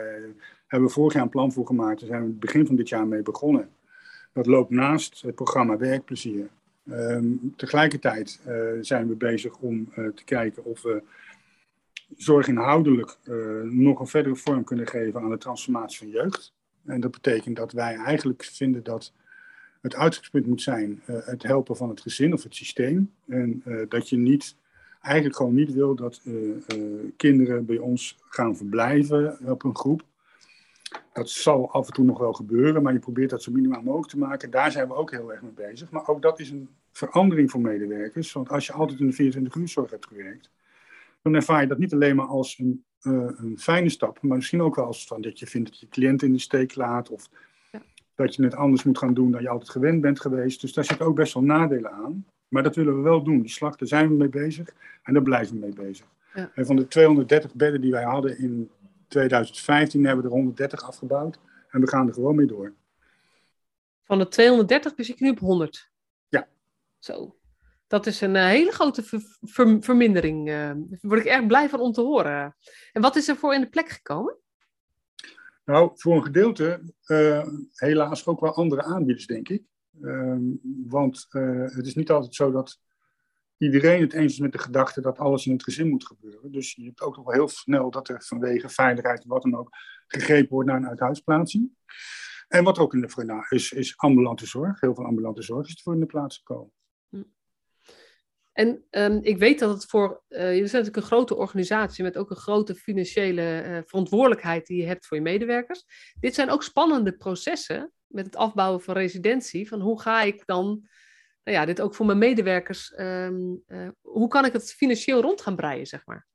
hebben 0.68 0.88
we 0.88 0.94
vorig 0.94 1.14
jaar 1.14 1.24
een 1.24 1.30
plan 1.30 1.52
voor 1.52 1.66
gemaakt. 1.66 2.00
Daar 2.00 2.10
zijn 2.10 2.22
we 2.22 2.28
het 2.28 2.40
begin 2.40 2.66
van 2.66 2.76
dit 2.76 2.90
jaar 2.90 3.08
mee 3.08 3.22
begonnen. 3.22 3.70
Dat 4.38 4.46
loopt 4.46 4.70
naast 4.70 5.22
het 5.22 5.36
programma 5.36 5.78
Werkplezier. 5.78 6.48
Ehm, 6.90 7.26
tegelijkertijd 7.56 8.40
eh, 8.46 8.56
zijn 8.82 9.08
we 9.08 9.16
bezig 9.16 9.58
om 9.58 9.90
eh, 9.96 10.08
te 10.08 10.24
kijken 10.24 10.66
of 10.66 10.82
we 10.82 11.04
zorg 12.18 12.48
inhoudelijk 12.48 13.18
eh, 13.24 13.36
nog 13.64 14.00
een 14.00 14.08
verdere 14.08 14.36
vorm 14.36 14.64
kunnen 14.64 14.88
geven 14.88 15.22
aan 15.22 15.30
de 15.30 15.38
transformatie 15.38 15.98
van 15.98 16.10
jeugd. 16.10 16.54
En 16.86 17.00
dat 17.00 17.12
betekent 17.12 17.56
dat 17.56 17.72
wij 17.72 17.96
eigenlijk 17.96 18.44
vinden 18.44 18.84
dat 18.84 19.14
het 19.82 19.96
uitgangspunt 19.96 20.46
moet 20.46 20.62
zijn 20.62 21.02
het 21.06 21.44
helpen 21.44 21.76
van 21.76 21.90
het 21.90 22.02
gezin 22.02 22.34
of 22.34 22.44
het 22.44 22.56
systeem. 22.56 23.12
En 23.28 23.64
dat 23.90 24.10
je 24.10 24.18
niet, 24.18 24.56
eigenlijk 25.02 25.36
gewoon 25.36 25.54
niet 25.54 25.74
wil 25.74 25.96
dat 25.96 26.22
kinderen 27.16 27.66
bij 27.66 27.78
ons 27.78 28.18
gaan 28.30 28.58
verblijven 28.58 29.38
op 29.46 29.64
een 29.64 29.76
groep. 29.76 30.04
Dat 31.18 31.30
zal 31.30 31.72
af 31.72 31.88
en 31.88 31.94
toe 31.94 32.06
nog 32.06 32.20
wel 32.20 32.34
gebeuren, 32.34 32.84
maar 32.84 32.94
je 32.94 33.00
probeert 33.00 33.30
dat 33.30 33.44
zo 33.44 33.52
minimaal 33.52 33.82
mogelijk 33.82 34.10
te 34.10 34.18
maken. 34.18 34.52
Daar 34.52 34.72
zijn 34.72 34.88
we 34.88 34.94
ook 34.94 35.12
heel 35.12 35.32
erg 35.32 35.42
mee 35.42 35.52
bezig. 35.52 35.90
Maar 35.92 36.08
ook 36.08 36.22
dat 36.22 36.40
is 36.40 36.50
een 36.50 36.70
verandering 36.92 37.52
voor 37.52 37.62
medewerkers. 37.62 38.32
Want 38.34 38.50
als 38.50 38.66
je 38.66 38.74
altijd 38.74 39.00
in 39.00 39.08
de 39.08 39.14
24 39.14 39.56
uur 39.56 39.68
zorg 39.68 39.90
hebt 39.92 40.06
gewerkt, 40.08 40.50
dan 41.22 41.34
ervaar 41.34 41.62
je 41.62 41.68
dat 41.68 41.78
niet 41.78 41.94
alleen 41.94 42.16
maar 42.16 42.26
als 42.26 42.58
een, 42.60 42.84
eh, 43.02 43.30
een 43.38 43.60
fijne 43.60 43.90
stap, 43.90 44.22
maar 44.22 44.38
misschien 44.38 44.62
ook 44.62 44.76
wel 44.76 44.86
als 44.86 45.08
van 45.08 45.22
dat 45.22 45.40
je 45.40 45.48
vindt 45.48 45.70
dat 45.70 45.80
je 45.80 45.88
cliënt 45.88 46.22
in 46.24 46.34
de 46.34 46.40
steek 46.40 46.76
laat 46.76 47.10
of 47.10 47.30
Ja. 47.72 47.82
dat 48.16 48.36
je 48.36 48.44
het 48.44 48.56
anders 48.56 48.84
moet 48.84 48.98
gaan 48.98 49.14
doen 49.14 49.32
dan 49.32 49.42
je 49.42 49.50
altijd 49.50 49.70
gewend 49.70 50.02
bent 50.02 50.20
geweest. 50.20 50.62
Dus 50.62 50.74
daar 50.74 50.86
zitten 50.86 51.06
ook 51.06 51.16
best 51.16 51.34
wel 51.34 51.44
nadelen 51.44 51.92
aan. 51.92 52.26
Maar 52.48 52.64
dat 52.64 52.76
willen 52.76 52.96
we 52.96 53.02
wel 53.02 53.24
doen. 53.24 53.42
Die 53.42 53.50
slag, 53.52 53.76
daar 53.76 53.88
zijn 53.88 54.08
we 54.10 54.14
mee 54.16 54.30
bezig 54.30 54.74
en 55.04 55.14
daar 55.14 55.24
blijven 55.24 55.54
we 55.54 55.60
mee 55.60 55.74
bezig. 55.88 56.06
Ja. 56.34 56.52
En 56.56 56.66
van 56.66 56.76
de 56.76 56.88
230 56.88 57.54
bedden 57.54 57.82
die 57.82 57.92
wij 57.92 58.04
hadden 58.04 58.40
in 58.40 58.70
2015 59.08 60.06
hebben 60.06 60.24
we 60.24 60.30
er 60.30 60.36
130 60.36 60.84
afgebouwd. 60.84 61.40
En 61.70 61.82
we 61.82 61.88
gaan 61.88 62.08
er 62.08 62.14
gewoon 62.14 62.36
mee 62.36 62.46
door. 62.46 62.74
Van 64.04 64.18
de 64.18 64.28
230 64.28 64.94
dus 64.96 65.10
ik 65.10 65.20
nu 65.20 65.30
op 65.30 65.40
100. 65.40 65.90
Ja. 66.30 66.48
Zo. 67.00 67.36
Dat 67.88 68.06
is 68.06 68.22
een 68.22 68.36
eh, 68.36 68.46
hele 68.46 68.72
grote 68.72 69.04
ver- 69.04 69.38
ver- 69.42 69.78
vermindering. 69.82 70.50
eh. 70.50 70.56
daar 70.56 70.98
word 71.02 71.20
ik 71.20 71.26
erg 71.26 71.46
blij 71.48 71.70
van 71.70 71.80
om 71.80 71.92
te 71.92 72.02
horen. 72.02 72.56
En 72.92 73.02
wat 73.02 73.16
is 73.16 73.28
er 73.28 73.36
voor 73.36 73.54
in 73.54 73.62
de 73.62 73.70
plek 73.70 73.90
gekomen? 73.90 74.38
Nou, 75.66 75.92
voor 75.96 76.16
een 76.16 76.24
gedeelte 76.24 76.94
eh, 77.06 77.48
helaas 77.74 78.26
ook 78.26 78.40
wel 78.40 78.54
andere 78.54 78.84
aanbieders, 78.84 79.26
denk 79.28 79.50
ik. 79.50 79.64
Ehm, 80.02 80.42
want 80.88 81.26
het 81.30 81.86
is 81.86 81.96
niet 81.96 82.12
altijd 82.12 82.36
zo 82.36 82.52
dat 82.52 82.80
iedereen 83.58 84.02
het 84.02 84.14
eens 84.14 84.34
is 84.34 84.40
met 84.40 84.52
de 84.52 84.58
gedachte 84.58 85.02
dat 85.02 85.18
alles 85.18 85.46
in 85.46 85.52
het 85.52 85.64
gezin 85.64 85.90
moet 85.90 86.06
gebeuren. 86.06 86.52
Dus 86.52 86.74
je 86.74 86.86
hebt 86.86 87.02
ook 87.02 87.16
nog 87.16 87.26
wel 87.26 87.34
heel 87.34 87.48
snel 87.48 87.92
dat 87.92 88.10
er 88.10 88.24
vanwege 88.24 88.70
veiligheid 88.70 89.26
wat 89.26 89.42
dan 89.42 89.56
ook 89.56 89.70
gegrepen 90.08 90.50
wordt 90.50 90.70
naar 90.70 90.78
een 90.78 90.88
uithuisplaatsing. 90.88 91.72
En 92.48 92.64
wat 92.64 92.80
ook 92.80 92.94
in 92.94 93.02
de 93.02 93.24
nou, 93.26 93.46
is, 93.50 93.72
is 93.72 93.98
ambulante 93.98 94.46
zorg. 94.46 94.80
Heel 94.80 94.96
veel 94.96 95.06
ambulante 95.06 95.42
zorg 95.42 95.68
is 95.68 95.82
voor 95.82 95.94
in 95.94 96.00
de 96.00 96.06
plaats 96.06 96.38
gekomen. 96.38 96.72
En 98.58 98.86
ehm, 98.90 99.20
ik 99.22 99.38
weet 99.38 99.60
dat 99.60 99.74
het 99.74 99.86
voor. 99.86 100.24
eh 100.28 100.40
jullie 100.40 100.68
zijn 100.68 100.84
natuurlijk 100.84 100.96
een 100.96 101.18
grote 101.18 101.36
organisatie 101.36 102.04
met 102.04 102.18
ook 102.18 102.30
een 102.30 102.36
grote 102.36 102.76
financiële 102.76 103.60
eh, 103.60 103.80
verantwoordelijkheid 103.86 104.66
die 104.66 104.82
je 104.82 104.88
hebt 104.88 105.06
voor 105.06 105.18
je 105.18 105.24
medewerkers. 105.24 105.84
Dit 106.20 106.36
zijn 106.36 106.50
ook 106.50 106.64
spannende 106.64 107.18
processen 107.18 107.92
met 108.08 108.26
het 108.26 108.36
afbouwen 108.36 108.82
van 108.82 108.94
residentie. 108.94 109.68
Van 109.68 109.82
hoe 109.82 110.02
ga 110.02 110.22
ik 110.22 110.46
dan. 110.46 110.88
Nou 111.48 111.60
ja, 111.60 111.66
dit 111.66 111.82
ook 111.82 111.96
voor 111.96 112.06
mijn 112.06 112.18
medewerkers. 112.18 112.94
ehm, 112.94 113.56
eh, 113.68 113.88
hoe 114.02 114.28
kan 114.28 114.46
ik 114.46 114.54
het 114.54 114.74
financieel 114.74 115.22
rond 115.22 115.42
gaan 115.42 115.56
breien, 115.56 115.86
zeg 115.86 116.06
maar? 116.06 116.28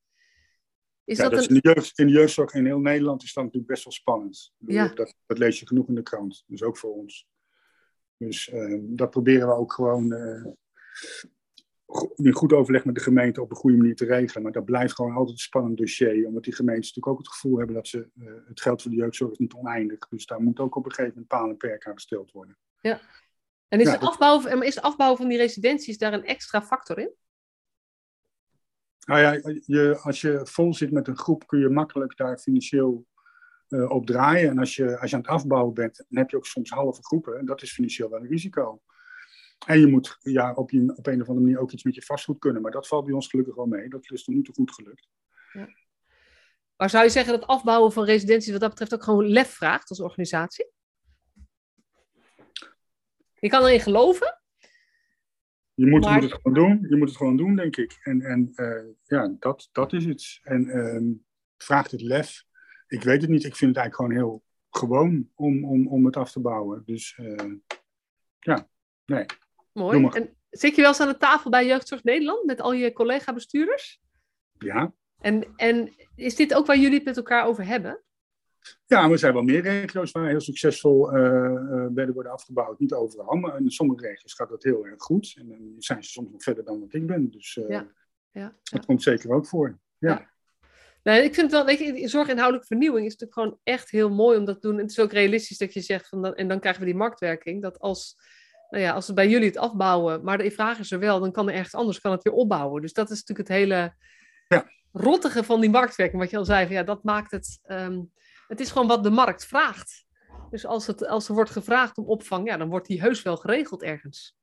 Is 1.05 1.17
Ja, 1.17 1.23
dat, 1.23 1.33
dat 1.33 1.41
is 1.41 1.49
een. 1.49 1.55
in, 1.55 1.61
de 1.61 1.69
jeugd, 1.75 1.99
in 1.99 2.07
de 2.07 2.13
jeugdzorg 2.13 2.55
in 2.55 2.67
heel 2.67 2.79
Nederland 2.79 3.23
is 3.23 3.33
dat 3.33 3.45
natuurlijk 3.45 3.73
best 3.73 3.85
wel 3.85 3.93
spannend. 3.93 4.53
Ja. 4.59 4.89
Dat, 4.89 5.15
dat 5.27 5.39
lees 5.39 5.61
je 5.61 5.67
genoeg 5.67 5.89
in 5.89 5.95
de 5.95 6.03
krant, 6.03 6.45
dus 6.47 6.63
ook 6.63 6.77
voor 6.77 6.93
ons. 6.93 7.29
Dus 8.17 8.49
eh, 8.49 8.79
dat 8.81 9.11
proberen 9.11 9.49
we 9.49 9.55
ook 9.55 9.73
gewoon 9.73 10.13
eh, 10.13 10.45
in 12.15 12.33
goed 12.33 12.53
overleg 12.53 12.85
met 12.85 12.95
de 12.95 13.01
gemeente 13.01 13.41
op 13.41 13.51
een 13.51 13.57
goede 13.57 13.77
manier 13.77 13.97
te 13.97 14.05
regelen. 14.05 14.43
Maar 14.43 14.53
dat 14.53 14.65
blijft 14.65 14.95
gewoon 14.95 15.13
altijd 15.13 15.31
een 15.31 15.39
spannend 15.39 15.77
dossier, 15.77 16.27
omdat 16.27 16.45
die 16.45 16.55
gemeentes 16.55 16.87
natuurlijk 16.87 17.15
ook 17.15 17.27
het 17.27 17.35
gevoel 17.35 17.57
hebben 17.57 17.75
dat 17.75 17.89
ze, 17.89 18.09
eh, 18.19 18.27
het 18.47 18.61
geld 18.61 18.83
voor 18.83 18.91
de 18.91 18.97
jeugdzorg 18.97 19.33
is 19.33 19.39
niet 19.39 19.55
oneindig. 19.55 20.09
Dus 20.09 20.27
daar 20.27 20.43
moet 20.43 20.61
ook 20.61 20.77
op 20.77 20.85
een 20.85 20.91
gegeven 20.91 21.13
moment 21.15 21.29
paal 21.29 21.49
en 21.49 21.57
perk 21.57 21.87
aan 21.87 21.95
gesteld 21.95 22.33
worden. 22.33 22.59
En 23.73 23.81
is, 23.81 23.87
Ja, 23.87 23.97
de 23.97 24.07
afbouw, 24.07 24.61
is 24.61 24.75
de 24.75 24.83
afbouw 24.83 25.17
van 25.17 25.29
die 25.29 25.39
residenties 25.39 25.99
daar 25.99 26.13
een 26.13 26.25
extra 26.25 26.63
factor 26.63 26.99
in? 26.99 27.13
Nou 29.07 29.21
ja, 29.21 29.33
je, 29.67 29.99
als 30.03 30.21
je 30.21 30.41
vol 30.45 30.75
zit 30.75 30.91
met 30.91 31.09
een 31.09 31.17
groep 31.17 31.47
kun 31.47 31.59
je 31.59 31.69
makkelijk 31.69 32.17
daar 32.17 32.39
financieel 32.39 33.07
eh, 33.69 33.91
op 33.91 34.07
draaien. 34.07 34.51
En 34.51 34.59
als 34.59 34.77
je, 34.77 34.99
als 34.99 35.11
je 35.11 35.17
aan 35.17 35.23
het 35.23 35.31
afbouwen 35.31 35.75
bent, 35.75 35.97
dan 35.97 36.19
heb 36.19 36.31
je 36.31 36.37
ook 36.37 36.47
soms 36.47 36.71
halve 36.71 37.03
groepen. 37.03 37.39
En 37.39 37.47
dat 37.47 37.63
is 37.63 37.73
financieel 37.73 38.11
wel 38.11 38.21
een 38.21 38.29
risico. 38.29 38.83
En 39.67 39.81
je 39.81 39.87
moet 39.87 40.19
ja, 40.21 40.53
op, 40.55 40.71
je, 40.71 40.95
op 40.97 41.07
een 41.07 41.23
of 41.23 41.29
andere 41.29 41.47
manier 41.47 41.59
ook 41.59 41.73
iets 41.73 41.85
met 41.85 41.95
je 41.95 42.03
vastgoed 42.03 42.39
kunnen. 42.39 42.63
Maar 42.63 42.73
dat 42.73 42.89
valt 42.89 43.05
bij 43.05 43.15
ons 43.15 43.29
gelukkig 43.29 43.55
wel 43.55 43.67
mee. 43.67 43.89
Dat 43.89 44.11
is 44.11 44.25
tot 44.25 44.35
nu 44.35 44.43
toe 44.43 44.55
goed 44.55 44.73
gelukt. 44.73 45.09
Maar 46.77 46.91
zou 46.91 47.05
je 47.05 47.11
zeggen 47.11 47.39
dat 47.39 47.49
afbouwen 47.49 47.93
van 47.93 48.05
residenties 48.05 48.53
wat 48.53 48.61
dat 48.61 48.71
betreft 48.71 48.95
ook 48.95 49.03
gewoon 49.03 49.27
lef 49.27 49.51
vraagt 49.51 49.89
als 49.89 50.01
organisatie? 50.01 50.71
Je 53.43 53.49
kan 53.49 53.65
erin 53.65 53.81
geloven, 53.81 54.41
Je 55.75 55.87
moet, 55.87 56.01
Maar- 56.01 56.13
moet 56.13 56.31
het 56.31 56.41
gewoon 56.41 56.55
doen. 56.55 56.87
Je 56.89 56.97
moet 56.97 57.09
het 57.09 57.17
gewoon 57.17 57.37
doen, 57.37 57.57
denk 57.57 57.77
ik. 57.77 57.99
En, 58.03 58.21
en 58.21 58.53
eh, 58.55 58.85
ja, 59.05 59.35
dat, 59.39 59.69
dat 59.73 59.93
is 59.93 60.05
het. 60.05 60.41
En 60.43 60.69
ehm, 60.69 61.05
vraagt 61.57 61.91
het 61.91 62.01
lef? 62.01 62.45
Ik 62.87 63.03
weet 63.03 63.21
het 63.21 63.31
niet. 63.31 63.45
Ik 63.45 63.57
vind 63.57 63.77
het 63.77 63.85
eigenlijk 63.85 63.95
gewoon 63.95 64.13
heel 64.13 64.45
gewoon 64.71 65.31
om, 65.35 65.65
om, 65.65 65.89
om 65.89 66.05
het 66.05 66.17
af 66.17 66.33
te 66.33 66.41
bouwen. 66.41 66.83
Dus 66.87 67.15
eh, 67.17 67.53
ja, 68.39 68.69
nee. 69.05 69.27
mooi. 69.73 70.07
En 70.07 70.37
zit 70.51 70.75
je 70.75 70.81
wel 70.81 70.91
eens 70.91 71.01
aan 71.01 71.09
de 71.09 71.17
tafel 71.17 71.51
bij 71.51 71.67
Jeugdzorg 71.67 72.03
Nederland 72.03 72.45
met 72.45 72.61
al 72.61 72.73
je 72.73 72.93
collega-bestuurders? 72.93 74.01
Ja. 74.59 74.95
En, 75.21 75.53
en 75.57 75.95
is 76.15 76.37
dit 76.37 76.55
ook 76.55 76.67
waar 76.67 76.79
jullie 76.79 76.97
het 76.97 77.05
met 77.05 77.17
elkaar 77.17 77.47
over 77.47 77.67
hebben? 77.67 78.03
Ja, 78.87 79.01
maar 79.03 79.11
er 79.11 79.19
zijn 79.19 79.33
wel 79.33 79.43
meer 79.43 79.63
regio's 79.63 80.13
waar 80.13 80.29
heel 80.29 80.41
succesvol 80.41 81.11
bedden 81.91 82.13
worden 82.15 82.33
afgebouwd. 82.33 82.79
Niet 82.79 82.93
overal, 82.93 83.35
maar 83.37 83.57
in 83.59 83.71
sommige 83.71 84.07
regio's 84.07 84.35
gaat 84.35 84.49
dat 84.49 84.63
heel 84.63 84.87
erg 84.87 85.03
goed. 85.03 85.35
En 85.39 85.49
dan 85.49 85.75
zijn 85.79 86.05
ze 86.05 86.11
soms 86.11 86.31
nog 86.31 86.43
verder 86.43 86.65
dan 86.65 86.81
wat 86.81 86.95
ik 86.95 87.07
ben. 87.07 87.31
Dus 87.31 87.57
eh, 87.57 87.69
Ja, 87.69 87.87
Ja, 88.31 88.57
dat 88.63 88.85
komt 88.87 89.03
zeker 89.03 89.33
ook 89.33 89.47
voor. 89.47 89.79
Ja. 89.99 90.31
Nee, 91.03 91.25
ik 91.25 91.35
vind 91.35 91.51
wel, 91.51 91.65
weet 91.65 91.79
je, 91.79 92.09
zorginhoudelijke 92.09 92.67
vernieuwing 92.67 93.07
is 93.07 93.13
natuurlijk 93.17 93.39
gewoon 93.41 93.59
echt 93.63 93.91
heel 93.91 94.11
mooi 94.11 94.39
om 94.39 94.45
dat 94.45 94.61
te 94.61 94.67
doen. 94.67 94.77
En 94.77 94.83
het 94.83 94.91
is 94.91 95.01
ook 95.01 95.13
realistisch 95.13 95.59
dat 95.59 95.75
je 95.75 95.81
zegt, 95.81 96.09
van 96.09 96.23
dan, 96.23 96.35
en 96.35 96.49
dan 96.49 96.61
krijgen 96.61 96.81
we 96.81 96.87
die 96.87 96.97
marktwerking, 96.97 97.63
dat 97.63 97.79
als, 97.79 98.17
nou 98.71 98.83
ja, 98.83 98.93
als 98.93 99.07
het 99.07 99.17
bij 99.17 99.29
jullie 99.29 99.47
het 99.47 99.57
afbouwen, 99.57 100.25
maar 100.25 100.39
de 100.39 100.51
vraag 100.51 100.79
is 100.79 100.91
er 100.91 100.99
wel, 100.99 101.21
dan 101.21 101.33
kan 101.33 101.49
er 101.49 101.55
ergens 101.55 101.75
anders 101.75 102.01
kan 102.01 102.13
het 102.13 102.23
weer 102.23 102.33
opbouwen. 102.33 102.83
Dus 102.83 102.93
dat 102.93 103.11
is 103.11 103.19
natuurlijk 103.25 103.49
het 103.49 103.59
hele 103.59 103.95
Ja. 104.49 104.71
rottige 104.93 105.45
van 105.45 105.61
die 105.61 105.71
marktwerking, 105.71 106.21
wat 106.21 106.31
je 106.31 106.37
al 106.37 106.45
zei, 106.45 106.67
van, 106.67 106.75
ja, 106.75 106.83
dat 106.83 107.05
maakt 107.05 107.31
het, 107.31 107.59
ehm, 107.63 108.01
het 108.53 108.61
is 108.61 108.71
gewoon 108.71 108.87
wat 108.89 109.03
de 109.03 109.11
markt 109.11 109.47
vraagt. 109.47 110.07
Dus 110.51 110.67
als, 110.67 110.87
het, 110.87 111.07
als 111.07 111.29
er 111.29 111.35
wordt 111.35 111.51
gevraagd 111.51 111.99
om 111.99 112.05
opvang, 112.05 112.49
ja, 112.49 112.57
dan 112.57 112.69
wordt 112.69 112.87
die 112.87 113.01
heus 113.01 113.23
wel 113.23 113.37
geregeld 113.37 113.83
ergens. 113.83 114.37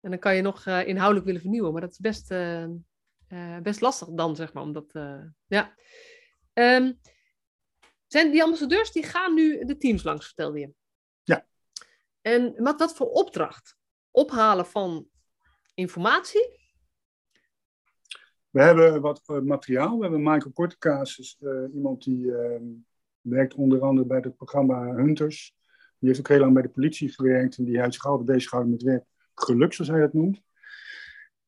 En 0.00 0.10
dan 0.10 0.18
kan 0.18 0.36
je 0.36 0.42
nog 0.42 0.66
eh, 0.66 0.86
inhoudelijk 0.86 1.26
willen 1.26 1.40
vernieuwen, 1.40 1.72
maar 1.72 1.80
dat 1.80 1.90
is 1.90 1.98
best, 1.98 2.30
eh, 2.30 2.62
eh, 3.28 3.60
best 3.62 3.80
lastig 3.80 4.08
dan, 4.08 4.36
zeg 4.36 4.52
maar, 4.52 4.62
omdat, 4.62 4.92
ja. 5.46 5.74
Ehm, 6.52 6.92
zijn 8.06 8.30
die 8.30 8.42
ambassadeurs, 8.42 8.92
die 8.92 9.02
gaan 9.02 9.34
nu 9.34 9.64
de 9.64 9.76
teams 9.76 10.02
langs, 10.02 10.26
vertelde 10.26 10.58
je? 10.58 10.72
Ja. 11.22 11.46
En 12.20 12.54
wat, 12.62 12.78
wat 12.78 12.94
voor 12.96 13.10
opdracht? 13.10 13.76
Ophalen 14.10 14.66
van 14.66 15.08
informatie? 15.74 16.56
We 18.56 18.62
hebben 18.62 19.00
wat 19.00 19.22
materiaal. 19.42 19.96
We 19.96 20.02
hebben 20.02 20.22
Michael 20.22 20.52
Kortekaas, 20.52 21.36
eh, 21.40 21.74
iemand 21.74 22.04
die 22.04 22.36
eh, 22.36 22.60
werkt 23.28 23.54
onder 23.54 23.80
andere 23.80 24.06
bij 24.06 24.20
het 24.22 24.36
programma 24.36 24.94
Hunters. 24.94 25.56
Die 25.98 26.08
heeft 26.08 26.20
ook 26.20 26.28
heel 26.28 26.38
lang 26.38 26.52
bij 26.52 26.62
de 26.62 26.68
politie 26.68 27.08
gewerkt 27.08 27.58
en 27.58 27.64
die 27.64 27.78
houdt 27.78 27.94
zich 27.94 28.06
altijd 28.06 28.26
bezig 28.26 28.48
gehouden 28.48 28.74
met 28.74 28.84
werk 28.84 29.04
geluk, 29.34 29.72
zoals 29.72 29.90
hij 29.90 30.00
dat 30.00 30.12
noemt. 30.12 30.44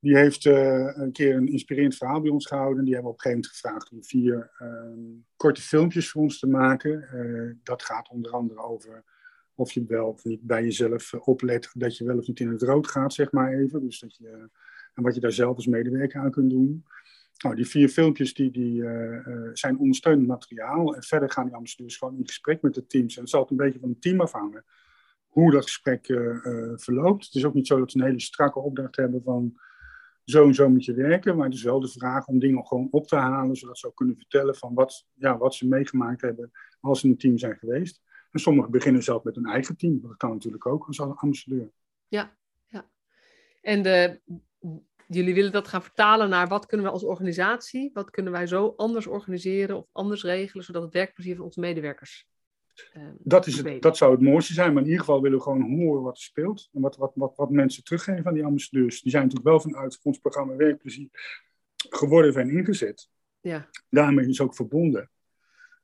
Die 0.01 0.17
heeft 0.17 0.47
eh, 0.47 0.97
een 0.97 1.13
keer 1.13 1.37
een 1.37 1.49
inspirerend 1.49 1.97
verhaal 1.97 2.21
bij 2.21 2.31
ons 2.31 2.47
gehouden. 2.47 2.85
Die 2.85 2.95
hebben 2.95 3.13
op 3.13 3.17
een 3.17 3.23
gegeven 3.23 3.49
moment 3.49 3.61
gevraagd 3.61 3.91
om 3.91 4.05
vier 4.05 4.51
ehm, 4.59 5.01
korte 5.37 5.63
filmpjes 5.63 6.11
voor 6.11 6.23
ons 6.23 6.39
te 6.39 6.47
maken. 6.47 7.03
Eh, 7.03 7.55
dat 7.63 7.83
gaat 7.83 8.09
onder 8.09 8.33
andere 8.33 8.61
over 8.61 9.05
of 9.55 9.73
je 9.73 9.85
wel 9.87 10.09
of 10.09 10.25
niet 10.25 10.43
bij 10.43 10.63
jezelf 10.63 11.13
eh, 11.13 11.29
oplet 11.29 11.71
dat 11.75 11.97
je 11.97 12.05
wel 12.05 12.19
of 12.19 12.27
niet 12.27 12.41
in 12.41 12.49
het 12.49 12.63
rood 12.63 12.87
gaat, 12.87 13.13
zeg 13.13 13.33
maar 13.33 13.53
even. 13.53 13.81
Dus 13.81 14.01
dat 14.01 14.17
je, 14.17 14.49
en 14.95 15.03
wat 15.03 15.15
je 15.15 15.21
daar 15.21 15.33
zelf 15.33 15.57
als 15.57 15.67
medewerker 15.67 16.21
aan 16.21 16.31
kunt 16.31 16.51
doen. 16.51 16.85
Nou, 17.39 17.57
die 17.57 17.67
vier 17.67 17.89
filmpjes 17.89 18.35
die, 18.35 18.51
die, 18.51 18.85
eh, 18.85 19.27
eh, 19.27 19.51
zijn 19.53 19.79
ondersteunend 19.79 20.27
materiaal. 20.27 20.95
En 20.95 21.03
verder 21.03 21.31
gaan 21.31 21.45
die 21.45 21.55
ambassadeurs 21.55 21.97
gewoon 21.97 22.17
in 22.17 22.27
gesprek 22.27 22.63
met 22.63 22.75
de 22.75 22.87
teams. 22.87 23.17
En 23.17 23.21
het 23.21 23.31
zal 23.31 23.41
het 23.41 23.51
een 23.51 23.57
beetje 23.57 23.81
van 23.81 23.89
het 23.89 24.03
team 24.03 24.21
afhangen. 24.21 24.65
hoe 25.29 25.51
dat 25.51 25.63
gesprek 25.63 26.07
verloopt. 26.77 27.25
Het 27.25 27.35
is 27.35 27.45
ook 27.45 27.55
niet 27.55 27.67
zo 27.67 27.79
dat 27.79 27.91
ze 27.91 27.99
een 27.99 28.05
hele 28.05 28.21
strakke 28.21 28.59
opdracht 28.59 28.97
hebben 28.97 29.23
van 29.23 29.59
zo 30.25 30.47
en 30.47 30.55
zo 30.55 30.69
moet 30.69 30.85
je 30.85 30.95
werken. 30.95 31.37
Maar 31.37 31.45
het 31.45 31.55
is 31.55 31.63
wel 31.63 31.81
de 31.81 31.89
vraag 31.89 32.27
om 32.27 32.39
dingen 32.39 32.67
gewoon 32.67 32.89
op 32.91 33.07
te 33.07 33.17
halen, 33.17 33.57
zodat 33.57 33.79
ze 33.79 33.87
ook 33.87 33.97
kunnen 33.97 34.17
vertellen 34.17 34.55
van 34.55 34.75
wat, 34.75 35.07
ja, 35.15 35.39
wat 35.39 35.55
ze 35.55 35.69
meegemaakt 35.69 36.21
hebben 36.21 36.51
als 36.81 37.01
ze 37.01 37.07
in 37.07 37.13
een 37.13 37.19
team 37.19 37.39
zijn 37.39 37.57
geweest. 37.57 38.03
En 38.31 38.41
sommigen 38.41 38.71
beginnen 38.71 39.03
zelf 39.03 39.23
met 39.23 39.37
een 39.37 39.47
eigen 39.47 39.77
team. 39.77 40.01
Dat 40.01 40.17
kan 40.17 40.31
natuurlijk 40.31 40.67
ook 40.67 40.87
als 40.87 41.01
ambassadeur. 41.01 41.71
Ja, 42.09 42.37
ja. 42.67 42.91
En 43.61 43.83
de, 43.83 44.21
jullie 45.09 45.35
willen 45.35 45.53
dat 45.53 45.69
gaan 45.69 45.83
vertalen 45.83 46.29
naar 46.29 46.49
wat 46.49 46.67
kunnen 46.67 46.87
we 46.87 46.93
als 46.93 47.05
organisatie, 47.05 47.91
wat 47.93 48.11
kunnen 48.11 48.33
wij 48.33 48.47
zo 48.47 48.75
anders 48.77 49.07
organiseren 49.07 49.77
of 49.77 49.87
anders 49.93 50.23
regelen, 50.23 50.65
zodat 50.65 50.83
het 50.83 50.93
werkplezier 50.93 51.37
van 51.37 51.45
onze 51.45 51.61
medewerkers 51.61 52.27
Ehm, 52.93 53.13
dat, 53.19 53.47
is 53.47 53.57
het, 53.57 53.83
dat 53.83 53.97
zou 53.97 54.13
het 54.13 54.21
mooiste 54.21 54.53
zijn, 54.53 54.73
maar 54.73 54.83
in 54.83 54.89
ieder 54.89 55.05
geval 55.05 55.23
willen 55.23 55.39
we 55.39 55.43
gewoon 55.43 55.79
horen 55.79 56.03
wat 56.03 56.17
er 56.17 56.23
speelt. 56.23 56.69
En 56.73 56.81
wat, 56.81 56.97
wat, 56.97 57.13
wat, 57.15 57.37
wat 57.37 57.51
mensen 57.51 57.85
teruggeven 57.85 58.27
aan 58.27 58.35
die 58.35 58.45
ambassadeurs. 58.45 59.03
Die 59.03 59.11
zijn 59.11 59.23
natuurlijk 59.23 59.51
wel 59.51 59.61
vanuit 59.61 59.99
ons 60.03 60.19
programma 60.19 60.57
Werkplezier 60.57 61.09
geworden 61.77 62.35
en 62.35 62.51
ingezet. 62.51 63.11
Ja. 63.41 63.69
Daarmee 63.91 64.29
is 64.29 64.41
ook 64.41 64.55
verbonden. 64.55 65.11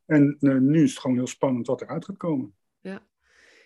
En 0.07 0.37
uh, 0.41 0.57
nu 0.57 0.83
is 0.83 0.91
het 0.91 1.01
gewoon 1.01 1.17
heel 1.17 1.27
spannend 1.27 1.67
wat 1.67 1.83
eruit 1.83 2.05
gaat 2.05 2.17
komen. 2.17 2.55
Ja. 2.81 3.07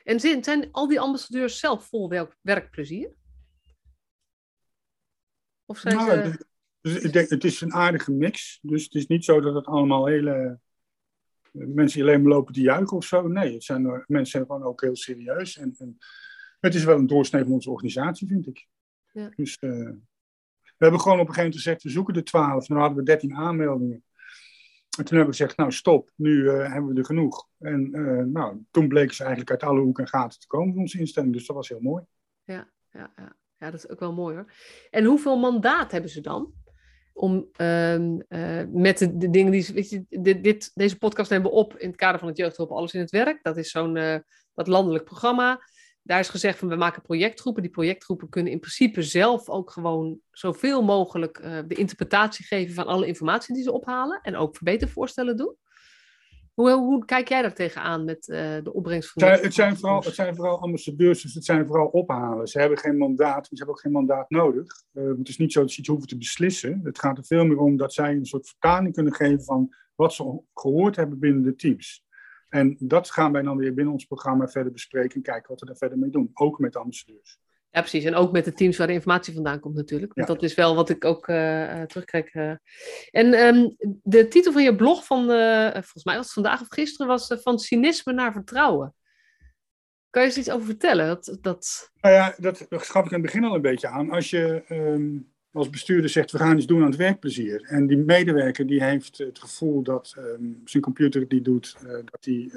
En 0.05 0.21
zijn, 0.21 0.45
zijn 0.45 0.69
al 0.73 0.89
die 0.89 1.01
ambassadeurs 1.01 1.59
zelf 1.59 1.85
vol 1.85 2.09
werk, 2.09 2.37
werkplezier? 2.41 3.15
Of 5.69 5.79
zijn 5.79 5.97
nou, 5.97 6.11
ze... 6.11 6.47
Dus 6.81 6.99
ik 6.99 7.13
denk, 7.13 7.29
het 7.29 7.45
is 7.45 7.61
een 7.61 7.73
aardige 7.73 8.13
mix. 8.13 8.59
Dus 8.63 8.85
het 8.85 8.95
is 8.95 9.07
niet 9.07 9.25
zo 9.25 9.41
dat 9.41 9.55
het 9.55 9.67
allemaal 9.67 10.07
hele 10.07 10.61
mensen 11.51 12.01
die 12.01 12.09
alleen 12.09 12.23
maar 12.23 12.33
lopen 12.33 12.55
te 12.55 12.61
juichen 12.61 12.97
of 12.97 13.05
zo. 13.05 13.29
Nee, 13.29 13.53
het 13.53 13.65
zijn, 13.65 13.83
mensen 13.83 14.27
zijn 14.27 14.47
gewoon 14.47 14.63
ook 14.63 14.81
heel 14.81 14.97
serieus. 14.97 15.57
En, 15.57 15.75
en, 15.79 15.99
het 16.61 16.75
is 16.75 16.85
wel 16.85 16.99
een 16.99 17.07
doorsnee 17.07 17.43
van 17.43 17.53
onze 17.53 17.71
organisatie, 17.71 18.29
vind 18.29 18.47
ik. 18.47 18.67
Ja. 19.13 19.31
Dus 19.37 19.57
uh, 19.61 19.91
we 20.61 20.85
hebben 20.85 21.01
gewoon 21.01 21.21
op 21.21 21.29
een 21.29 21.35
gegeven 21.35 21.51
moment 21.51 21.55
gezegd, 21.55 21.83
we 21.83 21.91
zoeken 21.91 22.15
de 22.15 22.23
twaalf. 22.23 22.67
Dan 22.67 22.79
hadden 22.79 22.99
we 22.99 23.05
dertien 23.05 23.35
aanmeldingen. 23.35 24.05
En 24.99 25.05
toen 25.05 25.17
hebben 25.17 25.35
we 25.35 25.41
gezegd, 25.41 25.57
nou 25.57 25.73
stop, 25.73 26.11
nu 26.15 26.31
uh, 26.31 26.73
hebben 26.73 26.93
we 26.93 26.99
er 26.99 27.05
genoeg. 27.05 27.49
En 27.59 27.97
uh, 27.97 28.25
nou, 28.25 28.65
toen 28.71 28.89
bleken 28.89 29.15
ze 29.15 29.21
eigenlijk 29.23 29.51
uit 29.51 29.71
alle 29.71 29.81
hoeken 29.81 30.05
en 30.05 30.11
gaten 30.11 30.41
te 30.41 30.47
komen 30.47 30.73
van 30.73 30.83
onze 30.83 30.99
instelling. 30.99 31.33
Dus 31.33 31.47
dat 31.47 31.57
was 31.57 31.69
heel 31.69 31.81
mooi. 31.81 32.05
Ja, 32.45 32.71
ja, 32.91 33.13
ja. 33.17 33.37
Ja, 33.59 33.71
dat 33.71 33.75
is 33.85 33.89
ook 33.89 34.01
wel 34.01 34.13
mooi 34.13 34.37
hoor. 34.37 34.53
En 34.91 35.05
hoeveel 35.05 35.39
mandaat 35.39 35.93
hebben 35.93 36.11
ze 36.11 36.21
dan? 36.21 36.53
om 37.19 37.49
ehm, 37.53 38.19
eh, 38.29 38.65
met 38.73 38.99
de, 38.99 39.17
de, 39.17 39.31
dingen 39.31 39.53
die. 39.53 39.67
Weet 39.75 39.91
je, 39.91 40.05
dit, 40.41 40.71
deze 40.75 40.99
podcast 40.99 41.31
nemen 41.31 41.51
we 41.51 41.57
op 41.57 41.77
in 41.77 41.89
het 41.89 41.97
kader 41.97 42.19
van 42.19 42.29
het 42.29 42.37
Jeugdhulp 42.37 42.71
Alles 42.71 42.95
in 42.95 43.01
het 43.01 43.11
Werk. 43.11 43.43
Dat 43.43 43.57
is 43.57 43.71
zo'n 43.71 43.97
uh, 43.97 44.17
dat 44.55 44.67
landelijk 44.67 45.05
programma. 45.05 45.61
Daar 46.03 46.21
is 46.21 46.29
gezegd 46.29 46.59
van 46.59 46.69
we 46.69 46.77
maken 46.77 47.03
projectgroepen. 47.03 47.63
Die 47.63 47.71
projectgroepen 47.71 48.29
kunnen 48.29 48.53
in 48.53 48.61
principe 48.61 49.03
zelf 49.03 49.49
ook 49.49 49.71
gewoon 49.71 50.19
zoveel 50.31 50.83
mogelijk 50.83 51.39
uh, 51.39 51.59
de 51.67 51.75
interpretatie 51.75 52.45
geven 52.45 52.75
van 52.75 52.87
alle 52.87 53.07
informatie 53.07 53.55
die 53.55 53.63
ze 53.63 53.73
ophalen. 53.73 54.21
En 54.23 54.37
ook 54.37 54.57
verbetervoorstellen 54.57 55.37
doen. 55.37 55.57
Hoe, 56.59 56.71
hoe 56.71 57.05
kijk 57.05 57.29
jij 57.29 57.43
daar 57.43 57.55
tegenaan 57.55 58.05
met 58.05 58.29
uh, 58.29 58.37
de 58.63 58.73
opbrengst 58.73 59.11
van... 59.11 59.29
Het, 59.29 59.43
het, 59.43 59.55
zijn 59.55 59.77
vooral, 59.77 60.03
het 60.03 60.15
zijn 60.15 60.35
vooral 60.35 60.61
ambassadeurs, 60.61 61.23
dus 61.23 61.35
het 61.35 61.45
zijn 61.45 61.67
vooral 61.67 61.87
ophalen. 61.87 62.47
Ze 62.47 62.61
hebben 62.61 62.79
geen 62.79 62.97
mandaat, 62.97 63.47
ze 63.47 63.55
hebben 63.55 63.75
ook 63.75 63.81
geen 63.81 63.93
mandaat 63.93 64.31
nodig. 64.31 64.67
Uh, 64.93 65.09
het 65.19 65.29
is 65.29 65.39
niet 65.39 65.53
zo 65.53 65.61
dat 65.61 65.71
ze 65.71 65.79
iets 65.79 65.89
hoeven 65.89 66.09
te 66.09 66.19
beslissen. 66.19 66.81
Het 66.83 66.99
gaat 66.99 67.19
er 67.19 67.25
veel 67.25 67.45
meer 67.45 67.59
om 67.59 67.77
dat 67.77 67.93
zij 67.93 68.13
een 68.13 68.27
soort 68.27 68.49
vertaling 68.49 68.95
kunnen 68.95 69.15
geven 69.15 69.45
van 69.45 69.75
wat 69.95 70.13
ze 70.13 70.41
gehoord 70.55 70.97
hebben 70.97 71.19
binnen 71.19 71.43
de 71.43 71.55
teams. 71.55 72.07
En 72.49 72.77
dat 72.79 73.11
gaan 73.11 73.33
wij 73.33 73.43
dan 73.43 73.57
weer 73.57 73.75
binnen 73.75 73.93
ons 73.93 74.05
programma 74.05 74.49
verder 74.49 74.73
bespreken 74.73 75.15
en 75.15 75.23
kijken 75.23 75.49
wat 75.49 75.61
we 75.61 75.67
daar 75.67 75.77
verder 75.77 75.99
mee 75.99 76.11
doen. 76.11 76.31
Ook 76.33 76.59
met 76.59 76.73
de 76.73 76.79
ambassadeurs. 76.79 77.39
Ja, 77.71 77.81
precies. 77.81 78.05
En 78.05 78.15
ook 78.15 78.33
met 78.33 78.45
de 78.45 78.53
teams 78.53 78.77
waar 78.77 78.87
de 78.87 78.93
informatie 78.93 79.35
vandaan 79.35 79.61
komt 79.61 79.75
natuurlijk. 79.75 80.15
Want 80.15 80.29
dat 80.29 80.43
is 80.43 80.55
wel 80.55 80.75
wat 80.75 80.91
ik 80.91 81.05
ook 81.05 81.29
uh, 81.29 81.83
terugkrijg. 81.83 82.35
Uh. 82.35 82.53
En 83.11 83.35
um, 83.35 83.77
de 84.03 84.29
titel 84.29 84.53
van 84.53 84.63
je 84.63 84.77
blog 84.77 85.05
van, 85.05 85.31
uh, 85.31 85.71
volgens 85.73 86.05
mij 86.05 86.17
was 86.17 86.25
het 86.25 86.35
vandaag 86.35 86.61
of 86.61 86.67
gisteren, 86.69 87.07
was 87.07 87.37
van 87.43 87.59
cynisme 87.59 88.13
naar 88.13 88.33
vertrouwen. 88.33 88.95
Kan 90.11 90.23
je 90.23 90.29
eens 90.29 90.39
iets 90.39 90.51
over 90.51 90.67
vertellen? 90.67 91.07
Dat, 91.07 91.39
dat... 91.41 91.91
Nou 92.01 92.15
ja, 92.15 92.35
dat, 92.39 92.67
dat 92.69 92.83
gaf 92.83 93.05
ik 93.05 93.11
in 93.11 93.17
het 93.17 93.27
begin 93.27 93.45
al 93.45 93.55
een 93.55 93.61
beetje 93.61 93.89
aan. 93.89 94.11
Als 94.11 94.31
je 94.31 94.65
um, 94.69 95.33
als 95.53 95.71
bestuurder 95.71 96.11
zegt, 96.11 96.31
we 96.31 96.39
gaan 96.39 96.57
iets 96.57 96.67
doen 96.67 96.81
aan 96.81 96.91
het 96.91 96.97
werkplezier. 96.97 97.63
En 97.63 97.87
die 97.87 97.97
medewerker 97.97 98.67
die 98.67 98.83
heeft 98.83 99.19
het 99.19 99.39
gevoel 99.39 99.83
dat 99.83 100.15
um, 100.19 100.61
zijn 100.65 100.83
computer 100.83 101.29
die 101.29 101.43
doet, 101.43 101.77
dat 101.83 102.25
hij 102.25 102.51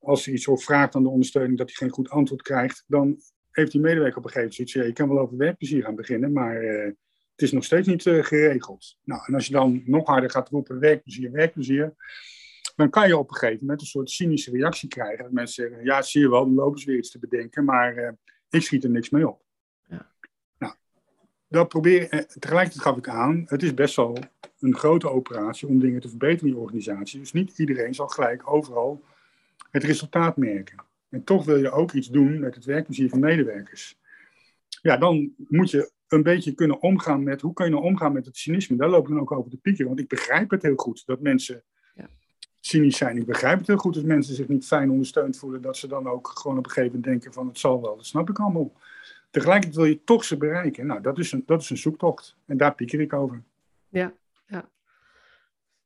als 0.00 0.24
hij 0.24 0.34
iets 0.34 0.48
over 0.48 0.64
vraagt 0.64 0.94
aan 0.94 1.02
de 1.02 1.08
ondersteuning, 1.08 1.58
dat 1.58 1.66
hij 1.66 1.76
geen 1.76 1.90
goed 1.90 2.10
antwoord 2.10 2.42
krijgt, 2.42 2.84
dan 2.86 3.20
heeft 3.50 3.72
die 3.72 3.80
medewerker 3.80 4.18
op 4.18 4.24
een 4.24 4.30
gegeven 4.30 4.54
moment 4.56 4.70
zoiets, 4.70 4.88
je 4.88 5.04
kan 5.04 5.14
wel 5.14 5.18
over 5.18 5.36
werkplezier 5.36 5.82
gaan 5.82 5.94
beginnen, 5.94 6.32
maar 6.32 6.64
uh, 6.64 6.84
het 6.84 7.42
is 7.48 7.52
nog 7.52 7.64
steeds 7.64 7.86
niet 7.86 8.04
uh, 8.04 8.24
geregeld. 8.24 8.98
Nou, 9.04 9.22
en 9.26 9.34
als 9.34 9.46
je 9.46 9.52
dan 9.52 9.82
nog 9.84 10.06
harder 10.06 10.30
gaat 10.30 10.48
roepen 10.48 10.78
werkplezier, 10.78 11.30
werkplezier, 11.32 11.94
dan 12.76 12.90
kan 12.90 13.08
je 13.08 13.16
op 13.16 13.30
een 13.30 13.36
gegeven 13.36 13.60
moment 13.60 13.80
een 13.80 13.86
soort 13.86 14.10
cynische 14.10 14.50
reactie 14.50 14.88
krijgen. 14.88 15.24
Dat 15.24 15.32
mensen 15.32 15.64
zeggen, 15.68 15.84
ja, 15.84 16.02
zie 16.02 16.20
je 16.20 16.30
wel, 16.30 16.44
dan 16.44 16.54
lopen 16.54 16.80
ze 16.80 16.86
weer 16.86 16.98
iets 16.98 17.10
te 17.10 17.18
bedenken, 17.18 17.64
maar 17.64 17.96
uh, 17.96 18.10
ik 18.50 18.62
schiet 18.62 18.84
er 18.84 18.90
niks 18.90 19.10
mee 19.10 19.28
op. 19.28 19.42
Ja. 19.88 20.12
Nou, 20.58 20.74
dat 21.48 21.68
probeer, 21.68 22.08
tegelijkertijd 22.38 22.82
gaf 22.82 22.96
ik 22.96 23.08
aan, 23.08 23.44
het 23.46 23.62
is 23.62 23.74
best 23.74 23.96
wel 23.96 24.18
een 24.58 24.76
grote 24.76 25.10
operatie 25.10 25.68
om 25.68 25.78
dingen 25.78 26.00
te 26.00 26.08
verbeteren 26.08 26.46
in 26.46 26.54
die 26.54 26.62
organisatie. 26.62 27.20
Dus 27.20 27.32
niet 27.32 27.58
iedereen 27.58 27.94
zal 27.94 28.08
gelijk 28.08 28.50
overal 28.50 29.04
het 29.70 29.84
resultaat 29.84 30.36
merken. 30.36 30.88
En 31.10 31.24
toch 31.24 31.44
wil 31.44 31.56
je 31.56 31.70
ook 31.70 31.92
iets 31.92 32.08
doen 32.08 32.40
met 32.40 32.54
het 32.54 32.64
werkplezier 32.64 33.08
van 33.08 33.20
medewerkers. 33.20 33.98
Ja, 34.82 34.96
dan 34.96 35.34
moet 35.36 35.70
je 35.70 35.90
een 36.08 36.22
beetje 36.22 36.54
kunnen 36.54 36.82
omgaan 36.82 37.22
met, 37.22 37.40
hoe 37.40 37.52
kun 37.52 37.64
je 37.64 37.70
nou 37.70 37.84
omgaan 37.84 38.12
met 38.12 38.26
het 38.26 38.36
cynisme? 38.36 38.76
Daar 38.76 38.88
loop 38.88 39.02
ik 39.02 39.08
dan 39.08 39.20
ook 39.20 39.32
over 39.32 39.50
de 39.50 39.56
pieken, 39.56 39.86
want 39.86 39.98
ik 39.98 40.08
begrijp 40.08 40.50
het 40.50 40.62
heel 40.62 40.76
goed 40.76 41.06
dat 41.06 41.20
mensen 41.20 41.62
ja. 41.94 42.08
cynisch 42.60 42.96
zijn. 42.96 43.16
Ik 43.16 43.26
begrijp 43.26 43.58
het 43.58 43.66
heel 43.66 43.76
goed 43.76 43.94
dat 43.94 44.04
mensen 44.04 44.34
zich 44.34 44.48
niet 44.48 44.66
fijn 44.66 44.90
ondersteund 44.90 45.38
voelen, 45.38 45.62
dat 45.62 45.76
ze 45.76 45.88
dan 45.88 46.06
ook 46.06 46.28
gewoon 46.28 46.58
op 46.58 46.64
een 46.64 46.70
gegeven 46.70 46.94
moment 46.94 47.12
denken 47.12 47.32
van 47.32 47.46
het 47.46 47.58
zal 47.58 47.82
wel, 47.82 47.96
dat 47.96 48.06
snap 48.06 48.30
ik 48.30 48.38
allemaal. 48.38 48.72
Tegelijkertijd 49.30 49.76
wil 49.76 49.84
je 49.84 50.04
toch 50.04 50.24
ze 50.24 50.36
bereiken. 50.36 50.86
Nou, 50.86 51.00
dat 51.00 51.18
is 51.18 51.32
een, 51.32 51.42
dat 51.46 51.60
is 51.60 51.70
een 51.70 51.78
zoektocht 51.78 52.36
en 52.46 52.56
daar 52.56 52.74
pieker 52.74 53.00
ik 53.00 53.12
over. 53.12 53.42
Ja, 53.88 54.12
ja. 54.46 54.68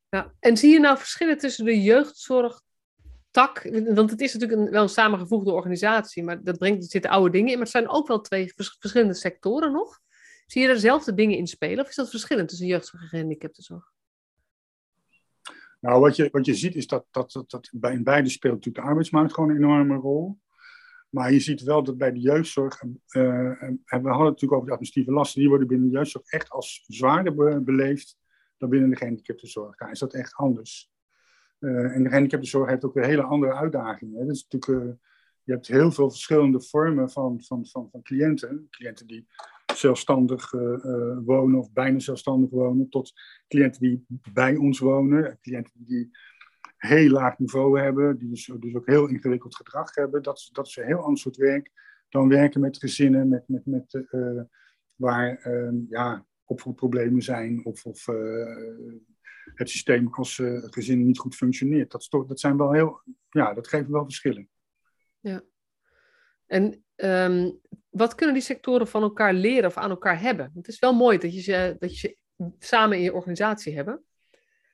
ja. 0.09 0.33
En 0.41 0.57
zie 0.57 0.73
je 0.73 0.81
nou 0.81 0.99
verschillen 0.99 1.39
tussen 1.39 1.65
de 1.65 1.83
jeugdzorg 1.83 2.64
tak, 3.35 3.63
want 3.95 4.11
het 4.11 4.21
is 4.21 4.33
natuurlijk 4.35 4.61
een, 4.61 4.71
wel 4.71 4.83
een 4.83 4.89
samengevoegde 4.89 5.53
organisatie, 5.53 6.23
maar 6.23 6.43
dat 6.43 6.59
brengt, 6.59 6.91
zitten 6.91 7.11
oude 7.11 7.31
dingen 7.31 7.49
in, 7.49 7.55
maar 7.55 7.63
het 7.63 7.73
zijn 7.73 7.89
ook 7.89 8.09
wel 8.09 8.21
twee 8.21 8.53
verschillende 8.55 9.15
sectoren 9.15 9.73
nog. 9.73 10.01
Zie 10.47 10.63
je 10.63 10.69
dezelfde 10.69 11.15
dingen 11.15 11.37
in 11.37 11.47
spelen, 11.47 11.85
of 11.85 11.89
is 11.89 11.95
dat 11.95 12.11
verschillend 12.11 12.49
tussen 12.49 12.67
jeugdzorg 12.67 13.03
en 13.03 13.09
gehandicaptenzorg? 13.09 13.93
Nou, 15.81 16.01
wat 16.01 16.17
je, 16.17 16.29
wat 16.33 16.47
je 16.47 16.55
ziet 16.55 16.75
is 16.75 16.87
dat, 16.87 17.07
dat, 17.11 17.33
dat, 17.33 17.51
dat 17.51 17.71
bij, 17.73 17.93
in 17.93 18.05
beide 18.05 18.29
speelt 18.29 18.55
natuurlijk 18.55 18.85
de 18.85 18.91
arbeidsmarkt 18.91 19.35
gewoon 19.35 19.51
een 19.51 19.57
enorme 19.57 19.97
rol. 19.97 20.39
Maar 21.09 21.33
je 21.33 21.41
ziet 21.41 21.63
wel 21.63 21.83
dat 21.83 21.99
bij 21.99 22.13
de 22.13 22.21
jeugdzorg, 22.21 22.83
uh, 22.83 23.63
en 23.63 23.83
we 23.85 23.93
hadden 23.93 24.11
het 24.11 24.19
natuurlijk 24.19 24.53
over 24.53 24.67
de 24.67 24.73
administratieve 24.73 25.13
lasten, 25.13 25.41
die 25.41 25.49
worden 25.49 25.69
binnen 25.69 25.89
de 25.89 25.95
jeugdzorg 25.95 26.27
echt 26.27 26.51
als 26.51 26.85
zwaarder 26.87 27.63
beleefd 27.65 28.17
dan 28.59 28.69
binnen 28.69 28.91
de 28.91 28.97
gehandicaptenzorg. 28.97 29.77
Daar 29.77 29.91
is 29.91 29.99
dat 29.99 30.15
echt 30.15 30.35
anders. 30.35 30.94
Uh, 31.59 31.95
en 31.95 32.03
de 32.03 32.09
gehandicaptenzorg 32.09 32.69
heeft 32.69 32.85
ook 32.85 32.95
weer 32.95 33.05
hele 33.05 33.23
andere 33.23 33.55
uitdagingen. 33.55 34.21
Hè. 34.21 34.31
is 34.31 34.47
natuurlijk, 34.49 34.85
uh, 34.85 34.95
je 35.43 35.53
hebt 35.53 35.67
heel 35.67 35.93
veel 35.93 36.11
verschillende 36.11 36.63
vormen 36.63 37.11
van, 37.11 37.43
van, 37.43 37.67
van, 37.67 37.89
van 37.91 38.03
cliënten. 38.03 38.67
Cliënten 38.71 39.07
die 39.07 39.27
zelfstandig 39.75 40.53
uh, 40.53 41.19
wonen 41.25 41.59
of 41.59 41.73
bijna 41.73 41.99
zelfstandig 41.99 42.51
wonen, 42.51 42.89
tot 42.89 43.13
cliënten 43.49 43.81
die 43.81 44.05
bij 44.33 44.57
ons 44.57 44.79
wonen, 44.79 45.39
cliënten 45.41 45.85
die 45.85 46.11
heel 46.77 47.11
laag 47.11 47.39
niveau 47.39 47.81
hebben, 47.81 48.19
die 48.19 48.29
dus, 48.29 48.51
dus 48.59 48.75
ook 48.75 48.87
heel 48.87 49.09
ingewikkeld 49.09 49.57
gedrag 49.57 49.95
hebben. 49.95 50.23
Dat, 50.23 50.49
dat 50.53 50.67
is 50.67 50.77
een 50.77 50.85
heel 50.85 51.03
ander 51.03 51.19
soort 51.19 51.37
werk 51.37 51.71
dan 52.09 52.29
werken 52.29 52.61
met 52.61 52.77
gezinnen 52.77 53.29
met, 53.29 53.49
met, 53.49 53.67
met, 53.67 54.07
waar 54.97 55.37
ehm, 55.37 55.77
ja, 55.89 56.27
opvoedproblemen 56.45 57.23
zijn 57.23 57.65
of, 57.65 57.85
of 57.85 58.07
het 59.55 59.71
systeem 59.71 60.09
als 60.11 60.39
uh, 60.39 60.65
gezin 60.71 61.07
niet 61.07 61.19
goed 61.19 61.35
functioneert. 61.35 61.91
Dat, 61.91 62.11
toch, 62.11 62.27
dat 62.27 62.41
zijn 62.41 62.57
wel 62.57 62.73
heel, 62.73 63.03
ja, 63.31 63.55
dat 63.55 63.69
geeft 63.69 63.89
wel 63.89 64.05
verschillen. 64.05 64.49
Ja. 65.21 65.43
En 66.47 66.85
um, 66.97 67.61
wat 67.91 68.15
kunnen 68.15 68.35
die 68.35 68.45
sectoren 68.45 68.89
van 68.89 69.03
elkaar 69.03 69.35
leren 69.35 69.69
of 69.69 69.77
aan 69.77 69.91
elkaar 69.91 70.21
hebben? 70.21 70.51
Het 70.55 70.69
is 70.69 70.79
wel 70.79 70.95
mooi 70.95 71.19
dat 71.19 71.35
je 71.35 71.41
ze, 71.41 71.77
dat 71.79 72.01
je 72.01 72.09
ze 72.09 72.17
samen 72.59 72.97
in 72.97 73.03
je 73.03 73.15
organisatie 73.15 73.75
hebben. 73.75 74.05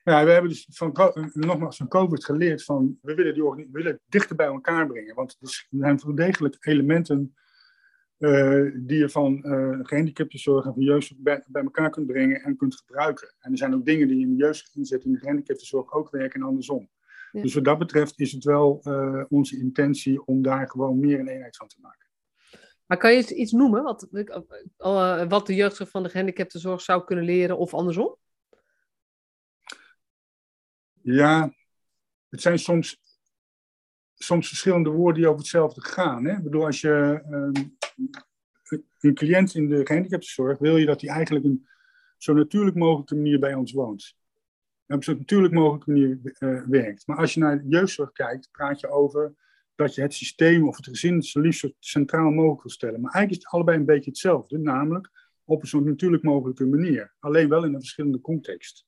Ja, 0.03 0.23
we 0.23 0.31
hebben 0.31 0.49
dus 0.49 0.67
van, 0.71 0.91
nogmaals 1.33 1.77
van 1.77 1.87
COVID 1.87 2.25
geleerd 2.25 2.63
van 2.63 2.97
we 3.01 3.13
willen, 3.13 3.33
die, 3.33 3.43
we 3.43 3.67
willen 3.71 3.99
dichter 4.07 4.35
bij 4.35 4.45
elkaar 4.45 4.87
brengen. 4.87 5.15
Want 5.15 5.37
er 5.39 5.67
zijn 5.69 6.01
wel 6.03 6.15
degelijk 6.15 6.65
elementen 6.65 7.35
uh, 8.21 8.71
die 8.75 8.97
je 8.97 9.09
van 9.09 9.41
uh, 9.45 9.79
gehandicaptenzorg 9.81 10.65
en 10.65 10.73
van 10.73 10.83
jeugdzorg 10.83 11.19
bij, 11.21 11.43
bij, 11.47 11.61
elkaar 11.61 11.89
kunt 11.89 12.07
brengen 12.07 12.41
en 12.41 12.57
kunt 12.57 12.75
gebruiken. 12.75 13.33
En 13.39 13.51
er 13.51 13.57
zijn 13.57 13.73
ook 13.73 13.85
dingen 13.85 14.07
die 14.07 14.21
in 14.21 14.29
de 14.29 14.43
jeugd 14.43 14.71
inzetten 14.75 15.07
in 15.07 15.13
de 15.15 15.19
gehandicaptenzorg 15.19 15.93
ook 15.93 16.09
werken 16.09 16.39
en 16.39 16.47
andersom. 16.47 16.89
Dus 17.31 17.53
wat 17.53 17.63
dat 17.63 17.77
betreft 17.77 18.19
is 18.19 18.31
het 18.31 18.43
wel 18.43 18.81
uh, 18.83 19.23
onze 19.29 19.57
intentie 19.57 20.25
om 20.25 20.41
daar 20.41 20.69
gewoon 20.69 20.99
meer 20.99 21.19
een 21.19 21.27
eenheid 21.27 21.57
van 21.57 21.67
te 21.67 21.77
maken. 21.81 22.07
Maar 22.85 22.97
kan 22.97 23.13
je 23.13 23.35
iets 23.35 23.51
noemen 23.51 23.83
wat, 23.83 24.07
wat 25.27 25.47
de 25.47 25.55
jeugdzorg 25.55 25.89
van 25.89 26.03
de 26.03 26.09
gehandicaptenzorg 26.09 26.81
zou 26.81 27.03
kunnen 27.03 27.25
leren 27.25 27.57
of 27.57 27.73
andersom? 27.73 28.15
Ja, 31.01 31.53
het 32.29 32.41
zijn 32.41 32.59
soms, 32.59 33.01
soms 34.23 34.47
verschillende 34.47 34.89
woorden 34.89 35.21
die 35.21 35.27
over 35.27 35.39
hetzelfde 35.39 35.81
gaan. 35.81 36.25
Hè? 36.25 36.41
Bedoel, 36.41 36.65
als 36.65 36.81
je 36.81 37.23
um, 37.29 37.77
een 38.99 39.13
cliënt 39.13 39.55
in 39.55 39.69
de 39.69 39.85
gehandicaptenzorg 39.85 40.57
wil 40.57 40.77
je 40.77 40.85
dat 40.85 41.01
hij 41.01 41.09
eigenlijk 41.09 41.45
een 41.45 41.67
zo 42.17 42.33
natuurlijk 42.33 42.75
mogelijke 42.75 43.15
manier 43.15 43.39
bij 43.39 43.53
ons 43.53 43.71
woont. 43.71 44.15
En 44.85 44.95
op 44.95 45.03
zo'n 45.03 45.17
natuurlijk 45.17 45.53
mogelijke 45.53 45.91
manier 45.91 46.19
uh, 46.39 46.61
werkt. 46.67 47.07
Maar 47.07 47.17
als 47.17 47.33
je 47.33 47.39
naar 47.39 47.61
de 47.61 47.67
jeugdzorg 47.67 48.11
kijkt, 48.11 48.49
praat 48.51 48.79
je 48.79 48.89
over 48.89 49.35
dat 49.75 49.95
je 49.95 50.01
het 50.01 50.13
systeem 50.13 50.67
of 50.67 50.75
het 50.75 50.87
gezin 50.87 51.21
zo 51.21 51.39
liefst 51.39 51.59
zo 51.59 51.69
centraal 51.79 52.31
mogelijk 52.31 52.61
wil 52.61 52.71
stellen. 52.71 53.01
Maar 53.01 53.11
eigenlijk 53.13 53.31
is 53.31 53.43
het 53.43 53.53
allebei 53.53 53.77
een 53.77 53.85
beetje 53.85 54.09
hetzelfde, 54.09 54.57
namelijk 54.57 55.09
op 55.43 55.61
een 55.61 55.67
zo 55.67 55.79
natuurlijk 55.79 56.23
mogelijke 56.23 56.65
manier. 56.65 57.15
Alleen 57.19 57.49
wel 57.49 57.63
in 57.63 57.73
een 57.73 57.79
verschillende 57.79 58.21
context 58.21 58.85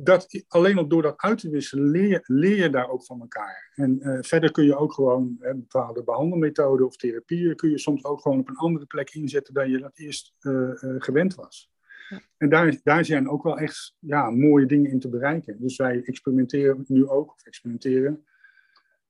dat, 0.00 0.44
alleen 0.48 0.78
al 0.78 0.88
door 0.88 1.02
dat 1.02 1.16
uit 1.16 1.38
te 1.38 1.50
wisselen 1.50 1.90
leer, 1.90 2.20
leer 2.22 2.56
je 2.56 2.70
daar 2.70 2.88
ook 2.88 3.04
van 3.04 3.20
elkaar. 3.20 3.72
En 3.74 3.98
uh, 4.00 4.18
verder 4.20 4.50
kun 4.50 4.64
je 4.64 4.76
ook 4.76 4.92
gewoon 4.92 5.36
hè, 5.40 5.54
bepaalde 5.54 6.04
behandelmethoden 6.04 6.86
of 6.86 6.96
therapieën 6.96 7.56
kun 7.56 7.70
je 7.70 7.78
soms 7.78 8.04
ook 8.04 8.20
gewoon 8.20 8.38
op 8.38 8.48
een 8.48 8.56
andere 8.56 8.86
plek 8.86 9.10
inzetten 9.10 9.54
dan 9.54 9.70
je 9.70 9.78
dat 9.78 9.98
eerst 9.98 10.34
uh, 10.40 10.52
uh, 10.52 10.94
gewend 10.98 11.34
was. 11.34 11.70
Ja. 12.08 12.20
En 12.36 12.48
daar, 12.48 12.80
daar 12.82 13.04
zijn 13.04 13.28
ook 13.28 13.42
wel 13.42 13.58
echt 13.58 13.96
ja, 13.98 14.30
mooie 14.30 14.66
dingen 14.66 14.90
in 14.90 15.00
te 15.00 15.08
bereiken. 15.08 15.60
Dus 15.60 15.76
wij 15.76 16.02
experimenteren 16.04 16.84
nu 16.86 17.08
ook, 17.08 17.32
of 17.32 17.44
experimenteren, 17.44 18.24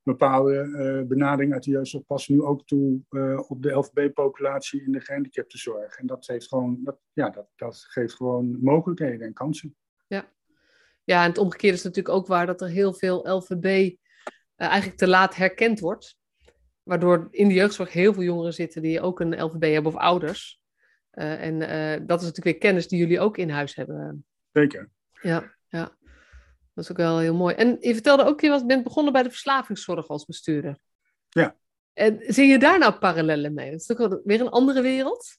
bepaalde 0.03 1.05
benaderingen 1.09 1.55
uit 1.55 1.65
de 1.65 1.71
jeugdzorg 1.71 2.07
passen 2.07 2.35
nu 2.35 2.43
ook 2.43 2.67
toe 2.67 3.01
op 3.49 3.63
de 3.63 3.71
LVB-populatie 3.71 4.85
in 4.85 4.93
de 4.93 5.01
gehandicaptenzorg. 5.01 5.99
En 5.99 6.07
dat, 6.07 6.27
heeft 6.27 6.49
gewoon, 6.49 6.81
dat, 6.85 6.99
ja, 7.13 7.31
dat, 7.31 7.49
dat 7.57 7.77
geeft 7.77 8.15
gewoon 8.15 8.59
mogelijkheden 8.61 9.27
en 9.27 9.33
kansen. 9.33 9.77
Ja, 10.07 10.33
ja, 11.09 11.23
en 11.23 11.29
het 11.29 11.39
omgekeerde 11.39 11.77
is 11.77 11.83
natuurlijk 11.83 12.15
ook 12.15 12.27
waar 12.27 12.47
dat 12.47 12.61
er 12.61 12.69
heel 12.69 12.93
veel 12.93 13.29
LVB 13.29 13.65
uh, 13.65 13.87
eh, 14.55 14.67
eigenlijk 14.67 14.99
te 14.99 15.09
laat 15.09 15.37
herkend 15.37 15.81
wordt. 15.81 16.17
Waardoor 16.83 17.29
in 17.31 17.49
de 17.49 17.55
jeugdzorg 17.55 17.93
heel 17.93 18.15
veel 18.15 18.23
jongeren 18.23 18.55
zitten 18.55 18.83
die 18.83 19.01
ook 19.01 19.21
een 19.21 19.43
LVB 19.43 19.73
hebben 19.73 19.93
of 19.93 19.99
ouders. 19.99 20.61
Uh, 21.13 21.43
en 21.43 21.55
uh, 21.55 22.07
dat 22.07 22.21
is 22.21 22.27
natuurlijk 22.27 22.45
weer 22.45 22.59
kennis 22.59 22.89
die 22.89 22.99
jullie 22.99 23.21
ook 23.21 23.37
in 23.37 23.51
huis 23.51 23.75
hebben. 23.75 24.27
Zeker. 24.53 24.91
Ja, 25.23 25.55
ja. 25.69 25.97
Dat 26.75 26.85
is 26.85 26.91
ook 26.91 26.97
wel 26.97 27.19
heel 27.19 27.35
mooi. 27.35 27.55
En 27.55 27.77
je 27.81 27.95
vertelde 27.95 28.25
ook, 28.25 28.41
je 28.41 28.49
was, 28.49 28.67
bent 28.67 28.85
begonnen 28.85 29.13
bij 29.13 29.23
de 29.23 29.31
verslavingszorg 29.31 30.09
als 30.09 30.25
bestuurder. 30.25 30.79
Ja. 31.29 31.57
En 31.93 32.21
zie 32.27 32.47
je 32.47 32.59
daar 32.59 32.79
nou 32.79 32.93
parallellen 32.93 33.55
mee? 33.55 33.71
Dat 33.71 33.81
is 33.81 33.87
toch 33.87 34.21
weer 34.25 34.41
een 34.41 34.51
andere 34.51 34.81
wereld? 34.81 35.39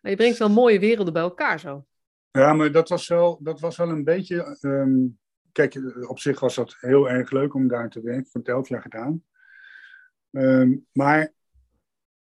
Maar 0.00 0.10
je 0.10 0.16
brengt 0.16 0.38
wel 0.38 0.50
mooie 0.50 0.78
werelden 0.78 1.12
bij 1.12 1.22
elkaar 1.22 1.60
zo. 1.60 1.84
Ja, 2.30 2.52
maar 2.52 2.72
dat 2.72 2.88
was 2.88 3.08
wel, 3.08 3.38
dat 3.42 3.60
was 3.60 3.76
wel 3.76 3.88
een 3.88 4.04
beetje. 4.04 4.58
Um, 4.60 5.18
kijk, 5.52 6.06
op 6.08 6.18
zich 6.18 6.40
was 6.40 6.54
dat 6.54 6.76
heel 6.80 7.10
erg 7.10 7.30
leuk 7.30 7.54
om 7.54 7.68
daar 7.68 7.90
te 7.90 8.00
werken. 8.00 8.20
Ik 8.20 8.32
heb 8.32 8.42
het 8.42 8.54
elf 8.54 8.68
jaar 8.68 8.82
gedaan. 8.82 9.24
Um, 10.30 10.86
maar 10.92 11.32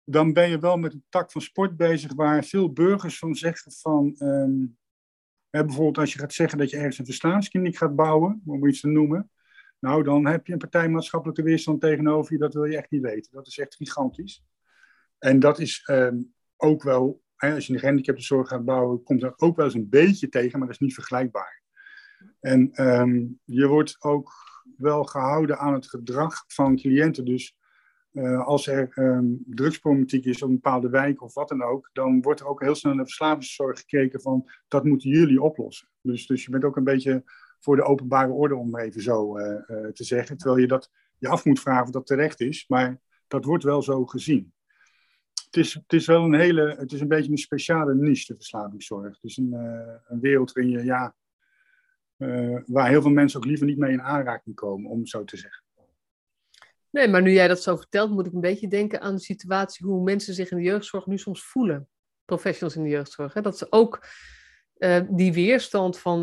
dan 0.05 0.32
ben 0.32 0.51
je 0.51 0.59
wel 0.59 0.76
met 0.76 0.92
een 0.92 1.05
tak 1.09 1.32
van 1.32 1.40
sport 1.40 1.76
bezig 1.76 2.14
waar 2.14 2.45
veel 2.45 2.72
burgers 2.72 3.18
van 3.18 3.34
zeggen 3.34 3.72
van. 3.72 4.14
Hè, 5.51 5.64
bijvoorbeeld 5.64 5.99
als 5.99 6.12
je 6.12 6.18
gaat 6.18 6.32
zeggen 6.32 6.59
dat 6.59 6.70
je 6.70 6.76
ergens 6.76 6.99
een 6.99 7.05
verstaanskliniek 7.05 7.76
gaat 7.76 7.97
bouwen, 7.97 8.42
om 8.47 8.66
iets 8.66 8.80
te 8.80 8.88
noemen. 8.88 9.30
Nou, 9.78 10.03
dan 10.03 10.26
heb 10.26 10.47
je 10.47 10.53
een 10.53 10.59
partij 10.59 10.88
maatschappelijke 10.88 11.42
weerstand 11.42 11.80
tegenover 11.80 12.32
je. 12.32 12.38
Dat 12.38 12.55
wil 12.55 12.64
je 12.64 12.76
echt 12.76 12.90
niet 12.90 13.03
weten. 13.03 13.32
Dat 13.32 13.47
is 13.47 13.59
echt 13.59 13.74
gigantisch. 13.74 14.45
En 15.18 15.38
dat 15.38 15.59
is 15.59 15.90
ook 16.57 16.82
wel 16.82 17.22
als 17.37 17.66
je 17.66 17.72
een 17.72 17.78
gehandicaptenzorg 17.78 18.49
gaat 18.49 18.64
bouwen, 18.64 19.03
komt 19.03 19.22
er 19.22 19.32
ook 19.37 19.57
wel 19.57 19.64
eens 19.64 19.74
een 19.74 19.89
beetje 19.89 20.28
tegen, 20.28 20.59
maar 20.59 20.68
dat 20.68 20.76
is 20.76 20.82
niet 20.82 20.95
vergelijkbaar. 20.95 21.62
En 22.41 22.89
um, 23.01 23.41
je 23.45 23.66
wordt 23.66 23.97
ook 23.99 24.32
wel 24.76 25.05
gehouden 25.05 25.59
aan 25.59 25.72
het 25.72 25.89
gedrag 25.89 26.45
van 26.47 26.76
cliënten. 26.76 27.24
Dus 27.24 27.57
uh, 28.12 28.47
als 28.47 28.66
er 28.66 28.99
um, 28.99 29.43
drugsproblematiek 29.47 30.24
is 30.24 30.43
op 30.43 30.49
een 30.49 30.55
bepaalde 30.55 30.89
wijk 30.89 31.22
of 31.22 31.35
wat 31.35 31.49
dan 31.49 31.62
ook, 31.62 31.91
dan 31.93 32.22
wordt 32.22 32.41
er 32.41 32.47
ook 32.47 32.61
heel 32.61 32.74
snel 32.74 32.95
naar 32.95 33.05
verslavingszorg 33.05 33.78
gekeken 33.78 34.20
van 34.20 34.51
dat 34.68 34.85
moeten 34.85 35.11
jullie 35.11 35.43
oplossen. 35.43 35.89
Dus, 36.01 36.26
dus 36.26 36.45
je 36.45 36.51
bent 36.51 36.64
ook 36.64 36.76
een 36.76 36.85
beetje 36.85 37.22
voor 37.61 37.76
de 37.76 37.82
openbare 37.82 38.32
orde, 38.32 38.57
om 38.57 38.78
even 38.78 39.03
zo 39.03 39.39
uh, 39.39 39.47
uh, 39.47 39.87
te 39.87 40.05
zeggen. 40.05 40.37
Terwijl 40.37 40.61
je 40.61 40.66
dat 40.66 40.91
je 41.18 41.28
af 41.28 41.45
moet 41.45 41.61
vragen 41.61 41.85
of 41.85 41.91
dat 41.91 42.07
terecht 42.07 42.41
is, 42.41 42.64
maar 42.68 43.01
dat 43.26 43.45
wordt 43.45 43.64
wel 43.64 43.82
zo 43.82 44.07
gezien 44.07 44.53
het, 45.55 45.64
is, 45.64 45.74
het 45.74 45.92
is 45.92 46.07
wel 46.07 46.24
een 46.24 46.34
hele, 46.34 46.74
het 46.78 46.92
is 46.92 47.00
een 47.00 47.09
beetje 47.09 47.30
een 47.30 47.38
speciale 47.38 47.94
niche, 47.94 48.26
de 48.26 48.34
verslavingszorg. 48.34 49.14
Het 49.14 49.24
is 49.30 49.36
een, 49.36 49.50
uh, 49.52 49.94
een 50.09 50.20
wereld 50.20 50.52
waarin 50.52 50.72
je, 50.72 50.84
ja, 50.84 51.14
uh, 52.18 52.61
waar 52.66 52.88
heel 52.88 53.02
veel 53.02 53.11
mensen 53.11 53.38
ook 53.38 53.46
liever 53.46 53.66
niet 53.66 53.78
mee 53.78 53.92
in 53.92 54.02
aanraking 54.02 54.55
komen, 54.55 54.90
om 54.90 54.98
het 54.98 55.09
zo 55.09 55.24
te 55.24 55.36
zeggen. 55.36 55.62
Nee, 56.90 57.09
maar 57.09 57.22
nu 57.22 57.32
jij 57.32 57.48
dat 57.48 57.62
zo 57.62 57.76
vertelt, 57.76 58.11
moet 58.11 58.26
ik 58.26 58.32
een 58.32 58.40
beetje 58.40 58.68
denken 58.68 59.00
aan 59.00 59.14
de 59.14 59.20
situatie 59.20 59.86
hoe 59.86 60.02
mensen 60.02 60.34
zich 60.34 60.50
in 60.50 60.57
de 60.57 60.62
jeugdzorg 60.62 61.07
nu 61.07 61.18
soms 61.18 61.44
voelen. 61.44 61.88
Professionals 62.24 62.76
in 62.76 62.82
de 62.82 62.88
jeugdzorg. 62.88 63.34
Hè? 63.34 63.40
Dat 63.40 63.59
ze 63.59 63.66
ook 63.70 64.07
uh, 64.78 65.00
die 65.11 65.32
weerstand 65.32 65.98
van, 65.98 66.22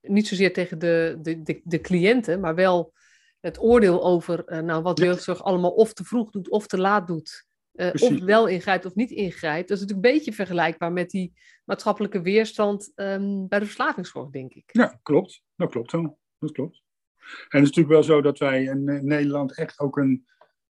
niet 0.00 0.26
zozeer 0.26 0.52
tegen 0.52 0.78
de, 0.78 1.18
de, 1.22 1.42
de, 1.42 1.60
de, 1.64 1.80
cliënten, 1.80 2.40
maar 2.40 2.54
wel 2.54 2.92
het 3.40 3.62
oordeel 3.62 4.04
over 4.04 4.62
nou, 4.64 4.82
wat 4.82 4.98
jeugdzorg 4.98 5.42
allemaal 5.42 5.70
of 5.70 5.92
te 5.92 6.04
vroeg 6.04 6.30
doet 6.30 6.48
of 6.48 6.66
te 6.66 6.78
laat 6.78 7.06
doet. 7.06 7.50
Uh, 7.72 7.90
of 7.92 8.18
wel 8.18 8.46
ingrijpt 8.46 8.84
of 8.84 8.94
niet 8.94 9.10
ingrijpt. 9.10 9.68
Dat 9.68 9.76
is 9.76 9.82
natuurlijk 9.82 10.06
een 10.08 10.14
beetje 10.14 10.32
vergelijkbaar 10.32 10.92
met 10.92 11.10
die 11.10 11.32
maatschappelijke 11.64 12.20
weerstand 12.20 12.92
um, 12.94 13.48
bij 13.48 13.58
de 13.58 13.64
verslavingszorg, 13.64 14.30
denk 14.30 14.54
ik. 14.54 14.64
Ja, 14.66 15.00
klopt. 15.02 15.42
Dat 15.56 15.70
klopt 15.70 15.92
wel. 15.92 16.18
Dat 16.38 16.52
klopt. 16.52 16.82
En 17.18 17.60
het 17.60 17.62
is 17.62 17.76
natuurlijk 17.76 17.94
wel 17.94 18.02
zo 18.02 18.20
dat 18.20 18.38
wij 18.38 18.62
in 18.62 18.84
Nederland 18.84 19.56
echt 19.56 19.78
ook 19.78 19.96
een 19.96 20.26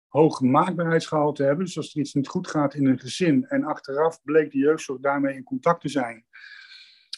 hoog 0.08 0.42
maakbaarheidsgehalte 0.42 1.44
hebben. 1.44 1.66
Dus 1.66 1.78
als 1.78 1.94
er 1.94 2.00
iets 2.00 2.14
niet 2.14 2.28
goed 2.28 2.48
gaat 2.48 2.74
in 2.74 2.86
een 2.86 3.00
gezin 3.00 3.46
en 3.46 3.64
achteraf 3.64 4.22
bleek 4.24 4.52
de 4.52 4.58
jeugdzorg 4.58 5.00
daarmee 5.00 5.36
in 5.36 5.44
contact 5.44 5.82
te 5.82 5.90
zijn, 5.90 6.26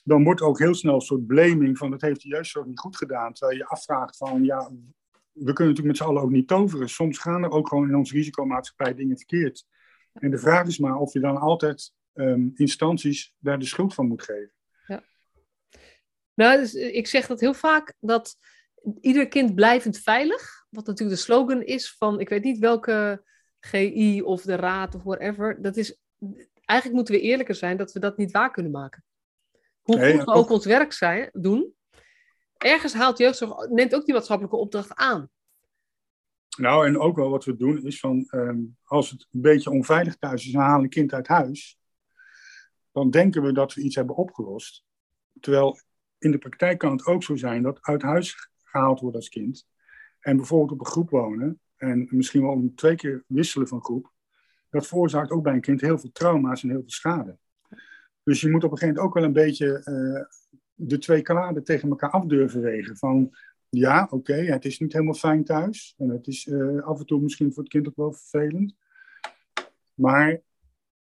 dan 0.04 0.24
wordt 0.24 0.42
ook 0.42 0.60
heel 0.60 0.74
snel 0.74 0.94
een 0.94 1.02
soort 1.02 1.28
blaming 1.28 1.78
van 1.78 1.92
dat 1.92 2.02
heeft 2.02 2.22
de 2.22 2.28
jeugdzorg 2.28 2.66
niet 2.66 2.80
goed 2.80 2.98
gedaan. 2.98 3.34
Terwijl 3.34 3.58
je 3.58 3.64
je 3.64 3.70
afvraagt 3.70 4.18
van 4.18 4.44
ja, 4.44 4.72
we 5.40 5.54
kunnen 5.54 5.74
natuurlijk 5.74 5.86
met 5.86 5.98
z'n 5.98 6.04
allen 6.04 6.22
ook 6.22 6.32
niet 6.32 6.48
toveren. 6.48 6.90
Soms 6.90 7.18
gaan 7.18 7.44
er 7.44 7.50
ook 7.50 7.68
gewoon 7.68 7.88
in 7.88 7.96
onze 7.96 8.14
risicomaatschappij 8.14 8.96
dingen 8.96 9.18
verkeerd. 9.18 9.66
En 10.14 10.32
de 10.32 10.38
vraag 10.38 10.68
is 10.68 10.78
maar 10.78 10.96
of 10.96 11.14
je 11.14 11.20
dan 11.20 11.38
altijd 11.38 11.94
um, 12.14 12.52
instanties 12.56 13.36
daar 13.40 13.60
de 13.60 13.66
schuld 13.66 13.94
van 13.94 14.08
moet 14.08 14.24
geven. 14.24 14.52
Ja. 14.88 15.04
Nou, 16.34 16.58
dus 16.58 16.76
eh, 16.76 16.96
ik 16.96 17.08
zeg 17.08 17.28
dat 17.28 17.40
heel 17.40 17.54
vaak, 17.54 17.94
dat 18.00 18.38
ieder 19.02 19.28
kind 19.28 19.56
blijvend 19.56 19.98
veilig, 19.98 20.66
wat 20.70 20.86
natuurlijk 20.86 21.18
de 21.18 21.24
slogan 21.24 21.62
is 21.62 21.96
van, 21.98 22.20
ik 22.20 22.30
weet 22.30 22.44
niet 22.44 22.60
welke 22.60 23.24
GI 23.60 24.22
of 24.22 24.42
de 24.42 24.56
raad 24.56 24.96
of 24.96 25.04
whatever, 25.04 25.62
dat 25.62 25.78
is, 25.78 26.00
eigenlijk 26.66 26.94
moeten 26.94 27.16
we 27.16 27.22
eerlijker 27.22 27.56
zijn 27.56 27.78
dat 27.78 27.92
we 27.92 28.00
dat 28.00 28.18
niet 28.18 28.32
waar 28.32 28.52
kunnen 28.52 28.72
maken. 28.72 29.04
Hoe 29.82 30.12
goed 30.12 30.24
we 30.24 30.34
ook 30.34 30.50
ons 30.50 30.66
werk 30.66 30.94
zijn, 30.94 31.30
doen, 31.34 31.76
ergens 32.58 32.94
haalt 32.94 33.18
jeugdzorg, 33.18 33.70
neemt 33.70 33.96
ook 33.96 34.06
die 34.06 34.14
maatschappelijke 34.14 34.58
opdracht 34.58 34.96
aan. 34.96 35.30
Nou, 36.58 36.88
en 36.88 37.00
ook 37.00 37.16
wel 37.16 37.30
wat 37.30 37.46
we 37.46 37.56
doen 37.56 37.86
is 37.86 38.00
van, 38.00 38.28
um, 38.32 38.78
als 38.84 39.10
het 39.10 39.28
een 39.32 39.42
beetje 39.42 39.70
onveilig 39.70 40.16
thuis 40.16 40.46
is, 40.46 40.52
we 40.52 40.60
halen 40.60 40.84
een 40.84 40.90
kind 40.90 41.14
uit 41.14 41.28
huis, 41.28 41.80
dan 42.92 43.10
denken 43.10 43.42
we 43.42 43.52
dat 43.52 43.74
we 43.74 43.82
iets 43.82 43.96
hebben 43.96 44.16
opgelost. 44.16 44.86
Terwijl 45.40 45.80
in 46.18 46.32
de 46.32 46.38
praktijk 46.38 46.78
kan 46.78 46.92
het 46.92 47.06
ook 47.06 47.24
zo 47.24 47.36
zijn 47.36 47.64
dat 47.64 47.82
uit 47.82 48.02
huis 48.02 48.50
gehaald 48.64 49.00
wordt 49.00 49.16
als 49.16 49.30
kind 49.30 49.68
en 50.20 50.38
bijvoorbeeld 50.38 50.72
op 50.72 50.80
een 50.80 50.92
groep 50.92 51.10
wonen 51.10 51.60
en 51.76 52.08
misschien 52.10 52.42
wel 52.42 52.72
twee 52.76 52.96
keer 52.96 53.24
wisselen 53.28 53.68
van 53.68 53.84
groep, 53.84 54.12
dat 54.70 54.88
veroorzaakt 54.88 55.32
ook 55.32 55.44
bij 55.44 55.54
een 55.54 55.62
kind 55.62 55.82
heel 55.82 55.98
veel 55.98 56.12
trauma's 56.12 56.64
en 56.64 56.70
heel 56.70 56.80
veel 56.80 56.90
schade. 56.90 57.38
Dus 58.24 58.42
je 58.42 58.50
moet 58.50 58.64
op 58.64 58.72
een 58.72 58.78
gegeven 58.78 58.96
moment 58.96 59.08
ook 59.08 59.14
wel 59.14 59.24
een 59.24 59.46
beetje 59.46 59.82
uh, 59.86 60.26
de 60.80 60.98
twee 60.98 61.22
kanaden 61.22 61.64
tegen 61.64 61.90
elkaar 61.90 62.10
af 62.10 62.26
durven 62.26 62.62
wegen. 62.62 62.98
Van 62.98 63.36
ja, 63.70 64.04
oké, 64.04 64.16
okay, 64.16 64.46
het 64.46 64.66
is 64.66 64.80
niet 64.80 64.94
helemaal 64.94 65.14
fijn 65.14 65.44
thuis. 65.44 65.94
En 65.98 66.10
het 66.10 66.28
is 66.28 66.46
uh, 66.46 66.84
af 66.84 67.00
en 67.00 67.06
toe 67.06 67.22
misschien 67.22 67.54
voor 67.54 67.64
het 67.64 67.72
kind 67.72 67.88
ook 67.88 67.96
wel 67.96 68.14
vervelend. 68.14 68.76
Maar 69.94 70.42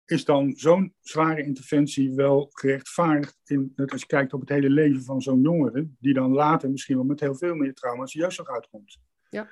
is 0.05 0.25
dan 0.25 0.53
zo'n 0.57 0.95
zware 1.01 1.43
interventie 1.43 2.15
wel 2.15 2.49
gerechtvaardigd 2.53 3.39
in, 3.45 3.73
als 3.87 4.01
je 4.01 4.07
kijkt 4.07 4.33
op 4.33 4.41
het 4.41 4.49
hele 4.49 4.71
leven 4.71 5.03
van 5.03 5.23
zo'n 5.23 5.41
jongere, 5.41 5.89
die 5.99 6.15
dan 6.15 6.33
later 6.33 6.71
misschien 6.71 6.97
wel 6.97 7.05
met 7.05 7.21
heel 7.21 7.35
veel 7.35 7.55
meer 7.55 7.75
trauma's 7.75 8.13
juist 8.13 8.39
nog 8.39 8.49
uitkomt. 8.49 8.99
Ja. 9.29 9.49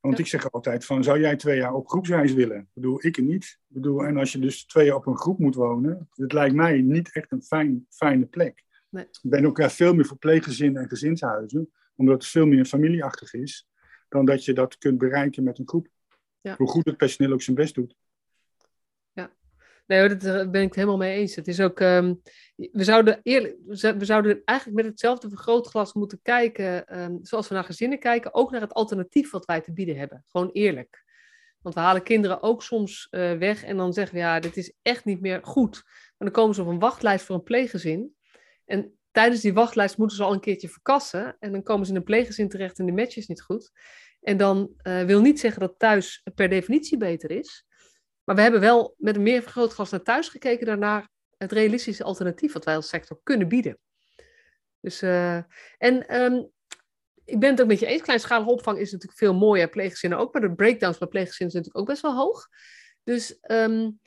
Want 0.00 0.18
ik 0.18 0.26
zeg 0.26 0.50
altijd 0.50 0.84
van, 0.84 1.04
zou 1.04 1.20
jij 1.20 1.36
twee 1.36 1.56
jaar 1.56 1.72
op 1.72 1.88
groepsreis 1.88 2.32
willen? 2.32 2.58
Ik 2.58 2.66
bedoel, 2.72 3.06
ik 3.06 3.22
niet. 3.22 3.44
Ik 3.44 3.74
bedoel, 3.74 4.04
en 4.04 4.16
als 4.16 4.32
je 4.32 4.38
dus 4.38 4.66
twee 4.66 4.86
jaar 4.86 4.96
op 4.96 5.06
een 5.06 5.16
groep 5.16 5.38
moet 5.38 5.54
wonen, 5.54 6.08
het 6.12 6.32
lijkt 6.32 6.54
mij 6.54 6.80
niet 6.80 7.12
echt 7.12 7.32
een 7.32 7.42
fijn, 7.42 7.86
fijne 7.88 8.26
plek. 8.26 8.64
Nee. 8.94 9.04
Ik 9.04 9.30
ben 9.30 9.46
ook 9.46 9.70
veel 9.70 9.94
meer 9.94 10.06
voor 10.06 10.16
pleeggezinnen 10.16 10.82
en 10.82 10.88
gezinshuizen, 10.88 11.72
omdat 11.96 12.14
het 12.14 12.26
veel 12.26 12.46
meer 12.46 12.64
familieachtig 12.64 13.34
is, 13.34 13.68
dan 14.08 14.24
dat 14.24 14.44
je 14.44 14.52
dat 14.52 14.78
kunt 14.78 14.98
bereiken 14.98 15.42
met 15.42 15.58
een 15.58 15.68
groep. 15.68 15.88
Ja. 16.40 16.54
Hoe 16.56 16.68
goed 16.68 16.84
het 16.84 16.96
personeel 16.96 17.32
ook 17.32 17.42
zijn 17.42 17.56
best 17.56 17.74
doet. 17.74 17.96
Nee, 19.86 20.16
daar 20.16 20.50
ben 20.50 20.60
ik 20.60 20.66
het 20.66 20.74
helemaal 20.74 20.96
mee 20.96 21.16
eens. 21.16 21.34
Het 21.34 21.48
is 21.48 21.60
ook, 21.60 21.80
ehm, 21.80 22.14
we, 22.56 22.84
zouden 22.84 23.20
eerlijk, 23.22 23.56
we 23.66 24.04
zouden 24.04 24.42
eigenlijk 24.44 24.78
met 24.78 24.90
hetzelfde 24.90 25.28
vergrootglas 25.28 25.92
moeten 25.92 26.20
kijken, 26.22 26.86
ehm, 26.86 27.16
zoals 27.22 27.48
we 27.48 27.54
naar 27.54 27.64
gezinnen 27.64 27.98
kijken, 27.98 28.34
ook 28.34 28.50
naar 28.50 28.60
het 28.60 28.74
alternatief 28.74 29.30
wat 29.30 29.44
wij 29.44 29.60
te 29.60 29.72
bieden 29.72 29.96
hebben. 29.96 30.24
Gewoon 30.26 30.50
eerlijk. 30.50 31.04
Want 31.60 31.74
we 31.74 31.80
halen 31.80 32.02
kinderen 32.02 32.42
ook 32.42 32.62
soms 32.62 33.06
eh, 33.10 33.32
weg 33.32 33.64
en 33.64 33.76
dan 33.76 33.92
zeggen 33.92 34.14
we, 34.14 34.20
ja, 34.20 34.40
dit 34.40 34.56
is 34.56 34.72
echt 34.82 35.04
niet 35.04 35.20
meer 35.20 35.40
goed. 35.42 35.82
Maar 35.84 36.28
dan 36.28 36.30
komen 36.30 36.54
ze 36.54 36.62
op 36.62 36.68
een 36.68 36.78
wachtlijst 36.78 37.24
voor 37.24 37.34
een 37.34 37.42
pleeggezin. 37.42 38.14
En 38.64 38.98
tijdens 39.10 39.40
die 39.40 39.52
wachtlijst 39.52 39.98
moeten 39.98 40.16
ze 40.16 40.22
al 40.22 40.32
een 40.32 40.40
keertje 40.40 40.68
verkassen. 40.68 41.36
En 41.38 41.52
dan 41.52 41.62
komen 41.62 41.86
ze 41.86 41.92
in 41.92 41.98
een 41.98 42.04
pleeggezin 42.04 42.48
terecht 42.48 42.78
en 42.78 42.86
de 42.86 42.92
match 42.92 43.16
is 43.16 43.26
niet 43.26 43.42
goed. 43.42 43.70
En 44.20 44.36
dan 44.36 44.74
uh, 44.82 45.02
wil 45.02 45.20
niet 45.20 45.40
zeggen 45.40 45.60
dat 45.60 45.78
thuis 45.78 46.26
per 46.34 46.48
definitie 46.48 46.96
beter 46.96 47.30
is. 47.30 47.66
Maar 48.24 48.34
we 48.36 48.42
hebben 48.42 48.60
wel 48.60 48.94
met 48.98 49.16
een 49.16 49.22
meer 49.22 49.42
vergrootglas 49.42 49.90
naar 49.90 50.02
thuis 50.02 50.28
gekeken 50.28 50.66
daarnaar 50.66 51.08
het 51.36 51.52
realistische 51.52 52.04
alternatief 52.04 52.52
wat 52.52 52.64
wij 52.64 52.76
als 52.76 52.88
sector 52.88 53.20
kunnen 53.22 53.48
bieden. 53.48 53.78
Dus, 54.80 55.02
uh, 55.02 55.36
en 55.78 56.22
um, 56.22 56.50
ik 57.24 57.40
ben 57.40 57.50
het 57.50 57.60
ook 57.60 57.66
met 57.66 57.78
je 57.78 57.86
eens. 57.86 58.02
Kleinschalige 58.02 58.50
opvang 58.50 58.78
is 58.78 58.92
natuurlijk 58.92 59.18
veel 59.18 59.34
mooier. 59.34 59.68
Pleeggezinnen 59.68 60.18
ook. 60.18 60.32
Maar 60.32 60.42
de 60.42 60.54
breakdowns 60.54 60.98
bij 60.98 61.08
pleeggezinnen 61.08 61.54
zijn 61.54 61.64
natuurlijk 61.64 61.90
ook 61.90 61.94
best 61.94 62.02
wel 62.02 62.24
hoog. 62.24 62.48
Dus 63.02 63.38
um, 63.50 64.00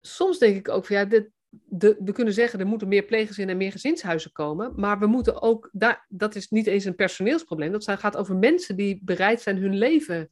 soms 0.00 0.38
denk 0.38 0.56
ik 0.56 0.68
ook 0.68 0.86
van 0.86 0.96
ja, 0.96 1.04
dit, 1.04 1.30
de, 1.50 1.96
we 2.04 2.12
kunnen 2.12 2.34
zeggen 2.34 2.60
er 2.60 2.66
moeten 2.66 2.88
meer 2.88 3.02
pleeggezinnen 3.02 3.52
en 3.54 3.60
meer 3.60 3.72
gezinshuizen 3.72 4.32
komen. 4.32 4.72
Maar 4.76 4.98
we 4.98 5.06
moeten 5.06 5.42
ook, 5.42 5.68
daar, 5.72 6.06
dat 6.08 6.34
is 6.34 6.48
niet 6.48 6.66
eens 6.66 6.84
een 6.84 6.94
personeelsprobleem. 6.94 7.72
Dat 7.72 7.90
gaat 7.90 8.16
over 8.16 8.36
mensen 8.36 8.76
die 8.76 9.00
bereid 9.02 9.40
zijn 9.40 9.56
hun 9.56 9.76
leven 9.76 10.30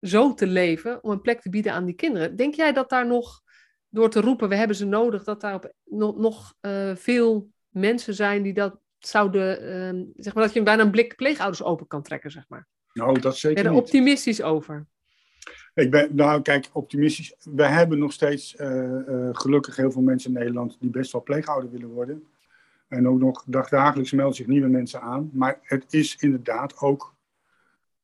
zo 0.00 0.34
te 0.34 0.46
leven 0.46 1.02
om 1.02 1.10
een 1.10 1.20
plek 1.20 1.40
te 1.40 1.50
bieden 1.50 1.72
aan 1.72 1.84
die 1.84 1.94
kinderen. 1.94 2.36
Denk 2.36 2.54
jij 2.54 2.72
dat 2.72 2.88
daar 2.88 3.06
nog, 3.06 3.42
door 3.88 4.10
te 4.10 4.20
roepen, 4.20 4.48
we 4.48 4.56
hebben 4.56 4.76
ze 4.76 4.84
nodig, 4.84 5.24
dat 5.24 5.40
daar 5.40 5.54
op, 5.54 5.72
nog, 5.84 6.16
nog 6.16 6.54
uh, 6.60 6.94
veel 6.96 7.50
mensen 7.68 8.14
zijn 8.14 8.42
die 8.42 8.52
dat 8.52 8.78
zouden, 8.98 9.62
uh, 9.96 10.06
zeg 10.16 10.34
maar 10.34 10.44
dat 10.44 10.52
je 10.52 10.62
bijna 10.62 10.82
een 10.82 10.90
blik 10.90 11.16
pleegouders 11.16 11.62
open 11.62 11.86
kan 11.86 12.02
trekken, 12.02 12.30
zeg 12.30 12.44
maar? 12.48 12.68
Nou, 12.92 13.20
dat 13.20 13.36
zeker 13.36 13.62
Ben 13.62 13.72
je 13.72 13.78
er 13.78 13.84
optimistisch 13.84 14.42
over? 14.42 14.86
Ik 15.80 15.90
ben, 15.90 16.08
nou 16.14 16.42
kijk, 16.42 16.68
optimistisch. 16.72 17.34
We 17.42 17.64
hebben 17.64 17.98
nog 17.98 18.12
steeds 18.12 18.56
uh, 18.60 18.84
uh, 19.08 19.28
gelukkig 19.32 19.76
heel 19.76 19.90
veel 19.90 20.02
mensen 20.02 20.32
in 20.32 20.38
Nederland 20.38 20.76
die 20.80 20.90
best 20.90 21.12
wel 21.12 21.22
pleegouder 21.22 21.70
willen 21.70 21.88
worden. 21.88 22.24
En 22.88 23.08
ook 23.08 23.18
nog 23.18 23.44
dagdagelijks 23.46 24.12
melden 24.12 24.36
zich 24.36 24.46
nieuwe 24.46 24.68
mensen 24.68 25.00
aan. 25.00 25.30
Maar 25.32 25.58
het 25.62 25.84
is 25.90 26.16
inderdaad 26.16 26.80
ook 26.80 27.14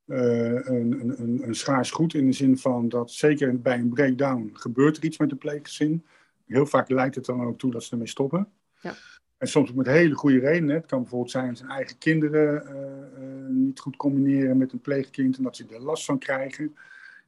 uh, 0.06 0.18
een, 0.66 1.14
een, 1.18 1.42
een 1.42 1.54
schaars 1.54 1.90
goed 1.90 2.14
in 2.14 2.26
de 2.26 2.32
zin 2.32 2.58
van 2.58 2.88
dat 2.88 3.10
zeker 3.10 3.60
bij 3.60 3.78
een 3.78 3.88
breakdown 3.88 4.50
gebeurt 4.52 4.96
er 4.96 5.04
iets 5.04 5.18
met 5.18 5.30
de 5.30 5.36
pleeggezin. 5.36 6.04
Heel 6.46 6.66
vaak 6.66 6.88
leidt 6.88 7.14
het 7.14 7.24
dan 7.24 7.42
ook 7.42 7.58
toe 7.58 7.70
dat 7.70 7.84
ze 7.84 7.90
ermee 7.90 8.08
stoppen. 8.08 8.48
Ja. 8.80 8.94
En 9.38 9.48
soms 9.48 9.70
ook 9.70 9.76
met 9.76 9.86
hele 9.86 10.14
goede 10.14 10.38
redenen. 10.38 10.74
Het 10.74 10.86
kan 10.86 11.00
bijvoorbeeld 11.00 11.30
zijn 11.30 11.48
dat 11.48 11.58
zijn 11.58 11.70
eigen 11.70 11.98
kinderen 11.98 12.62
uh, 12.62 13.24
uh, 13.24 13.48
niet 13.48 13.80
goed 13.80 13.96
combineren 13.96 14.56
met 14.56 14.72
een 14.72 14.80
pleegkind 14.80 15.36
en 15.36 15.42
dat 15.42 15.56
ze 15.56 15.66
er 15.70 15.82
last 15.82 16.04
van 16.04 16.18
krijgen. 16.18 16.76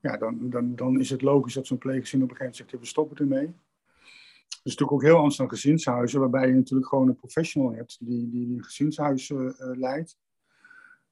Ja, 0.01 0.17
dan, 0.17 0.51
dan, 0.51 0.77
dan 0.77 1.01
is 1.01 1.11
het 1.11 1.23
logisch 1.23 1.55
dat 1.55 1.67
zo'n 1.67 1.79
pleeggezin 1.79 2.23
op 2.23 2.31
een 2.31 2.37
gegeven 2.37 2.57
moment 2.59 2.71
zegt, 2.71 2.83
we 2.83 2.89
stoppen 2.89 3.17
ermee. 3.17 3.47
Dat 3.47 4.67
is 4.67 4.77
natuurlijk 4.77 4.93
ook 4.93 5.03
heel 5.03 5.17
anders 5.17 5.37
dan 5.37 5.49
gezinshuizen, 5.49 6.21
waarbij 6.21 6.49
je 6.49 6.55
natuurlijk 6.55 6.89
gewoon 6.89 7.09
een 7.09 7.17
professional 7.17 7.73
hebt 7.73 7.97
die, 8.01 8.29
die 8.31 8.57
een 8.57 8.65
gezinshuis 8.65 9.33
leidt. 9.59 10.17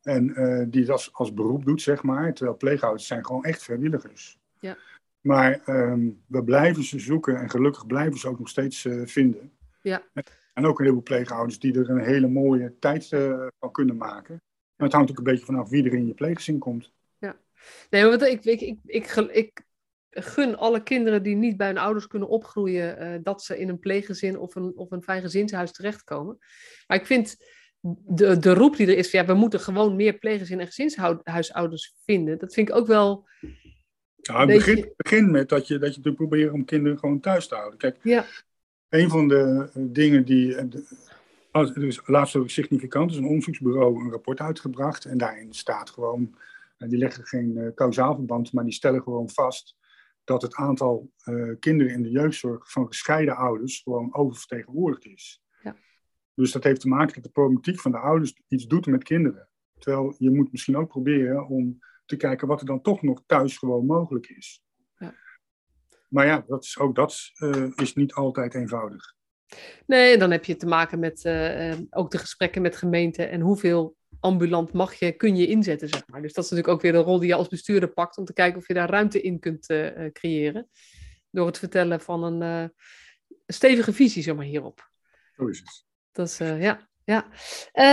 En 0.02 0.40
uh, 0.40 0.64
die 0.68 0.80
het 0.80 0.90
als, 0.90 1.12
als 1.12 1.34
beroep 1.34 1.64
doet, 1.64 1.82
zeg 1.82 2.02
maar. 2.02 2.34
Terwijl 2.34 2.56
pleegouders 2.56 3.06
zijn 3.06 3.26
gewoon 3.26 3.44
echt 3.44 3.62
vrijwilligers. 3.62 4.38
Ja. 4.60 4.76
Maar 5.20 5.62
um, 5.68 6.22
we 6.26 6.44
blijven 6.44 6.82
ze 6.82 6.98
zoeken 6.98 7.36
en 7.36 7.50
gelukkig 7.50 7.86
blijven 7.86 8.18
ze 8.18 8.28
ook 8.28 8.38
nog 8.38 8.48
steeds 8.48 8.84
uh, 8.84 9.06
vinden. 9.06 9.52
Ja. 9.82 10.02
En 10.52 10.66
ook 10.66 10.78
een 10.78 10.84
heleboel 10.84 11.02
pleegouders 11.02 11.58
die 11.58 11.78
er 11.78 11.90
een 11.90 12.04
hele 12.04 12.28
mooie 12.28 12.74
tijd 12.78 13.08
van 13.58 13.72
kunnen 13.72 13.96
maken. 13.96 14.42
Maar 14.76 14.86
het 14.86 14.92
hangt 14.92 15.10
ook 15.10 15.18
een 15.18 15.24
beetje 15.24 15.44
vanaf 15.44 15.68
wie 15.68 15.84
er 15.84 15.94
in 15.94 16.06
je 16.06 16.14
pleeggezin 16.14 16.58
komt. 16.58 16.92
Nee, 17.90 18.04
want 18.04 18.22
ik, 18.22 18.44
ik, 18.44 18.60
ik, 18.60 18.78
ik, 18.86 19.26
ik 19.30 19.64
gun 20.10 20.56
alle 20.56 20.82
kinderen 20.82 21.22
die 21.22 21.36
niet 21.36 21.56
bij 21.56 21.66
hun 21.66 21.78
ouders 21.78 22.06
kunnen 22.06 22.28
opgroeien, 22.28 23.22
dat 23.22 23.42
ze 23.42 23.58
in 23.58 23.68
een 23.68 23.78
pleeggezin 23.78 24.38
of 24.38 24.54
een, 24.54 24.72
of 24.76 24.90
een 24.90 25.02
fijn 25.02 25.22
gezinshuis 25.22 25.72
terechtkomen. 25.72 26.38
Maar 26.86 26.96
ik 26.96 27.06
vind 27.06 27.36
de, 28.06 28.38
de 28.38 28.54
roep 28.54 28.76
die 28.76 28.86
er 28.86 28.96
is, 28.96 29.10
van, 29.10 29.20
ja, 29.20 29.26
we 29.26 29.34
moeten 29.34 29.60
gewoon 29.60 29.96
meer 29.96 30.18
pleeggezinnen 30.18 30.66
en 30.66 30.72
gezinshuisouders 30.72 31.94
vinden. 32.04 32.38
Dat 32.38 32.54
vind 32.54 32.68
ik 32.68 32.74
ook 32.74 32.86
wel. 32.86 33.28
Ja, 34.16 34.38
het 34.38 34.48
begint 34.48 34.96
begin 34.96 35.30
met 35.30 35.48
dat 35.48 35.66
je, 35.66 35.78
dat 35.78 35.94
je 35.94 36.14
probeert 36.14 36.52
om 36.52 36.64
kinderen 36.64 36.98
gewoon 36.98 37.20
thuis 37.20 37.48
te 37.48 37.54
houden. 37.54 37.78
Kijk, 37.78 37.98
ja. 38.02 38.24
een 38.88 39.08
van 39.08 39.28
de 39.28 39.70
dingen 39.74 40.24
die. 40.24 40.68
Dus 41.74 42.00
laatst 42.06 42.36
ook 42.36 42.50
significant 42.50 43.10
is 43.10 43.16
een 43.16 43.26
onderzoeksbureau 43.26 44.04
een 44.04 44.10
rapport 44.10 44.40
uitgebracht. 44.40 45.04
En 45.04 45.18
daarin 45.18 45.54
staat 45.54 45.90
gewoon. 45.90 46.34
Die 46.76 46.98
leggen 46.98 47.26
geen 47.26 47.56
uh, 47.56 47.74
kausaal 47.74 48.14
verband, 48.14 48.52
maar 48.52 48.64
die 48.64 48.72
stellen 48.72 49.02
gewoon 49.02 49.30
vast 49.30 49.76
dat 50.24 50.42
het 50.42 50.54
aantal 50.54 51.10
uh, 51.24 51.54
kinderen 51.58 51.92
in 51.92 52.02
de 52.02 52.10
jeugdzorg 52.10 52.70
van 52.70 52.86
gescheiden 52.86 53.36
ouders 53.36 53.80
gewoon 53.80 54.14
oververtegenwoordigd 54.14 55.06
is. 55.06 55.44
Dus 56.36 56.52
dat 56.52 56.64
heeft 56.64 56.80
te 56.80 56.88
maken 56.88 57.14
dat 57.14 57.22
de 57.22 57.30
problematiek 57.30 57.80
van 57.80 57.90
de 57.90 57.98
ouders 57.98 58.40
iets 58.48 58.66
doet 58.66 58.86
met 58.86 59.02
kinderen. 59.02 59.48
Terwijl 59.78 60.14
je 60.18 60.30
moet 60.30 60.52
misschien 60.52 60.76
ook 60.76 60.88
proberen 60.88 61.46
om 61.46 61.78
te 62.06 62.16
kijken 62.16 62.48
wat 62.48 62.60
er 62.60 62.66
dan 62.66 62.82
toch 62.82 63.02
nog 63.02 63.22
thuis 63.26 63.58
gewoon 63.58 63.86
mogelijk 63.86 64.26
is. 64.26 64.64
Ja. 64.98 65.14
Maar 66.08 66.26
ja, 66.26 66.44
dat 66.46 66.64
is, 66.64 66.78
ook 66.78 66.94
dat 66.94 67.30
uh, 67.42 67.70
is 67.74 67.94
niet 67.94 68.14
altijd 68.14 68.54
eenvoudig. 68.54 69.14
Nee, 69.86 70.18
dan 70.18 70.30
heb 70.30 70.44
je 70.44 70.56
te 70.56 70.66
maken 70.66 70.98
met 70.98 71.24
uh, 71.24 71.74
ook 71.90 72.10
de 72.10 72.18
gesprekken 72.18 72.62
met 72.62 72.76
gemeenten 72.76 73.30
en 73.30 73.40
hoeveel 73.40 73.95
ambulant 74.20 74.72
mag 74.72 74.94
je, 74.94 75.12
kun 75.12 75.36
je 75.36 75.46
inzetten, 75.46 75.88
zeg 75.88 76.06
maar. 76.06 76.22
Dus 76.22 76.32
dat 76.32 76.44
is 76.44 76.50
natuurlijk 76.50 76.76
ook 76.76 76.82
weer 76.82 76.92
de 76.92 77.08
rol 77.08 77.18
die 77.18 77.28
je 77.28 77.34
als 77.34 77.48
bestuurder 77.48 77.88
pakt 77.88 78.18
om 78.18 78.24
te 78.24 78.32
kijken 78.32 78.58
of 78.58 78.68
je 78.68 78.74
daar 78.74 78.90
ruimte 78.90 79.20
in 79.20 79.38
kunt 79.38 79.66
creëren. 80.12 80.68
Door 81.30 81.46
het 81.46 81.58
vertellen 81.58 82.00
van 82.00 82.22
een 82.22 82.72
stevige 83.46 83.92
visie, 83.92 84.22
zeg 84.22 84.34
maar, 84.34 84.44
hierop. 84.44 84.90
Zo 85.36 85.46
is 85.46 85.58
het. 85.58 85.84
Dat 86.12 86.28
is, 86.28 86.40
uh, 86.40 86.62
ja. 86.62 86.88
Ja, 87.04 87.28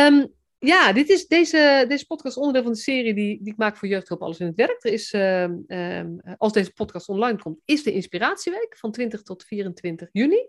um, 0.08 0.34
ja 0.60 0.94
dit 0.94 1.10
is, 1.10 1.28
deze, 1.28 1.86
deze 1.88 2.06
podcast 2.06 2.38
onderdeel 2.38 2.64
van 2.64 2.72
de 2.72 2.78
serie 2.78 3.14
die, 3.14 3.44
die 3.44 3.54
ik 3.54 3.58
maak 3.58 3.78
voor 3.78 3.88
Jeugdhulp 3.88 4.22
Alles 4.22 4.40
in 4.40 4.46
het 4.46 4.56
Werk. 4.56 4.84
Er 4.84 4.92
is, 4.92 5.14
uh, 5.14 5.44
um, 5.68 6.22
als 6.38 6.54
deze 6.54 6.74
podcast 6.74 7.10
online 7.10 7.38
komt, 7.38 7.60
is 7.66 7.84
de 7.84 7.92
Inspiratieweek 7.92 8.78
van 8.78 8.92
20 8.92 9.22
tot 9.22 9.44
24 9.44 10.10
juni. 10.12 10.48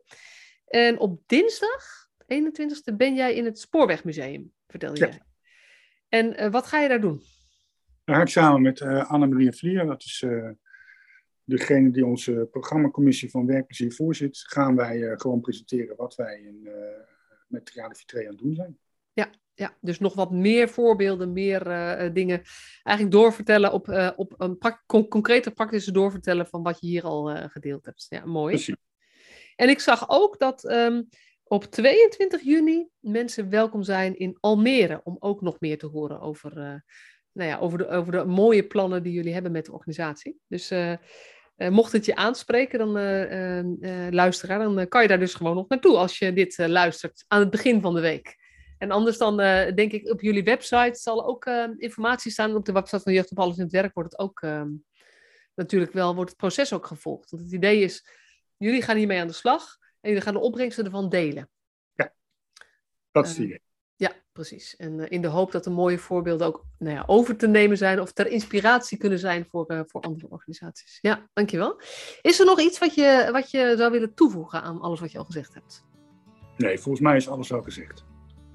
En 0.65 0.99
op 0.99 1.23
dinsdag, 1.27 2.09
21ste, 2.19 2.97
ben 2.97 3.15
jij 3.15 3.35
in 3.35 3.45
het 3.45 3.59
Spoorwegmuseum, 3.59 4.53
vertel 4.67 4.95
jij. 4.95 5.09
Ja. 5.09 5.33
En 6.15 6.43
uh, 6.43 6.51
wat 6.51 6.67
ga 6.67 6.81
je 6.81 6.89
daar 6.89 7.01
doen? 7.01 7.23
Daar 8.05 8.17
ga 8.17 8.23
ik 8.23 8.29
samen 8.29 8.63
met 8.63 8.81
Annemarie 8.83 9.53
Vlier, 9.53 9.87
dat 9.87 10.03
is 10.03 10.25
degene 11.45 11.91
die 11.91 12.07
onze 12.07 12.49
programmacommissie 12.51 13.31
van 13.31 13.47
Werkplezier 13.47 13.93
voorzit, 13.93 14.39
gaan 14.39 14.77
wij 14.77 15.15
gewoon 15.17 15.41
presenteren 15.41 15.97
wat 15.97 16.15
wij 16.15 16.41
in 16.41 16.69
met 17.47 17.67
Triade 17.67 17.95
Vitré 17.95 18.21
aan 18.21 18.27
het 18.27 18.39
doen 18.39 18.55
zijn. 18.55 18.79
Ja, 19.13 19.31
ja, 19.55 19.77
dus 19.81 19.99
nog 19.99 20.15
wat 20.15 20.31
meer 20.31 20.69
voorbeelden, 20.69 21.33
meer 21.33 21.67
uh, 21.67 22.13
dingen 22.13 22.43
eigenlijk 22.83 23.17
doorvertellen 23.17 23.73
op, 23.73 23.89
uh, 23.89 24.11
op 24.17 24.35
een 24.37 24.59
pra 24.59 24.83
con 24.87 25.09
concrete 25.09 25.51
praktische 25.51 25.93
doorvertellen 25.93 26.47
van 26.47 26.63
wat 26.63 26.81
je 26.81 26.87
hier 26.87 27.03
al 27.03 27.37
uh, 27.37 27.45
gedeeld 27.49 27.85
hebt. 27.85 28.07
Ja, 28.09 28.25
mooi. 28.25 28.55
Precies. 28.55 28.77
En 29.57 29.69
ik 29.69 29.81
zag 29.81 30.09
ook 30.09 30.39
dat 30.39 30.71
um, 30.71 31.09
op 31.55 31.65
22 31.65 32.43
juni 32.43 32.89
mensen 33.01 33.51
welkom 33.51 33.83
zijn 33.83 34.19
in 34.19 34.37
Almere 34.41 35.01
om 35.05 35.17
ook 35.19 35.41
nog 35.41 35.61
meer 35.61 35.79
te 35.79 35.87
horen 35.87 36.21
over, 36.21 36.55
nou 37.33 37.51
ja, 37.51 37.59
over, 37.59 37.79
de, 37.79 37.89
over 37.89 38.13
de 38.13 38.25
mooie 38.25 38.67
plannen 38.67 39.03
die 39.03 39.13
jullie 39.13 39.33
hebben 39.33 39.53
met 39.53 39.65
de 39.65 39.73
organisatie. 39.73 40.39
Dus 40.49 40.71
uh, 40.73 40.95
mocht 41.57 41.93
het 41.93 42.05
je 42.05 42.17
aanspreken, 42.17 42.79
dan 42.79 42.93
luisteraar, 44.15 44.59
dan 44.59 44.89
kan 44.89 45.03
je 45.03 45.09
daar 45.09 45.19
dus 45.19 45.35
gewoon 45.35 45.55
nog 45.55 45.69
naartoe 45.69 45.97
als 45.97 46.19
je 46.19 46.33
dit 46.33 46.59
luistert 46.59 47.25
aan 47.29 47.41
het 47.41 47.51
begin 47.51 47.81
van 47.81 47.95
de 47.95 48.01
week. 48.01 48.37
En 48.79 48.91
anders 48.91 49.19
dan 49.19 49.37
denk 49.75 49.93
ik 49.93 50.11
op 50.11 50.21
jullie 50.21 50.45
website 50.45 50.99
zal 51.01 51.27
ook 51.27 51.47
informatie 51.77 52.31
staan. 52.31 52.55
Op 52.55 52.65
de 52.65 52.73
website 52.73 53.03
van 53.03 53.13
Jeugd 53.13 53.31
op 53.31 53.39
Alles 53.39 53.57
in 53.57 53.63
het 53.63 53.73
Werk 53.73 53.95
wordt 53.95 54.13
het 54.13 54.21
ook 54.21 54.41
ehm, 54.41 54.71
natuurlijk 55.55 55.93
wel, 55.93 56.15
wordt 56.15 56.31
het 56.31 56.39
proces 56.39 56.73
ook 56.73 56.87
gevolgd. 56.87 57.31
Want 57.31 57.43
het 57.43 57.53
idee 57.53 57.81
is, 57.81 58.07
jullie 58.57 58.83
gaan 58.83 58.97
hiermee 58.97 59.21
aan 59.21 59.27
de 59.27 59.33
slag 59.33 59.83
en 60.05 60.11
jullie 60.11 60.25
gaan 60.25 60.35
de 60.35 60.41
opbrengsten 60.41 60.85
ervan 60.85 61.09
delen. 61.09 61.49
Ja, 61.95 62.13
dat 63.13 63.25
is 63.25 63.31
het 63.31 63.47
idee. 63.47 63.63
Ja, 63.97 64.13
precies. 64.33 64.77
En 64.77 64.99
uh, 64.99 65.07
in 65.09 65.23
de 65.23 65.29
hoop 65.29 65.53
dat 65.53 65.65
de 65.65 65.71
mooie 65.71 65.99
voorbeelden 65.99 66.47
ook 66.47 66.65
nou 66.79 66.97
ja, 66.97 67.05
over 67.07 67.37
te 67.37 67.47
nemen 67.47 67.77
zijn 67.77 68.01
of 68.01 68.13
ter 68.13 68.27
inspiratie 68.27 68.99
kunnen 68.99 69.19
zijn 69.19 69.47
voor, 69.51 69.73
uh, 69.73 69.81
voor 69.87 70.01
andere 70.01 70.29
organisaties. 70.29 70.99
Ja, 71.01 71.29
dankjewel. 71.33 71.81
Is 72.23 72.41
er 72.41 72.47
nog 72.47 72.61
iets 72.61 72.79
wat 72.79 72.95
je, 72.95 73.29
wat 73.33 73.51
je 73.51 73.75
zou 73.77 73.91
willen 73.91 74.15
toevoegen 74.15 74.63
aan 74.63 74.81
alles 74.81 75.01
wat 75.01 75.13
je 75.13 75.19
al 75.19 75.25
gezegd 75.25 75.55
hebt? 75.55 75.85
Nee, 76.57 76.79
volgens 76.79 77.05
mij 77.05 77.17
is 77.17 77.29
alles 77.29 77.49
wel 77.49 77.63
gezegd. 77.63 78.05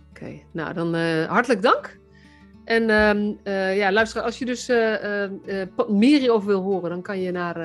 Oké, 0.10 0.42
nou 0.54 0.74
dan 0.74 0.96
uh, 0.96 1.26
hartelijk 1.26 1.62
dank. 1.62 2.00
En 2.64 2.90
uh, 3.44 3.78
ja, 3.78 3.92
luister, 3.92 4.22
als 4.22 4.40
je 4.40 4.46
dus 4.46 4.68
meer 5.88 6.20
hierover 6.20 6.48
wil 6.48 6.62
horen, 6.62 6.90
dan 6.90 7.02
kan 7.02 7.20
je 7.20 7.32
naar, 7.32 7.58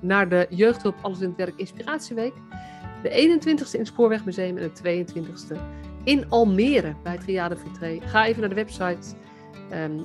naar 0.00 0.28
de 0.28 0.46
Jeugdhulp 0.50 0.96
Alles 1.02 1.20
in 1.20 1.28
het 1.28 1.36
Werk 1.36 1.56
Inspiratieweek. 1.56 2.32
De 3.02 3.38
21ste 3.38 3.72
in 3.72 3.78
het 3.78 3.86
Spoorwegmuseum 3.86 4.56
en 4.56 4.70
de 4.74 5.04
22ste 5.06 5.56
in 6.04 6.24
Almere 6.28 6.94
bij 7.02 7.18
Triade 7.18 7.56
Vitré. 7.56 7.98
Ga 8.00 8.26
even 8.26 8.40
naar 8.40 8.48
de 8.48 8.54
website, 8.54 9.16
um, 9.72 10.04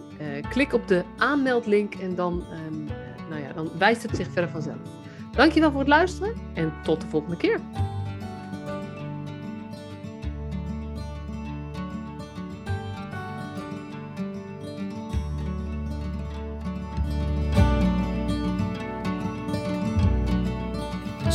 klik 0.49 0.73
op 0.73 0.87
de 0.87 1.03
aanmeldlink 1.17 1.95
en 1.95 2.15
dan, 2.15 2.43
um, 2.67 2.85
nou 3.29 3.41
ja, 3.41 3.53
dan 3.53 3.69
wijst 3.77 4.03
het 4.03 4.15
zich 4.15 4.27
verder 4.31 4.49
vanzelf. 4.49 4.77
Dankjewel 5.31 5.71
voor 5.71 5.79
het 5.79 5.89
luisteren 5.89 6.33
en 6.53 6.73
tot 6.83 7.01
de 7.01 7.07
volgende 7.07 7.37
keer. 7.37 7.59